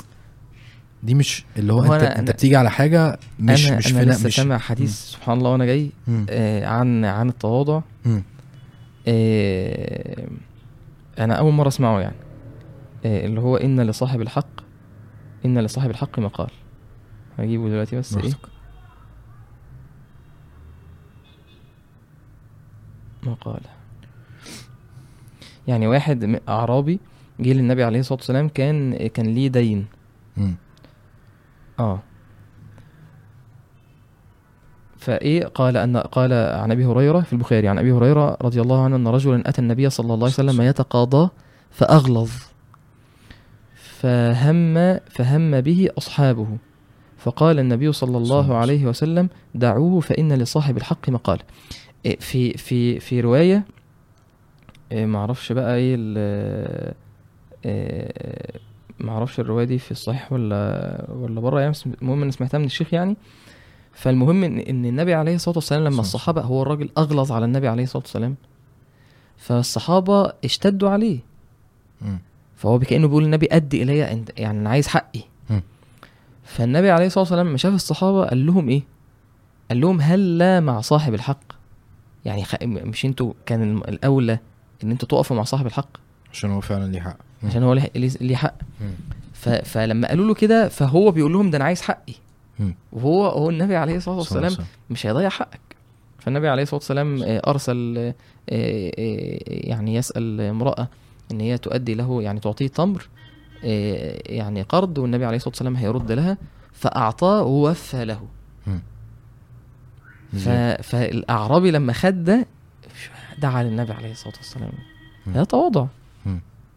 دي 1.02 1.14
مش 1.14 1.44
اللي 1.56 1.72
هو, 1.72 1.80
هو 1.80 1.94
انت 1.94 2.02
أنا- 2.02 2.18
انت 2.18 2.30
أنا- 2.30 2.32
بتيجي 2.34 2.56
على 2.56 2.70
حاجة 2.70 3.18
مش 3.40 3.68
أنا 3.68 3.76
مش 3.78 3.86
في 3.86 4.04
لسه 4.04 4.26
مش 4.26 4.36
سامع 4.36 4.58
حديث 4.58 4.90
سبحان 5.12 5.38
الله 5.38 5.50
وأنا 5.50 5.64
جاي 5.64 5.90
مم. 6.08 6.26
آه 6.30 6.66
عن 6.66 7.04
عن 7.04 7.28
التواضع 7.28 7.80
مم. 8.04 8.22
آه 9.08 10.26
أنا 11.18 11.34
أول 11.34 11.52
مرة 11.52 11.68
أسمعه 11.68 12.00
يعني 12.00 12.16
آه 13.04 13.26
اللي 13.26 13.40
هو 13.40 13.56
إن 13.56 13.80
لصاحب 13.80 14.20
الحق 14.20 14.60
إن 15.46 15.58
لصاحب 15.58 15.90
الحق 15.90 16.18
مقال 16.18 16.50
هجيبه 17.38 17.68
دلوقتي 17.68 17.96
بس 17.96 18.14
إيه 18.16 18.22
براحتك. 18.22 18.48
مقال 23.22 23.60
يعني 25.68 25.86
واحد 25.86 26.40
أعرابي 26.48 27.00
جه 27.40 27.52
للنبي 27.52 27.84
عليه 27.84 28.00
الصلاة 28.00 28.18
والسلام 28.18 28.48
كان 28.48 29.06
كان 29.06 29.26
ليه 29.26 29.48
دين 29.48 29.86
مم. 30.36 30.54
آه. 31.80 32.00
فإيه 34.98 35.44
قال 35.44 35.76
أن 35.76 35.96
قال 35.96 36.32
عن 36.32 36.70
أبي 36.70 36.84
هريرة 36.86 37.20
في 37.20 37.32
البخاري 37.32 37.68
عن 37.68 37.78
أبي 37.78 37.92
هريرة 37.92 38.36
رضي 38.42 38.60
الله 38.60 38.84
عنه 38.84 38.96
أن 38.96 39.08
رجلا 39.08 39.48
أتى 39.48 39.60
النبي 39.60 39.90
صلى 39.90 40.04
الله 40.04 40.16
عليه 40.16 40.34
وسلم 40.34 40.62
يتقاضى 40.62 41.30
فأغلظ. 41.70 42.30
فهم 43.74 44.98
فهم 45.10 45.60
به 45.60 45.88
أصحابه. 45.98 46.46
فقال 47.18 47.58
النبي 47.58 47.92
صلى 47.92 48.16
الله 48.16 48.56
عليه 48.56 48.86
وسلم 48.86 49.28
دعوه 49.54 50.00
فإن 50.00 50.32
لصاحب 50.32 50.76
الحق 50.76 51.08
مقال. 51.08 51.38
إيه 52.06 52.18
في 52.18 52.52
في 52.52 53.00
في 53.00 53.20
رواية 53.20 53.64
إيه 54.92 55.06
معرفش 55.06 55.52
بقى 55.52 55.76
إيه 55.76 55.96
إيه 59.02 59.08
معرفش 59.08 59.40
الرواية 59.40 59.64
دي 59.64 59.78
في 59.78 59.90
الصحيح 59.90 60.32
ولا 60.32 61.06
ولا 61.10 61.40
بره 61.40 61.60
يعني 61.60 61.74
المهم 62.02 62.22
إني 62.22 62.32
سمعتها 62.32 62.58
من 62.58 62.64
الشيخ 62.64 62.94
يعني. 62.94 63.16
فالمهم 63.92 64.44
إن 64.44 64.58
إن 64.58 64.86
النبي 64.86 65.14
عليه 65.14 65.34
الصلاة 65.34 65.56
والسلام 65.56 65.84
لما 65.84 66.00
الصحابة 66.00 66.42
هو 66.42 66.62
الراجل 66.62 66.90
أغلظ 66.98 67.32
على 67.32 67.44
النبي 67.44 67.68
عليه 67.68 67.82
الصلاة 67.82 68.02
والسلام. 68.02 68.34
فالصحابة 69.36 70.32
اشتدوا 70.44 70.90
عليه. 70.90 71.18
فهو 72.56 72.78
كأنه 72.78 73.06
بيقول 73.06 73.24
للنبي 73.24 73.48
أدي 73.52 73.82
إلي 73.82 74.12
انت 74.12 74.30
يعني 74.36 74.58
أنا 74.58 74.70
عايز 74.70 74.88
حقي. 74.88 75.20
فالنبي 76.44 76.90
عليه 76.90 77.06
الصلاة 77.06 77.22
والسلام 77.22 77.48
لما 77.48 77.56
شاف 77.56 77.74
الصحابة 77.74 78.24
قال 78.24 78.46
لهم 78.46 78.68
إيه؟ 78.68 78.82
قال 79.68 79.80
لهم 79.80 80.00
هل 80.00 80.38
لا 80.38 80.60
مع 80.60 80.80
صاحب 80.80 81.14
الحق؟ 81.14 81.42
يعني 82.24 82.44
خ... 82.44 82.54
مش 82.62 83.04
أنتوا 83.04 83.32
كان 83.46 83.76
الأولى 83.76 84.38
إن 84.84 84.90
أنتوا 84.90 85.08
تقفوا 85.08 85.36
مع 85.36 85.42
صاحب 85.42 85.66
الحق؟ 85.66 85.88
عشان 86.32 86.50
هو 86.50 86.60
فعلا 86.60 86.92
ليه 86.92 87.00
حق. 87.00 87.16
عشان 87.44 87.62
هو 87.62 87.72
ليه 87.94 88.36
حق. 88.36 88.54
فلما 89.64 90.08
قالوا 90.08 90.26
له 90.26 90.34
كده 90.34 90.68
فهو 90.68 91.10
بيقول 91.10 91.32
لهم 91.32 91.50
ده 91.50 91.56
أنا 91.56 91.64
عايز 91.64 91.82
حقي. 91.82 92.14
وهو 92.92 93.26
هو 93.26 93.50
النبي 93.50 93.76
عليه 93.76 93.96
الصلاة 93.96 94.16
والسلام. 94.18 94.52
مش 94.90 95.06
هيضيع 95.06 95.28
حقك 95.28 95.60
فالنبي 96.18 96.48
عليه 96.48 96.62
الصلاة 96.62 96.78
والسلام 96.78 97.22
آه، 97.22 97.42
أرسل 97.46 97.96
آه، 97.98 98.14
آه، 98.50 98.92
يعني 99.48 99.94
يسأل 99.94 100.40
امرأة 100.40 100.88
إن 101.32 101.40
هي 101.40 101.58
تؤدي 101.58 101.94
له 101.94 102.22
يعني 102.22 102.40
تعطيه 102.40 102.66
تمر 102.66 103.08
يعني 104.26 104.62
قرض 104.62 104.98
والنبي 104.98 105.24
عليه 105.24 105.36
الصلاة 105.36 105.50
والسلام 105.50 105.76
هيرد 105.76 106.12
لها 106.12 106.36
فأعطاه 106.72 107.42
ووفى 107.42 108.04
له؟ 108.04 108.20
فالأعرابي 110.82 111.70
لما 111.70 111.92
خد 111.92 112.24
ده 112.24 112.46
دعا 113.38 113.62
للنبي 113.62 113.92
عليه 113.92 114.10
الصلاة 114.10 114.34
والسلام. 114.36 114.72
ده 115.26 115.44
تواضع. 115.44 115.86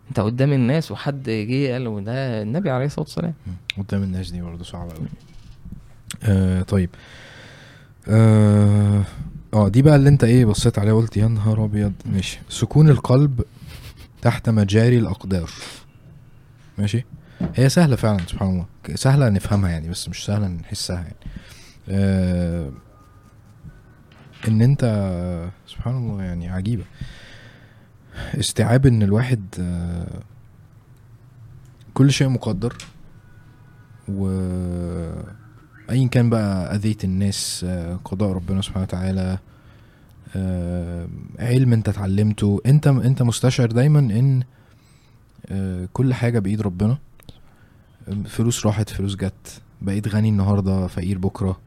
انت 0.09 0.19
قدام 0.19 0.53
الناس 0.53 0.91
وحد 0.91 1.23
جه 1.29 1.71
قال 1.73 1.83
له 1.83 1.99
ده 2.01 2.41
النبي 2.41 2.69
عليه 2.69 2.85
الصلاة 2.85 3.05
والسلام. 3.05 3.33
قدام 3.77 4.03
الناس 4.03 4.31
دي 4.31 4.41
برضه 4.41 4.63
صعبة 4.63 4.91
أوي. 4.91 5.07
آه 6.23 6.61
طيب. 6.61 6.89
آه 8.07 9.03
آه، 9.53 9.67
دي 9.69 9.81
بقى 9.81 9.95
اللي 9.95 10.09
انت 10.09 10.23
إيه 10.23 10.45
بصيت 10.45 10.79
عليها 10.79 10.93
وقلت 10.93 11.17
يا 11.17 11.27
نهار 11.27 11.65
أبيض. 11.65 11.93
ماشي. 12.05 12.39
سكون 12.49 12.89
القلب 12.89 13.41
تحت 14.21 14.49
مجاري 14.49 14.97
الأقدار. 14.99 15.49
ماشي؟ 16.77 17.05
هي 17.55 17.69
سهلة 17.69 17.95
فعلا 17.95 18.19
سبحان 18.27 18.49
الله. 18.49 18.65
سهلة 18.95 19.29
نفهمها 19.29 19.69
يعني 19.69 19.89
بس 19.89 20.09
مش 20.09 20.25
سهلة 20.25 20.47
نحسها 20.47 20.95
يعني. 20.95 21.15
آه 21.89 22.71
إن 24.47 24.61
انت 24.61 24.81
سبحان 25.67 25.97
الله 25.97 26.23
يعني 26.23 26.49
عجيبة. 26.49 26.83
استيعاب 28.39 28.85
إن 28.85 29.03
الواحد 29.03 29.41
آه 29.59 30.21
كل 31.93 32.11
شيء 32.11 32.29
مقدر 32.29 32.77
و 34.09 34.27
ايا 35.89 36.07
كان 36.07 36.29
بقى 36.29 36.75
اذيت 36.75 37.03
الناس 37.03 37.65
آه، 37.69 37.95
قضاء 38.05 38.31
ربنا 38.31 38.61
سبحانه 38.61 38.83
وتعالى 38.83 39.37
آه، 40.35 41.07
علم 41.39 41.73
أنت 41.73 41.89
اتعلمته. 41.89 42.61
أنت 42.65 42.87
أنت 42.87 43.21
مستشعر 43.21 43.71
دايما 43.71 43.99
إن 43.99 44.43
كل 45.93 46.13
حاجة 46.13 46.39
بإيد 46.39 46.61
ربنا. 46.61 46.97
فلوس 48.25 48.65
راحت 48.65 48.89
فلوس 48.89 49.15
جت. 49.15 49.61
بقيت 49.81 50.07
غني 50.07 50.29
النهارده 50.29 50.87
فقير 50.87 51.17
بكرة. 51.17 51.59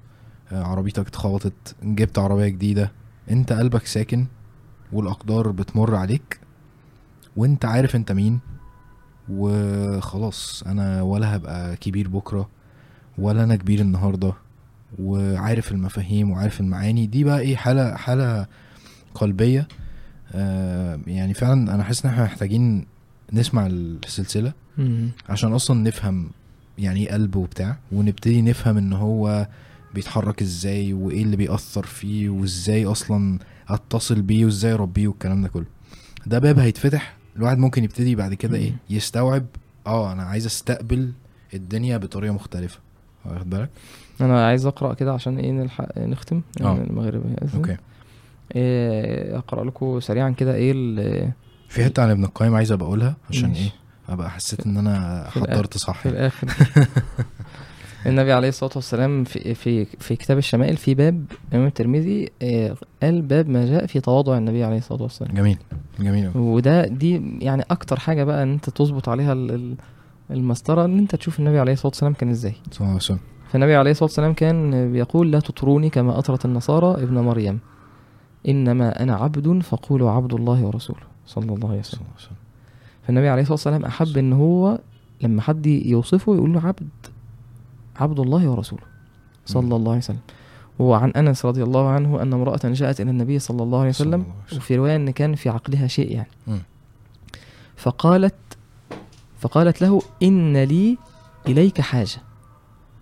عربيتك 0.52 1.06
اتخبطت 1.06 1.74
جبت 1.82 2.18
عربية 2.18 2.48
جديدة. 2.48 2.92
أنت 3.30 3.52
قلبك 3.52 3.86
ساكن. 3.86 4.26
والأقدار 4.92 5.50
بتمر 5.50 5.94
عليك 5.94 6.40
وأنت 7.36 7.64
عارف 7.64 7.96
أنت 7.96 8.12
مين 8.12 8.38
وخلاص 9.30 10.62
أنا 10.66 11.02
ولا 11.02 11.36
هبقى 11.36 11.76
كبير 11.76 12.08
بكرة 12.08 12.48
ولا 13.18 13.44
أنا 13.44 13.56
كبير 13.56 13.80
النهارده 13.80 14.32
وعارف 14.98 15.72
المفاهيم 15.72 16.30
وعارف 16.30 16.60
المعاني. 16.60 17.06
دي 17.06 17.24
بقى 17.24 17.40
إيه 17.40 17.56
حالة 17.56 17.94
حالة 17.96 18.46
قلبية. 19.14 19.68
آه 20.32 21.00
يعني 21.06 21.34
فعلا 21.34 21.74
أنا 21.74 21.82
حاسس 21.84 22.04
إن 22.06 22.10
إحنا 22.12 22.24
محتاجين 22.24 22.86
نسمع 23.32 23.66
السلسلة 23.66 24.52
عشان 25.28 25.52
أصلا 25.52 25.80
نفهم 25.82 26.30
يعني 26.78 27.00
إيه 27.06 27.12
قلب 27.12 27.36
وبتاع 27.36 27.76
ونبتدي 27.92 28.42
نفهم 28.42 28.76
إن 28.78 28.92
هو 28.92 29.48
بيتحرك 29.94 30.42
إزاي 30.42 30.92
وإيه 30.92 31.22
اللي 31.22 31.36
بيأثر 31.36 31.86
فيه 31.86 32.28
وإزاي 32.28 32.86
أصلا 32.86 33.38
اتصل 33.68 34.22
بيه 34.22 34.44
وازاي 34.44 34.72
اربيه 34.72 35.08
والكلام 35.08 35.42
ده 35.42 35.48
كله 35.48 35.64
ده 36.26 36.38
باب 36.38 36.58
هيتفتح 36.58 37.16
الواحد 37.36 37.58
ممكن 37.58 37.84
يبتدي 37.84 38.14
بعد 38.14 38.34
كده 38.34 38.56
إيه. 38.56 38.72
يستوعب 38.90 39.46
آه 39.86 40.12
أنا 40.12 40.22
عايز 40.22 40.46
أستقبل 40.46 41.12
الدنيا 41.54 41.96
بطريقة 41.96 42.32
مختلفة 42.34 42.78
واخد 43.24 43.50
بالك 43.50 43.70
أنا 44.20 44.46
عايز 44.46 44.66
أقرأ 44.66 44.94
كده 44.94 45.12
عشان 45.12 45.38
إيه 45.38 45.50
نلحق 45.50 45.98
نختم. 45.98 46.40
يعني 46.60 46.80
المغرب. 46.90 47.22
أوكي 47.54 47.76
إيه 48.56 49.38
أقرأ 49.38 49.64
لكم 49.64 50.00
سريعا 50.00 50.30
كده 50.30 50.54
إيه 50.54 50.72
ال- 50.74 51.32
في 51.68 51.84
حتة 51.84 52.02
عن 52.02 52.10
ابن 52.10 52.24
القيم 52.24 52.54
عايز 52.54 52.72
أبقى 52.72 52.86
أقولها 52.86 53.16
عشان 53.30 53.48
ماشي. 53.48 53.62
إيه 53.62 53.70
أبقى 54.08 54.30
حسيت 54.30 54.66
إن 54.66 54.76
أنا. 54.76 55.26
حضرت 55.30 55.76
صح 55.78 55.98
في 55.98 56.08
الآخر 56.08 56.48
النبي 58.06 58.32
عليه 58.32 58.48
الصلاة 58.48 58.70
والسلام 58.74 59.24
في 59.24 59.54
في 59.54 59.84
في 59.84 60.16
كتاب 60.16 60.38
الشمائل 60.38 60.76
في 60.76 60.94
باب 60.94 61.24
الإمام 61.50 61.66
الترمذي 61.66 62.28
إيه، 62.42 62.74
قال 63.02 63.22
باب 63.22 63.48
ما 63.48 63.66
جاء 63.66 63.86
في 63.86 64.00
تواضع 64.00 64.38
النبي 64.38 64.64
عليه 64.64 64.78
الصلاة 64.78 65.02
والسلام. 65.02 65.34
جميل 65.34 65.58
جميل. 66.00 66.30
وده 66.36 66.86
دي 66.86 67.38
يعني 67.40 67.64
أكتر 67.70 67.98
حاجة 68.00 68.24
بقى 68.24 68.42
إن 68.42 68.52
أنت 68.52 68.70
تظبط 68.70 69.08
عليها 69.08 69.32
ال- 69.32 69.50
ال- 69.50 69.74
المسطرة 70.30 70.84
إن 70.84 70.98
أنت 70.98 71.14
تشوف 71.16 71.38
النبي 71.38 71.58
عليه 71.58 71.72
الصلاة 71.72 71.86
والسلام 71.88 72.12
كان 72.12 72.30
إزاي. 72.30 72.54
صلى 72.70 72.78
الله 72.80 72.88
عليه 72.88 72.96
وسلم. 72.96 73.18
فالنبي 73.50 73.74
عليه 73.76 73.90
الصلاة 73.90 74.04
والسلام 74.04 74.32
كان 74.32 74.92
بيقول 74.92 75.32
لا 75.32 75.40
تطروني 75.40 75.90
كما 75.90 76.18
أطرت 76.18 76.44
النصارى 76.44 77.02
ابن 77.02 77.18
مريم. 77.18 77.58
إنما 78.48 79.02
أنا 79.02 79.16
عبد 79.16 79.62
فقولوا 79.62 80.10
عبد 80.10 80.34
الله 80.34 80.64
ورسوله. 80.64 81.00
صلى 81.26 81.54
الله 81.54 81.68
عليه 81.68 81.80
وسلم. 81.80 82.00
فالنبي 83.06 83.28
عليه 83.28 83.42
الصلاة 83.42 83.54
والسلام 83.54 83.84
أحب 83.84 84.18
إن 84.18 84.32
هو 84.32 84.78
لما 85.22 85.42
حد 85.42 85.66
يوصفه 85.66 86.34
يقول 86.34 86.52
له 86.52 86.60
عبد. 86.66 86.88
عبد 87.98 88.20
الله 88.20 88.48
ورسوله 88.48 88.82
صلى 89.46 89.76
الله 89.76 89.90
عليه 89.90 89.98
وسلم 90.02 90.18
وعن 90.78 91.10
أنس 91.10 91.44
رضي 91.46 91.62
الله 91.62 91.88
عنه 91.88 92.22
أن 92.22 92.32
امرأة 92.32 92.60
جاءت 92.64 93.00
إلى 93.00 93.10
النبي 93.10 93.38
صلى 93.38 93.62
الله 93.62 93.78
عليه 93.78 93.88
وسلم. 93.88 94.24
وفي 94.52 94.76
رواية 94.76 94.96
أن 94.96 95.10
كان 95.10 95.34
في 95.34 95.48
عقلها 95.48 95.86
شيء 95.86 96.12
يعني 96.12 96.28
مم. 96.46 96.58
فقالت 97.76 98.34
فقالت 99.38 99.80
له 99.82 100.02
إن 100.22 100.56
لي 100.56 100.98
إليك 101.48 101.80
حاجة 101.80 102.20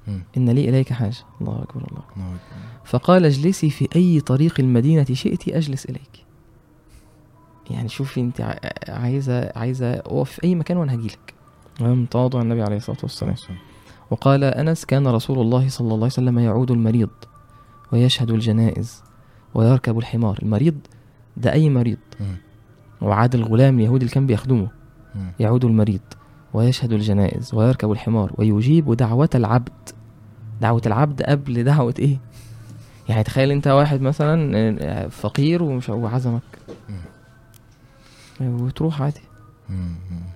مم. 0.09 0.22
إن 0.36 0.49
لي 0.51 0.68
إليك 0.68 0.92
حاجة 0.92 1.16
الله 1.40 1.62
أكبر 1.62 1.80
الله 1.88 1.99
أكبر. 1.99 2.16
الله 2.16 2.26
أكبر. 2.26 2.38
فقال 2.84 3.24
اجلسي 3.24 3.70
في 3.70 3.88
أي 3.97 4.20
طريق 4.20 4.61
المدينة 4.61 5.05
شئت 5.12 5.49
أجلس 5.49 5.84
إليك 5.84 6.24
يعني 7.70 7.88
شوفي 7.88 8.20
أنت 8.20 8.40
ع- 8.40 8.59
عايزة 8.88 9.53
عايزة 9.57 9.92
أقف 9.94 10.30
في 10.30 10.44
أي 10.44 10.55
مكان 10.55 10.76
وأنا 10.76 10.94
هجيلك 10.94 11.34
تواضع 12.11 12.40
النبي 12.42 12.62
عليه 12.62 12.76
الصلاة 12.76 12.99
والسلام 13.03 13.34
وقال 14.11 14.44
أنس 14.44 14.84
كان 14.84 15.07
رسول 15.07 15.38
الله 15.38 15.68
صلى 15.68 15.84
الله 15.84 15.96
عليه 15.96 16.07
وسلم 16.07 16.38
يعود 16.38 16.70
المريض 16.70 17.11
ويشهد 17.92 18.30
الجنائز 18.30 19.02
ويركب 19.54 19.98
الحمار. 19.98 20.38
المريض 20.42 20.74
ده 21.36 21.52
أي 21.52 21.70
مريض. 21.70 21.98
وعاد 23.00 23.34
الغلام 23.34 23.78
اليهودي 23.78 24.04
اللي 24.04 24.14
كان 24.14 24.26
بيخدمه. 24.26 24.68
يعود 25.40 25.64
المريض 25.64 26.00
ويشهد 26.54 26.92
الجنائز 26.92 27.54
ويركب 27.54 27.92
الحمار 27.92 28.32
ويجيب 28.38 28.92
دعوة 28.92 29.30
العبد. 29.34 29.88
دعوة 30.61 30.82
العبد 30.86 31.22
قبل 31.22 31.64
دعوة 31.64 31.94
إيه؟ 31.98 32.18
يعني 33.09 33.22
تخيل 33.22 33.50
أنت 33.50 33.66
واحد 33.68 34.00
مثلا 34.00 34.52
آه، 34.80 35.09
فقير 35.09 35.62
ومش 35.62 35.88
وعزمك. 35.88 36.42
وتروح 38.40 39.02
عادي. 39.02 39.20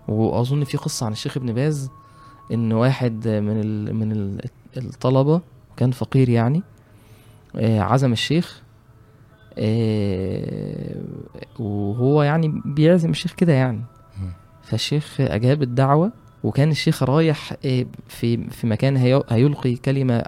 وأظن 0.09 0.65
في 0.65 0.77
قصة 0.77 1.07
عن 1.07 1.13
الشيخ 1.13 1.37
ابن 1.37 1.53
باز 1.53 1.91
إن 2.53 2.73
واحد 2.73 3.29
من 3.29 3.61
ال 3.61 3.95
من 3.95 4.13
ال 4.13 4.41
الطلبة 4.77 5.41
كان 5.77 5.91
فقير 5.91 6.29
يعني 6.29 6.63
آه، 7.57 7.81
عزم 7.81 8.13
الشيخ 8.13 8.63
آه، 9.59 10.95
وهو 11.59 12.23
يعني 12.23 12.61
بيعزم 12.65 13.11
الشيخ 13.11 13.33
كده 13.35 13.53
يعني. 13.53 13.81
فالشيخ 14.63 15.17
أجاب 15.21 15.63
الدعوة 15.63 16.13
وكان 16.45 16.71
الشيخ 16.71 17.03
رايح 17.03 17.53
آه، 17.67 17.87
في 18.09 18.51
في 18.51 18.67
مكان 18.67 18.97
هي- 18.97 19.23
هيلقي 19.29 19.75
كلمة 19.77 20.23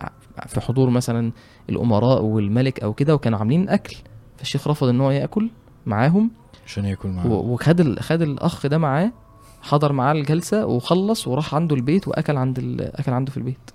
في 0.46 0.60
حضور 0.60 0.90
مثلا 0.90 1.32
الأمراء 1.70 2.22
والملك 2.22 2.80
أو 2.80 2.92
كده 2.92 3.14
وكانوا 3.14 3.38
عاملين 3.38 3.68
أكل. 3.68 3.96
فالشيخ 4.36 4.68
رفض 4.68 4.88
إن 4.88 5.01
هو 5.01 5.10
يأكل 5.10 5.51
معاهم. 5.86 6.30
عشان 6.66 6.84
يأكل 6.84 7.09
معاه 7.09 7.26
و- 7.26 7.52
وخد 7.55 7.98
خد 8.01 8.22
الأخ 8.22 8.66
ده 8.66 8.78
معاه 8.78 9.12
حضر 9.62 9.93
معاه 9.93 10.12
الجلسة 10.12 10.66
وخلص 10.66 11.28
وراح 11.28 11.55
عنده 11.55 11.76
البيت 11.76 12.09
وأكل 12.09 12.36
عند 12.36 12.59
ال- 12.59 12.97
أكل 12.97 13.12
عنده 13.12 13.30
في 13.30 13.36
البيت. 13.36 13.70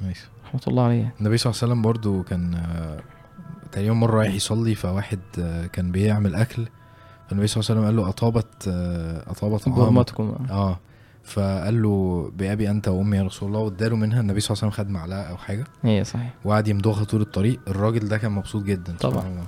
نايس. 0.00 0.26
رحمة 0.46 0.60
الله 0.68 0.82
عليه. 0.82 1.14
النبي 1.20 1.36
صلى 1.36 1.50
الله 1.50 1.62
عليه 1.62 1.72
وسلم 1.72 1.82
برضو 1.82 2.22
كان 2.22 2.62
تقريبا 3.72 3.94
مرة 3.94 4.16
رايح 4.18 4.34
يصلي 4.34 4.74
فواحد 4.74 5.18
كان 5.72 5.92
بيعمل 5.92 6.34
أكل. 6.34 6.66
فالنبي 7.28 7.46
صلى 7.46 7.60
الله 7.60 7.70
عليه 7.70 7.80
وسلم 7.80 7.84
قال 7.84 7.96
له 7.96 8.08
أطابت 8.08 8.68
أطابت 9.26 9.62
طعامك 9.62 9.78
برمتكم 9.78 10.36
آه. 10.50 10.78
فقال 11.24 11.82
له 11.82 12.30
بأبي 12.36 12.70
أنت 12.70 12.88
وأمي 12.88 13.16
يا 13.16 13.22
رسول 13.22 13.48
الله. 13.48 13.60
واداله 13.60 13.96
منها 13.96 14.20
النبي 14.20 14.40
صلى 14.40 14.50
الله 14.54 14.62
عليه 14.64 14.72
وسلم 14.74 14.84
خد 14.84 14.90
معلقة 14.90 15.22
أو 15.22 15.36
حاجة. 15.36 15.64
هي 15.82 16.04
صحيح. 16.04 16.34
وقعد 16.44 16.68
يمضغها 16.68 17.04
طول 17.04 17.20
الطريق. 17.20 17.60
الراجل 17.68 18.08
ده 18.08 18.18
كان 18.18 18.32
مبسوط 18.32 18.62
جدا. 18.64 18.96
طبعا. 19.00 19.14
سبحان 19.14 19.32
الله. 19.32 19.46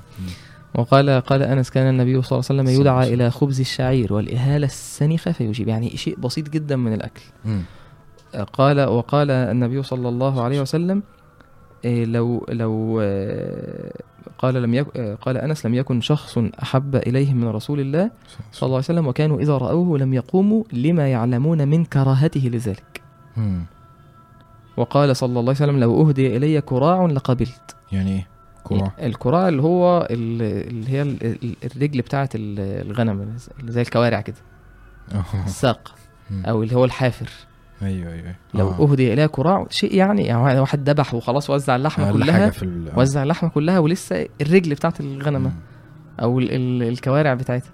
وقال 0.79 1.21
قال 1.21 1.43
أنس 1.43 1.71
كان 1.71 1.89
النبي 1.91 2.23
صلى 2.23 2.39
الله 2.39 2.49
عليه 2.51 2.63
وسلم 2.63 2.81
يدعى. 2.81 3.15
إلى 3.15 3.31
خبز 3.31 3.61
الشعير 3.61 4.13
والإهالة 4.13 4.67
السنخه 4.67 5.33
فيجيب 5.33 5.69
يعني 5.69 5.91
شيء 5.91 6.19
بسيط 6.19 6.49
جدا 6.49 6.77
من 6.77 6.93
الأكل 6.93 7.23
مم. 7.45 7.63
قال 8.53 8.81
وقال 8.81 9.31
النبي 9.31 9.83
صلى 9.83 10.09
الله 10.09 10.43
عليه 10.43 10.61
وسلم 10.61 11.03
إيه، 11.85 12.05
لو 12.05 12.47
لو 12.49 13.01
آه، 13.03 13.93
قال 14.39 14.55
لم 14.55 14.75
يك 14.75 14.87
آه، 14.97 15.15
قال 15.15 15.37
أنس 15.37 15.67
لم 15.67 15.75
يكن 15.75 16.01
شخص 16.01 16.39
أحب 16.63 16.97
اليهم 16.97 17.37
من 17.37 17.49
رسول 17.49 17.81
الله 17.81 18.11
صلى 18.53 18.67
الله 18.67 18.77
عليه 18.77 18.85
وسلم 18.85 19.07
وكانوا 19.07 19.41
إذا 19.41 19.59
رأوه 19.59 19.99
لم 19.99 20.15
يقوموا 20.15 20.65
لما 20.73 21.09
يعلمون 21.09 21.69
من 21.69 21.85
كراهته 21.85 22.51
لذلك 22.53 23.03
مم. 23.37 23.63
وقال 24.77 25.17
صلى 25.17 25.29
الله 25.29 25.41
عليه 25.41 25.51
وسلم 25.51 25.81
لو 25.81 26.09
أهدي 26.09 26.37
إلي 26.37 26.61
كراع 26.61 27.07
لقبلت 27.07 27.77
يعني 27.93 28.11
إيه 28.11 28.38
كوع 28.69 28.93
الكراع 29.03 29.49
اللي 29.49 29.62
هو 29.62 30.09
ال- 30.11 30.69
اللي 30.70 30.90
هي 30.90 31.03
ال- 31.03 31.24
ال- 31.27 31.57
الرجل 31.65 32.01
بتاعة 32.01 32.28
ال- 32.35 32.86
الغنم 32.90 33.36
اللي 33.61 33.73
زي 33.73 33.82
الكوارع 33.82 34.20
كده. 34.20 34.36
الساق. 35.47 35.95
أو 36.47 36.62
اللي 36.62 36.74
هو 36.77 36.85
الحافر 36.85 37.28
أيوه 37.82 38.12
أيوه 38.12 38.35
لو 38.55 38.69
آه. 38.70 38.82
أهدي 38.93 39.12
إلي 39.12 39.28
كراع 39.28 39.66
شيء 39.70 39.95
يعني, 39.95 40.24
يعني 40.24 40.61
واحد 40.61 40.90
ذبح 40.90 41.15
وخلاص 41.15 41.51
وزع 41.51 41.77
اللحمة 41.77 42.09
أقل 42.11 42.23
كلها 42.23 42.32
حاجة 42.32 42.51
في 42.51 42.62
ال... 42.62 42.89
آه. 42.90 42.99
وزع 42.99 43.23
اللحمة 43.23 43.49
كلها 43.51 43.78
ولسه 43.78 44.27
الرجل 44.40 44.74
بتاعة 44.74 44.95
الغنمة 45.01 45.49
مم. 45.49 45.55
أو 46.23 46.39
ال- 46.39 46.53
ال- 46.53 46.82
الكوارع 46.89 47.35
بتاعتها. 47.35 47.70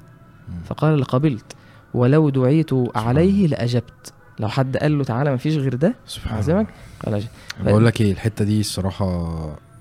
فقال 0.65 1.01
لقبلت 1.01 1.53
ولو 1.95 2.29
دعيت 2.31 2.71
عليه 2.97 3.47
لأجبت 3.47 4.13
لو 4.41 4.49
حد 4.49 4.77
قال 4.77 4.99
له 4.99 5.05
تعالى 5.05 5.33
مفيش 5.35 5.57
غير 5.57 5.75
ده 5.75 5.95
سبحان 6.07 6.41
الله. 6.43 6.67
قال 7.07 7.25
بقول 7.61 7.87
لك 7.87 8.01
إيه 8.01 8.13
الحتة 8.13 8.45
دي 8.45 8.61
الصراحة 8.61 9.07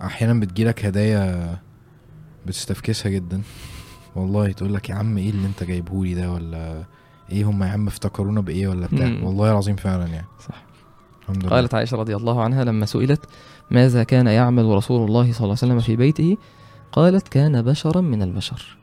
أحيانا 0.06 0.40
بتجيلك 0.40 0.86
هدايا 0.86 1.58
بتستفكسها 2.46 3.10
جدا. 3.10 3.42
والله 4.16 4.52
تقول 4.52 4.74
لك 4.74 4.90
يا 4.90 4.96
عم 4.96 5.18
إيه 5.18 5.30
اللي 5.30 5.48
أنت 5.48 5.64
جايبهولي 5.64 6.14
ده؟ 6.14 6.32
ولا 6.32 6.84
إيه 7.32 7.50
هم 7.50 7.64
يا 7.64 7.70
عم 7.70 7.88
افتكرونا 7.88 8.42
بإيه 8.42 8.68
ولا 8.68 8.88
بتاع؟ 8.88 9.08
مم. 9.08 9.24
والله 9.24 9.52
العظيم 9.52 9.76
فعلا 9.76 10.08
يعني. 10.08 10.28
صح. 10.40 10.64
الحمد 11.22 11.44
لله. 11.44 11.50
قالت 11.50 11.74
عائشة 11.74 11.98
رضي 11.98 12.16
الله 12.16 12.42
عنها 12.42 12.64
لما 12.64 12.86
سئلت 12.86 13.26
ماذا 13.72 14.04
كان 14.04 14.28
يعمل 14.28 14.66
رسول 14.66 15.08
الله 15.08 15.24
صلى 15.24 15.28
الله 15.28 15.42
عليه 15.42 15.74
وسلم 15.74 15.80
في 15.80 15.96
بيته؟ 15.96 16.38
قالت 16.92 17.28
كان 17.28 17.62
بشرا 17.62 18.02
من 18.02 18.22
البشر. 18.22 18.78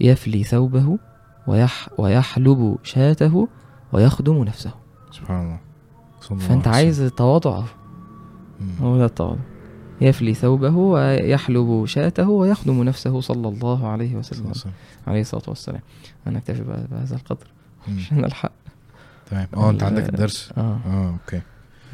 يفلي 0.00 0.44
ثوبه 0.44 0.98
ويح 1.46 1.88
ويحلب 1.98 2.78
شاته 2.82 3.48
ويخدم 3.92 4.44
نفسه. 4.44 4.72
سبحان 5.10 5.44
الله. 5.44 6.38
فأنت 6.38 6.68
عايز 6.68 7.00
التواضع. 7.00 7.64
هو 8.80 8.96
ده 8.98 9.04
التواضع. 9.04 9.40
يفلي 10.02 10.34
ثوبه 10.34 10.76
ويحلب 10.76 11.84
شاته 11.86 12.28
ويخدم 12.28 12.82
نفسه 12.82 13.20
صلى 13.20 13.48
الله 13.48 13.88
عليه 13.88 14.14
وسلم. 14.16 14.52
عليه 15.06 15.20
الصلاة 15.20 15.42
والسلام. 15.48 15.80
أنا 16.26 16.38
أكتفي 16.38 16.62
بهذا 16.62 17.14
القدر. 17.16 17.46
عشان 17.98 18.24
الحق. 18.30 18.52
تمام. 19.30 19.46
آه 19.56 19.70
أنت 19.70 19.82
عندك 19.82 20.08
الدرس؟ 20.08 20.50
آه. 20.58 20.80
آه 20.86 21.08
أوكي. 21.22 21.40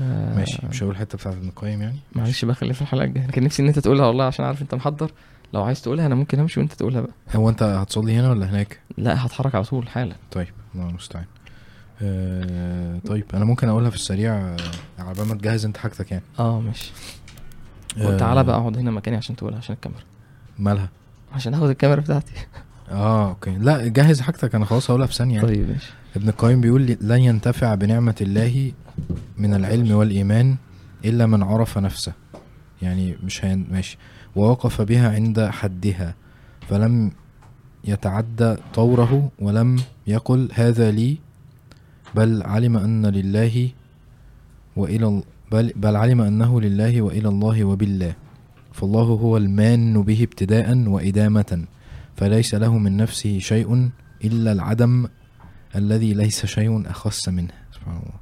آه، 0.03 0.37
ماشي. 0.37 0.59
مش 0.71 0.83
هقول 0.83 0.93
الحتة 0.93 1.19
بتاعت 1.19 1.35
ابن 1.37 1.49
القيم 1.49 1.83
يعني؟ 1.83 1.99
معلش 2.13 2.45
بقى 2.45 2.55
خليها 2.55 2.73
في 2.75 2.83
الحلقة 2.83 3.05
الجاية. 3.05 3.27
كان 3.27 3.45
نفسي 3.45 3.63
إن 3.63 3.69
أنت 3.69 3.79
تقولها 3.79 4.07
والله 4.07 4.25
عشان 4.25 4.45
عارف 4.45 4.63
أنت 4.63 4.75
محضر. 4.75 5.11
لو 5.53 5.63
عايز 5.63 5.83
تقولها 5.83 6.07
أنا 6.07 6.15
ممكن 6.15 6.39
أمشي 6.41 6.61
وأنت 6.61 6.73
تقولها 6.73 7.01
بقى. 7.01 7.13
هو 7.35 7.49
أنت 7.49 7.63
هتصلي 7.63 8.15
هنا 8.17 8.31
ولا 8.31 8.51
هناك؟ 8.51 8.81
لا 8.99 9.27
هتحرك 9.27 9.55
على 9.55 9.65
طول 9.65 9.89
حالا. 9.89 10.15
طيب 10.33 10.49
الله 10.75 10.89
المستعان. 10.89 11.25
آه 12.03 12.99
طيب 13.07 13.25
أنا 13.35 13.45
ممكن 13.45 13.69
أقولها 13.69 13.91
في 13.91 13.97
السريع؟ 13.97 14.33
آه، 14.35 14.57
على 14.99 15.15
بال 15.15 15.27
ما 15.29 15.35
تجهز 15.35 15.65
أنت 15.65 15.77
حاجتك 15.77 16.11
يعني. 16.11 16.25
آه 16.39 16.61
ماشي. 16.61 16.93
آه، 17.99 18.17
تعالى 18.17 18.45
بقى 18.45 18.57
أقعد 18.61 18.79
هنا 18.79 18.91
مكاني 18.91 19.17
عشان 19.17 19.37
تقولها 19.37 19.59
عشان 19.59 19.75
الكاميرا. 19.75 20.01
مالها؟ 20.59 20.89
عشان 21.33 21.55
أخد 21.55 21.69
الكاميرا 21.69 22.01
بتاعتي. 22.01 22.33
آه 22.91 23.29
أوكي. 23.29 23.51
لا 23.51 23.89
جهز 23.89 24.21
حاجتك. 24.21 24.55
أنا 24.55 24.65
خلاص 24.65 24.91
هقولها 24.91 25.07
في 25.07 25.15
ثانية 25.15 25.35
يعني. 25.35 25.47
طيب 25.49 25.69
ماشي. 25.71 25.93
ابن 26.17 26.29
القيم 26.29 26.61
بيقول 26.61 26.97
لن 27.01 27.19
ينتفع 27.21 27.75
بنعمة 27.75 28.15
الله 28.21 28.73
من 29.39 29.55
العلم 29.55 29.93
والإيمان 29.97 30.57
إلا 31.05 31.27
من 31.27 31.43
عرف 31.43 31.79
نفسه. 31.79 32.13
يعني 32.83 33.17
مش 33.25 33.45
هين 33.45 33.67
ماشي. 33.71 33.99
ووقف 34.37 34.81
بها 34.83 35.13
عند 35.15 35.41
حدها 35.41 36.15
فلم 36.69 37.11
يتعدى 37.85 38.57
طوره 38.75 39.31
ولم 39.39 39.77
يقل 40.07 40.49
هذا 40.55 40.91
لي 40.91 41.19
بل 42.15 42.43
علم 42.43 42.77
أن 42.77 43.07
لله 43.07 43.69
وإلى 44.77 45.07
ال- 45.09 45.23
بل, 45.53 45.73
بل 45.77 45.97
علم 45.97 46.21
أنه 46.21 46.61
لله 46.61 47.03
وإلى 47.03 47.29
الله 47.29 47.65
وبالله 47.65 48.15
فالله 48.73 49.03
هو 49.03 49.37
المان 49.37 50.03
به 50.03 50.23
ابتداء 50.23 50.79
وإدامة 50.89 51.65
فليس 52.17 52.55
له 52.55 52.79
من 52.79 52.97
نفسه 52.97 53.39
شيء 53.39 53.91
إلا 54.25 54.53
العدم 54.53 55.07
الذي 55.77 56.15
ليس 56.15 56.47
شيء 56.47 56.91
أخص 56.91 57.29
منه. 57.29 57.51
سبحان 57.73 57.97
الله. 57.97 58.15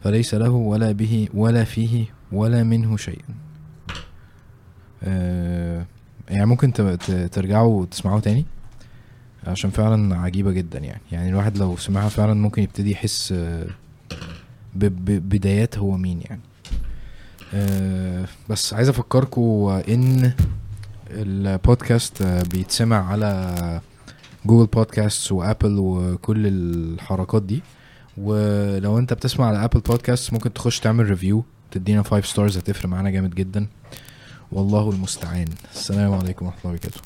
فليس 0.00 0.34
له 0.34 0.50
ولا 0.50 0.92
به 0.92 1.28
ولا 1.34 1.64
فيه 1.64 2.04
ولا 2.32 2.62
منه 2.62 2.96
شيء. 2.96 3.22
آه 5.02 5.86
يعني 6.28 6.46
ممكن 6.46 6.72
ترجعوا 7.32 7.80
وتسمعوه 7.80 8.20
تاني؟ 8.20 8.44
عشان 9.46 9.70
فعلا 9.70 10.16
عجيبة 10.16 10.50
جدا 10.52 10.78
يعني. 10.78 11.00
يعني 11.12 11.28
الواحد 11.28 11.58
لو 11.58 11.76
سمعها 11.76 12.08
فعلا 12.08 12.34
ممكن 12.34 12.62
يبتدي 12.62 12.90
يحس 12.90 13.32
آه، 13.32 13.66
ب- 14.74 14.84
ب- 15.04 15.28
بدايات 15.28 15.78
هو 15.78 15.96
مين 15.96 16.20
يعني. 16.20 16.40
آه 17.54 18.24
بس 18.48 18.74
عايز 18.74 18.88
افكركم 18.88 19.42
ان 19.88 20.32
البودكاست 21.10 22.22
بيتسمع 22.22 23.08
على 23.10 23.80
Google 24.46 24.66
Podcasts 24.66 25.32
و 25.32 25.40
Apple 25.40 25.78
وكل 25.78 26.46
الحركات 26.46 27.42
دي. 27.42 27.62
ولو 28.18 28.98
انت 28.98 29.12
بتسمع 29.12 29.46
على 29.46 29.64
Apple 29.64 29.80
Podcasts 29.80 30.32
ممكن 30.32 30.52
تخش 30.52 30.80
تعمل 30.80 31.10
review 31.10 31.44
تدينا 31.70 32.02
5 32.02 32.26
ستارز 32.26 32.58
هتفرق 32.58 32.86
معانا 32.86 33.10
جامد 33.10 33.34
جدا. 33.34 33.66
والله 34.52 34.90
المستعان. 34.90 35.48
السلام 35.74 36.12
عليكم 36.12 36.46
ورحمة 36.46 36.60
الله 36.60 36.70
وبركاته. 36.74 37.00